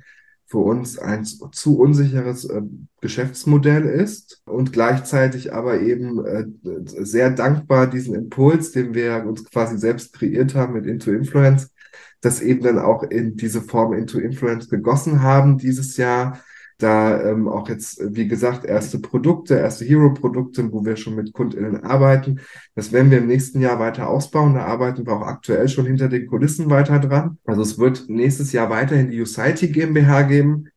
für 0.51 0.57
uns 0.57 0.99
ein 0.99 1.23
zu 1.23 1.79
unsicheres 1.79 2.43
äh, 2.43 2.61
Geschäftsmodell 2.99 3.85
ist 3.85 4.41
und 4.45 4.73
gleichzeitig 4.73 5.53
aber 5.53 5.79
eben 5.79 6.25
äh, 6.25 6.43
sehr 6.83 7.29
dankbar 7.29 7.87
diesen 7.87 8.15
Impuls, 8.15 8.73
den 8.73 8.93
wir 8.93 9.25
uns 9.25 9.45
quasi 9.45 9.77
selbst 9.77 10.11
kreiert 10.11 10.53
haben 10.53 10.73
mit 10.73 10.85
Into 10.85 11.11
Influence, 11.11 11.71
das 12.19 12.41
eben 12.41 12.61
dann 12.63 12.79
auch 12.79 13.03
in 13.03 13.37
diese 13.37 13.61
Form 13.61 13.93
Into 13.93 14.19
Influence 14.19 14.67
gegossen 14.67 15.21
haben 15.21 15.57
dieses 15.57 15.95
Jahr 15.95 16.41
da 16.81 17.21
ähm, 17.23 17.47
auch 17.47 17.69
jetzt, 17.69 18.01
wie 18.15 18.27
gesagt, 18.27 18.65
erste 18.65 18.99
Produkte, 18.99 19.55
erste 19.55 19.85
Hero-Produkte, 19.85 20.71
wo 20.71 20.83
wir 20.83 20.95
schon 20.95 21.15
mit 21.15 21.33
KundInnen 21.33 21.83
arbeiten. 21.83 22.39
Das 22.75 22.91
werden 22.91 23.11
wir 23.11 23.19
im 23.19 23.27
nächsten 23.27 23.61
Jahr 23.61 23.79
weiter 23.79 24.09
ausbauen. 24.09 24.55
Da 24.55 24.65
arbeiten 24.65 25.05
wir 25.05 25.13
auch 25.13 25.25
aktuell 25.25 25.67
schon 25.69 25.85
hinter 25.85 26.07
den 26.07 26.27
Kulissen 26.27 26.69
weiter 26.69 26.99
dran. 26.99 27.37
Also 27.45 27.61
es 27.61 27.77
wird 27.77 28.09
nächstes 28.09 28.51
Jahr 28.51 28.69
weiterhin 28.69 29.11
die 29.11 29.21
Usiety 29.21 29.69
GmbH 29.69 30.23
geben. 30.23 30.69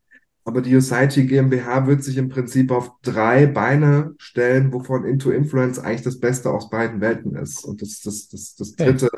Aber 0.45 0.61
die 0.61 0.77
Usiety 0.77 1.25
GmbH 1.25 1.87
wird 1.87 2.05
sich 2.05 2.19
im 2.19 2.29
Prinzip 2.29 2.71
auf 2.71 2.93
drei 3.03 3.47
Beine 3.47 4.15
stellen, 4.19 4.73
wovon 4.73 5.05
Into 5.05 5.31
Influence 5.31 5.79
eigentlich 5.79 6.03
das 6.03 6.21
Beste 6.21 6.51
aus 6.51 6.69
beiden 6.69 7.01
Welten 7.01 7.35
ist. 7.35 7.65
Und 7.65 7.81
das 7.81 8.03
das, 8.03 8.29
das, 8.29 8.55
das 8.55 8.73
dritte, 8.73 9.09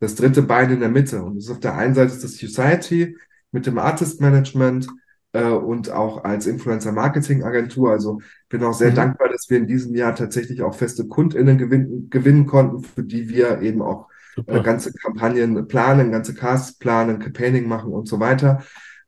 das 0.00 0.16
dritte 0.16 0.42
Bein 0.42 0.70
in 0.70 0.80
der 0.80 0.88
Mitte. 0.88 1.22
Und 1.22 1.36
das 1.36 1.44
ist 1.44 1.50
auf 1.50 1.60
der 1.60 1.76
einen 1.76 1.94
Seite 1.94 2.12
ist 2.12 2.24
das 2.24 2.42
Usiety 2.42 3.16
mit 3.52 3.66
dem 3.66 3.78
Artist 3.78 4.20
Management, 4.20 4.88
äh, 5.34 5.50
und 5.50 5.90
auch 5.90 6.24
als 6.24 6.46
Influencer-Marketing-Agentur. 6.46 7.90
Also 7.90 8.20
bin 8.48 8.62
auch 8.62 8.72
sehr 8.72 8.92
mhm. 8.92 8.94
dankbar, 8.94 9.28
dass 9.28 9.50
wir 9.50 9.58
in 9.58 9.66
diesem 9.66 9.94
Jahr 9.94 10.14
tatsächlich 10.14 10.62
auch 10.62 10.74
feste 10.74 11.06
KundInnen 11.06 11.58
gewinnen, 11.58 12.08
gewinnen 12.08 12.46
konnten, 12.46 12.82
für 12.82 13.02
die 13.02 13.28
wir 13.28 13.60
eben 13.60 13.82
auch 13.82 14.08
äh, 14.46 14.62
ganze 14.62 14.92
Kampagnen 14.92 15.68
planen, 15.68 16.12
ganze 16.12 16.34
Casts 16.34 16.78
planen, 16.78 17.18
Campaigning 17.18 17.68
machen 17.68 17.92
und 17.92 18.08
so 18.08 18.20
weiter. 18.20 18.62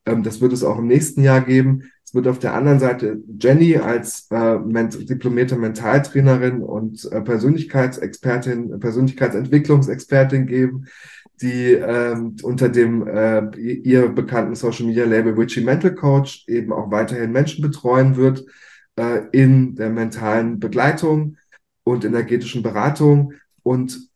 Ähm, 0.04 0.22
das 0.22 0.40
wird 0.40 0.52
es 0.52 0.64
auch 0.64 0.78
im 0.78 0.88
nächsten 0.88 1.22
Jahr 1.22 1.40
geben. 1.40 1.84
Es 2.04 2.14
wird 2.14 2.28
auf 2.28 2.38
der 2.38 2.54
anderen 2.54 2.80
Seite 2.80 3.18
Jenny 3.40 3.76
als 3.76 4.28
äh, 4.30 4.58
ment 4.58 5.08
diplomierte 5.08 5.56
Mentaltrainerin 5.56 6.60
und 6.60 7.10
äh, 7.10 7.20
Persönlichkeitsexpertin, 7.20 8.78
Persönlichkeitsentwicklungsexpertin 8.80 10.46
geben, 10.46 10.86
die 11.40 11.72
ähm, 11.72 12.36
unter 12.42 12.68
dem 12.68 13.06
äh, 13.06 13.50
ihr 13.56 14.08
bekannten 14.08 14.54
Social 14.54 14.86
Media 14.86 15.04
Label 15.04 15.36
Witchy 15.36 15.60
Mental 15.60 15.94
Coach 15.94 16.44
eben 16.48 16.72
auch 16.72 16.90
weiterhin 16.90 17.32
Menschen 17.32 17.62
betreuen 17.62 18.16
wird 18.16 18.44
äh, 18.96 19.22
in 19.32 19.74
der 19.74 19.90
mentalen 19.90 20.58
Begleitung 20.58 21.36
und 21.84 22.04
energetischen 22.04 22.62
Beratung. 22.62 23.34
Und 23.62 24.10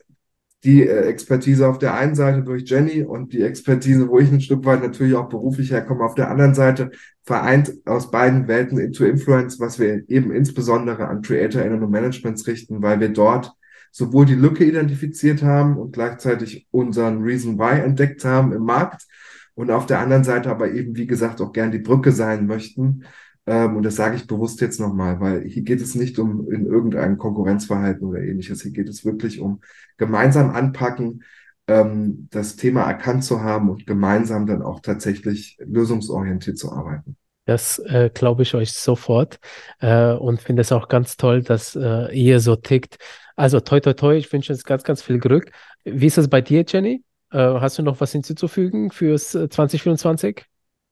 die 0.64 0.83
äh, 0.87 1.07
Expertise 1.07 1.66
auf 1.66 1.79
der 1.79 1.95
einen 1.95 2.14
Seite 2.14 2.43
durch 2.43 2.68
Jenny 2.68 3.03
und 3.03 3.33
die 3.33 3.43
Expertise, 3.43 4.09
wo 4.09 4.18
ich 4.18 4.31
ein 4.31 4.41
Stück 4.41 4.64
weit 4.64 4.83
natürlich 4.83 5.14
auch 5.14 5.29
beruflich 5.29 5.71
herkomme, 5.71 6.05
auf 6.05 6.14
der 6.14 6.31
anderen 6.31 6.55
Seite 6.55 6.91
vereint 7.25 7.73
aus 7.87 8.11
beiden 8.11 8.47
Welten 8.49 8.79
into 8.79 9.05
Influence, 9.05 9.59
was 9.61 9.79
wir 9.79 10.05
eben 10.09 10.33
insbesondere 10.33 11.09
an 11.09 11.23
CreatorInnen 11.23 11.83
und 11.83 11.91
Managements 11.91 12.47
richten, 12.47 12.83
weil 12.83 13.01
wir 13.01 13.09
dort 13.09 13.53
sowohl 13.91 14.26
die 14.26 14.34
Lücke 14.34 14.64
identifiziert 14.64 15.43
haben 15.43 15.76
und 15.76 15.93
gleichzeitig 15.93 16.66
unseren 16.70 17.22
Reason 17.22 17.59
Why 17.59 17.80
entdeckt 17.80 18.24
haben 18.24 18.53
im 18.53 18.62
Markt 18.62 19.07
und 19.55 19.70
auf 19.70 19.86
der 19.86 20.01
anderen 20.01 20.24
Seite 20.24 20.51
aber 20.51 20.70
eben, 20.70 20.97
wie 20.97 21.07
gesagt, 21.07 21.41
auch 21.41 21.53
gern 21.53 21.70
die 21.70 21.78
Brücke 21.78 22.12
sein 22.12 22.47
möchten. 22.47 23.05
Ähm, 23.47 23.76
und 23.76 23.82
das 23.82 23.97
sage 23.97 24.16
ich 24.16 24.26
bewusst 24.26 24.61
jetzt 24.61 24.80
nochmal, 24.80 25.20
weil 25.20 25.43
hier 25.43 25.62
geht 25.62 25.80
es 25.80 25.95
nicht 25.95 26.18
um 26.18 26.51
in 26.51 26.66
irgendein 26.66 27.18
Konkurrenzverhalten 27.18 28.07
oder 28.07 28.20
ähnliches. 28.20 28.62
Hier 28.62 28.72
geht 28.72 28.88
es 28.88 29.05
wirklich 29.05 29.41
um 29.41 29.61
gemeinsam 29.97 30.51
anpacken, 30.51 31.24
ähm, 31.66 32.28
das 32.30 32.57
Thema 32.57 32.82
erkannt 32.82 33.24
zu 33.24 33.43
haben 33.43 33.70
und 33.70 33.86
gemeinsam 33.86 34.47
dann 34.47 34.62
auch 34.62 34.80
tatsächlich 34.80 35.59
lösungsorientiert 35.61 36.59
zu 36.59 36.72
arbeiten. 36.72 37.16
Das 37.47 37.78
äh, 37.80 38.11
glaube 38.12 38.43
ich 38.43 38.55
euch 38.55 38.72
sofort 38.72 39.41
äh, 39.80 40.12
und 40.12 40.41
finde 40.41 40.62
es 40.62 40.72
auch 40.72 40.88
ganz 40.88 41.16
toll, 41.16 41.43
dass 41.43 41.74
äh, 41.74 42.14
ihr 42.14 42.38
so 42.41 42.55
tickt. 42.55 42.99
Also 43.41 43.59
toi 43.59 43.80
toi 43.80 43.95
toi, 43.95 44.16
ich 44.18 44.30
wünsche 44.30 44.53
uns 44.53 44.64
ganz, 44.64 44.84
ganz 44.84 45.01
viel 45.01 45.18
Glück. 45.18 45.51
Wie 45.84 46.05
ist 46.05 46.18
es 46.18 46.28
bei 46.28 46.43
dir, 46.43 46.62
Jenny? 46.68 47.03
Äh, 47.32 47.38
hast 47.38 47.78
du 47.78 47.82
noch 47.82 47.99
was 47.99 48.12
hinzuzufügen 48.12 48.91
fürs 48.91 49.30
2024? 49.30 50.36
Äh, 50.36 50.43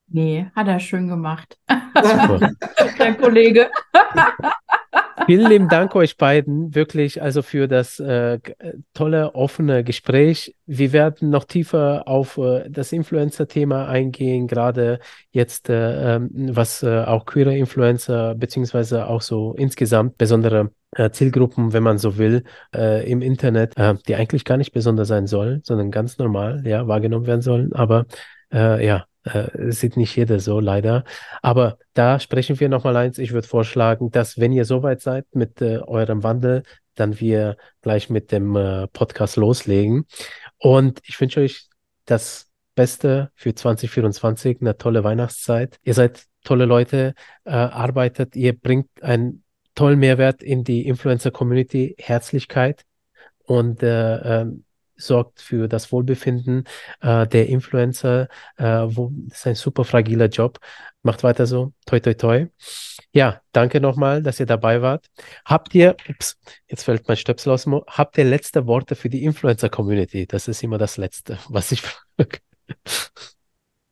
nee, 0.07 0.47
hat 0.55 0.67
er 0.67 0.79
schön 0.79 1.07
gemacht. 1.07 1.59
Super. 1.93 2.49
Der 2.97 3.13
Kollege. 3.13 3.69
Vielen 5.27 5.47
lieben 5.47 5.69
Dank 5.69 5.95
euch 5.95 6.17
beiden, 6.17 6.73
wirklich, 6.73 7.21
also 7.21 7.43
für 7.43 7.67
das 7.67 7.99
äh, 7.99 8.39
tolle, 8.95 9.35
offene 9.35 9.83
Gespräch. 9.83 10.55
Wir 10.65 10.91
werden 10.91 11.29
noch 11.29 11.43
tiefer 11.43 12.07
auf 12.07 12.39
äh, 12.39 12.67
das 12.67 12.91
Influencer-Thema 12.91 13.87
eingehen, 13.87 14.47
gerade 14.47 14.97
jetzt, 15.29 15.69
äh, 15.69 16.15
ähm, 16.15 16.31
was 16.33 16.81
äh, 16.81 17.03
auch 17.03 17.27
queere 17.27 17.55
Influencer, 17.55 18.33
beziehungsweise 18.33 19.05
auch 19.05 19.21
so 19.21 19.53
insgesamt 19.53 20.17
besondere 20.17 20.71
Zielgruppen, 21.11 21.71
wenn 21.71 21.83
man 21.83 21.99
so 21.99 22.17
will, 22.17 22.43
äh, 22.75 23.09
im 23.09 23.21
Internet, 23.21 23.75
die 24.07 24.15
eigentlich 24.15 24.43
gar 24.43 24.57
nicht 24.57 24.71
besonders 24.71 25.07
sein 25.07 25.27
sollen, 25.27 25.61
sondern 25.63 25.91
ganz 25.91 26.17
normal, 26.17 26.65
ja, 26.65 26.87
wahrgenommen 26.87 27.27
werden 27.27 27.41
sollen. 27.41 27.73
Aber 27.73 28.05
ja, 28.51 29.05
äh, 29.23 29.71
sieht 29.71 29.97
nicht 29.97 30.15
jeder 30.15 30.39
so, 30.39 30.59
leider. 30.59 31.03
Aber 31.41 31.77
da 31.93 32.19
sprechen 32.19 32.59
wir 32.59 32.69
nochmal 32.69 32.95
eins. 32.97 33.17
Ich 33.17 33.33
würde 33.33 33.47
vorschlagen, 33.47 34.11
dass 34.11 34.39
wenn 34.39 34.51
ihr 34.51 34.65
soweit 34.65 35.01
seid 35.01 35.25
mit 35.33 35.61
äh, 35.61 35.79
eurem 35.79 36.23
Wandel, 36.23 36.63
dann 36.95 37.19
wir 37.19 37.57
gleich 37.81 38.09
mit 38.09 38.31
dem 38.31 38.55
äh, 38.55 38.87
Podcast 38.87 39.35
loslegen. 39.37 40.05
Und 40.57 40.99
ich 41.05 41.19
wünsche 41.19 41.41
euch 41.41 41.67
das 42.05 42.47
Beste 42.75 43.31
für 43.35 43.53
2024, 43.53 44.59
eine 44.61 44.77
tolle 44.77 45.03
Weihnachtszeit. 45.03 45.77
Ihr 45.83 45.93
seid 45.93 46.25
tolle 46.43 46.65
Leute, 46.65 47.13
äh, 47.43 47.51
arbeitet, 47.51 48.35
ihr 48.35 48.57
bringt 48.57 49.03
einen 49.03 49.43
tollen 49.79 49.99
Mehrwert 49.99 50.43
in 50.43 50.65
die 50.65 50.85
Influencer-Community, 50.85 51.95
Herzlichkeit 51.97 52.83
und 53.45 53.81
äh, 53.81 54.41
ähm, 54.41 54.65
sorgt 54.97 55.39
für 55.39 55.69
das 55.69 55.93
Wohlbefinden 55.93 56.65
äh, 56.99 57.25
der 57.25 57.47
Influencer. 57.47 58.27
Äh, 58.57 58.65
wo, 58.65 59.09
das 59.29 59.37
ist 59.37 59.47
ein 59.47 59.55
super 59.55 59.85
fragiler 59.85 60.25
Job. 60.25 60.59
Macht 61.01 61.23
weiter 61.23 61.45
so. 61.45 61.71
Toi, 61.85 62.01
toi, 62.01 62.13
toi. 62.13 62.47
Ja, 63.13 63.39
danke 63.53 63.79
nochmal, 63.79 64.21
dass 64.21 64.41
ihr 64.41 64.45
dabei 64.45 64.81
wart. 64.81 65.07
Habt 65.45 65.73
ihr, 65.73 65.95
ups, 66.09 66.37
jetzt 66.67 66.83
fällt 66.83 67.07
mein 67.07 67.15
Stöpsel 67.15 67.53
aus 67.53 67.65
habt 67.87 68.17
ihr 68.17 68.25
letzte 68.25 68.67
Worte 68.67 68.97
für 68.97 69.07
die 69.07 69.23
Influencer-Community? 69.23 70.27
Das 70.27 70.49
ist 70.49 70.61
immer 70.61 70.77
das 70.77 70.97
Letzte, 70.97 71.39
was 71.47 71.71
ich 71.71 71.81
frage. 72.17 72.39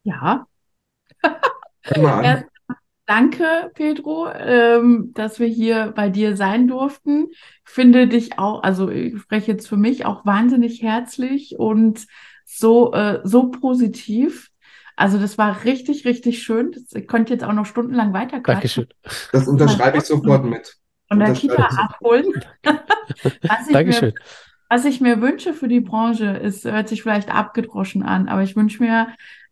Ja. 0.03 0.47
Erst, 1.85 2.45
danke, 3.07 3.71
Pedro, 3.73 4.29
ähm, 4.31 5.11
dass 5.15 5.39
wir 5.39 5.47
hier 5.47 5.93
bei 5.95 6.09
dir 6.09 6.35
sein 6.35 6.67
durften. 6.67 7.27
Ich 7.31 7.71
finde 7.71 8.07
dich 8.07 8.37
auch, 8.37 8.61
also 8.61 8.89
ich 8.89 9.19
spreche 9.19 9.53
jetzt 9.53 9.67
für 9.67 9.77
mich 9.77 10.05
auch 10.05 10.25
wahnsinnig 10.25 10.83
herzlich 10.83 11.55
und 11.57 12.05
so, 12.45 12.93
äh, 12.93 13.21
so 13.23 13.49
positiv. 13.49 14.51
Also 14.95 15.17
das 15.17 15.37
war 15.37 15.63
richtig, 15.63 16.05
richtig 16.05 16.43
schön. 16.43 16.71
Das, 16.71 16.93
ich 16.93 17.07
konnte 17.07 17.33
jetzt 17.33 17.43
auch 17.43 17.53
noch 17.53 17.65
stundenlang 17.65 18.13
weiter 18.13 18.41
Dankeschön. 18.41 18.87
Das 19.31 19.47
unterschreibe 19.47 19.97
ich 19.97 20.03
sofort 20.03 20.45
mit. 20.45 20.75
Und 21.09 21.19
der 21.19 21.33
Kita 21.33 21.63
abholen. 21.63 22.25
was, 22.63 23.67
ich 23.67 23.73
Dankeschön. 23.73 24.09
Mir, 24.09 24.21
was 24.69 24.85
ich 24.85 24.99
mir 24.99 25.21
wünsche 25.21 25.53
für 25.53 25.69
die 25.69 25.79
Branche, 25.79 26.25
ist, 26.25 26.65
hört 26.65 26.89
sich 26.89 27.03
vielleicht 27.03 27.33
abgedroschen 27.33 28.03
an, 28.03 28.27
aber 28.27 28.43
ich 28.43 28.55
wünsche 28.57 28.83
mir, 28.83 29.07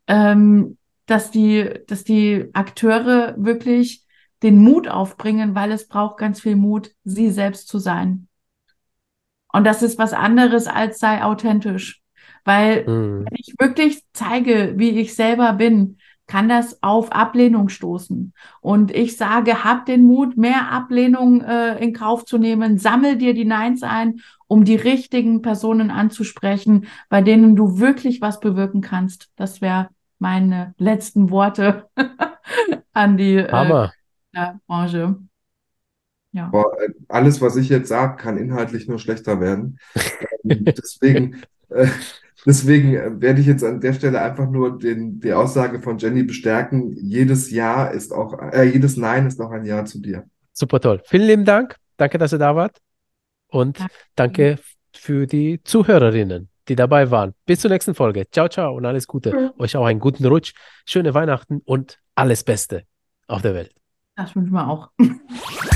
ähm, 0.07 0.77
dass 1.05 1.31
die, 1.31 1.69
dass 1.87 2.03
die 2.03 2.49
Akteure 2.53 3.35
wirklich 3.37 4.03
den 4.43 4.57
Mut 4.57 4.87
aufbringen, 4.87 5.55
weil 5.55 5.71
es 5.71 5.87
braucht 5.87 6.17
ganz 6.17 6.41
viel 6.41 6.55
Mut, 6.55 6.91
sie 7.03 7.31
selbst 7.31 7.67
zu 7.67 7.79
sein. 7.79 8.27
Und 9.51 9.63
das 9.63 9.81
ist 9.81 9.97
was 9.97 10.13
anderes 10.13 10.67
als 10.67 10.99
sei 10.99 11.23
authentisch. 11.23 12.01
Weil 12.43 12.83
mhm. 12.87 13.25
wenn 13.25 13.37
ich 13.37 13.55
wirklich 13.57 14.03
zeige, 14.13 14.73
wie 14.77 14.99
ich 14.99 15.15
selber 15.15 15.53
bin, 15.53 15.97
kann 16.27 16.49
das 16.49 16.81
auf 16.81 17.11
Ablehnung 17.11 17.69
stoßen. 17.69 18.33
Und 18.61 18.91
ich 18.91 19.15
sage, 19.15 19.63
hab 19.63 19.85
den 19.85 20.03
Mut, 20.05 20.37
mehr 20.37 20.71
Ablehnung 20.71 21.41
äh, 21.41 21.77
in 21.83 21.93
Kauf 21.93 22.25
zu 22.25 22.37
nehmen, 22.37 22.77
sammel 22.77 23.17
dir 23.17 23.33
die 23.33 23.45
Neins 23.45 23.83
ein, 23.83 24.21
um 24.47 24.65
die 24.65 24.75
richtigen 24.75 25.41
Personen 25.41 25.91
anzusprechen, 25.91 26.87
bei 27.09 27.21
denen 27.21 27.55
du 27.55 27.79
wirklich 27.79 28.21
was 28.21 28.39
bewirken 28.39 28.81
kannst. 28.81 29.29
Das 29.35 29.61
wäre 29.61 29.89
meine 30.25 30.73
letzten 30.79 31.29
Worte 31.29 31.87
an 32.93 33.15
die 33.15 33.37
äh, 33.37 33.89
Branche. 34.65 35.17
Ja. 36.31 36.47
Aber 36.47 36.65
äh, 36.81 36.89
alles, 37.09 37.41
was 37.41 37.55
ich 37.57 37.69
jetzt 37.69 37.89
sage, 37.89 38.17
kann 38.17 38.39
inhaltlich 38.39 38.87
nur 38.87 38.97
schlechter 38.97 39.39
werden. 39.39 39.77
Ähm, 40.43 40.65
deswegen 40.65 41.43
äh, 41.69 41.87
Deswegen 42.43 42.95
äh, 42.95 43.21
werde 43.21 43.39
ich 43.39 43.47
jetzt 43.47 43.63
an 43.63 43.81
der 43.81 43.93
Stelle 43.93 44.19
einfach 44.19 44.49
nur 44.49 44.79
den, 44.79 45.19
die 45.19 45.33
Aussage 45.33 45.79
von 45.79 45.99
Jenny 45.99 46.23
bestärken. 46.23 46.91
Jedes 46.93 47.51
Ja 47.51 47.85
ist 47.85 48.11
auch, 48.11 48.39
äh, 48.51 48.63
jedes 48.63 48.97
Nein 48.97 49.27
ist 49.27 49.39
auch 49.39 49.51
ein 49.51 49.65
Ja 49.65 49.85
zu 49.85 49.99
dir. 49.99 50.25
Super 50.53 50.79
toll. 50.79 51.01
Vielen 51.05 51.27
lieben 51.27 51.45
Dank. 51.45 51.75
Danke, 51.97 52.17
dass 52.17 52.33
ihr 52.33 52.39
da 52.39 52.55
wart. 52.55 52.77
Und 53.47 53.79
danke, 53.79 53.93
danke 54.15 54.59
für 54.91 55.27
die 55.27 55.61
Zuhörerinnen, 55.63 56.49
die 56.67 56.75
dabei 56.75 57.11
waren. 57.11 57.33
Bis 57.45 57.61
zur 57.61 57.69
nächsten 57.69 57.95
Folge. 57.95 58.29
Ciao, 58.29 58.47
ciao 58.47 58.75
und 58.75 58.85
alles 58.85 59.07
Gute. 59.07 59.33
Mhm. 59.33 59.51
Euch 59.57 59.75
auch 59.75 59.85
einen 59.85 59.99
guten 59.99 60.25
Rutsch, 60.25 60.53
schöne 60.85 61.13
Weihnachten 61.13 61.61
und 61.65 61.99
alles 62.15 62.43
Beste 62.43 62.83
auf 63.27 63.41
der 63.41 63.53
Welt. 63.53 63.73
Das 64.15 64.35
wünschen 64.35 64.53
wir 64.53 64.67
auch. 64.67 64.89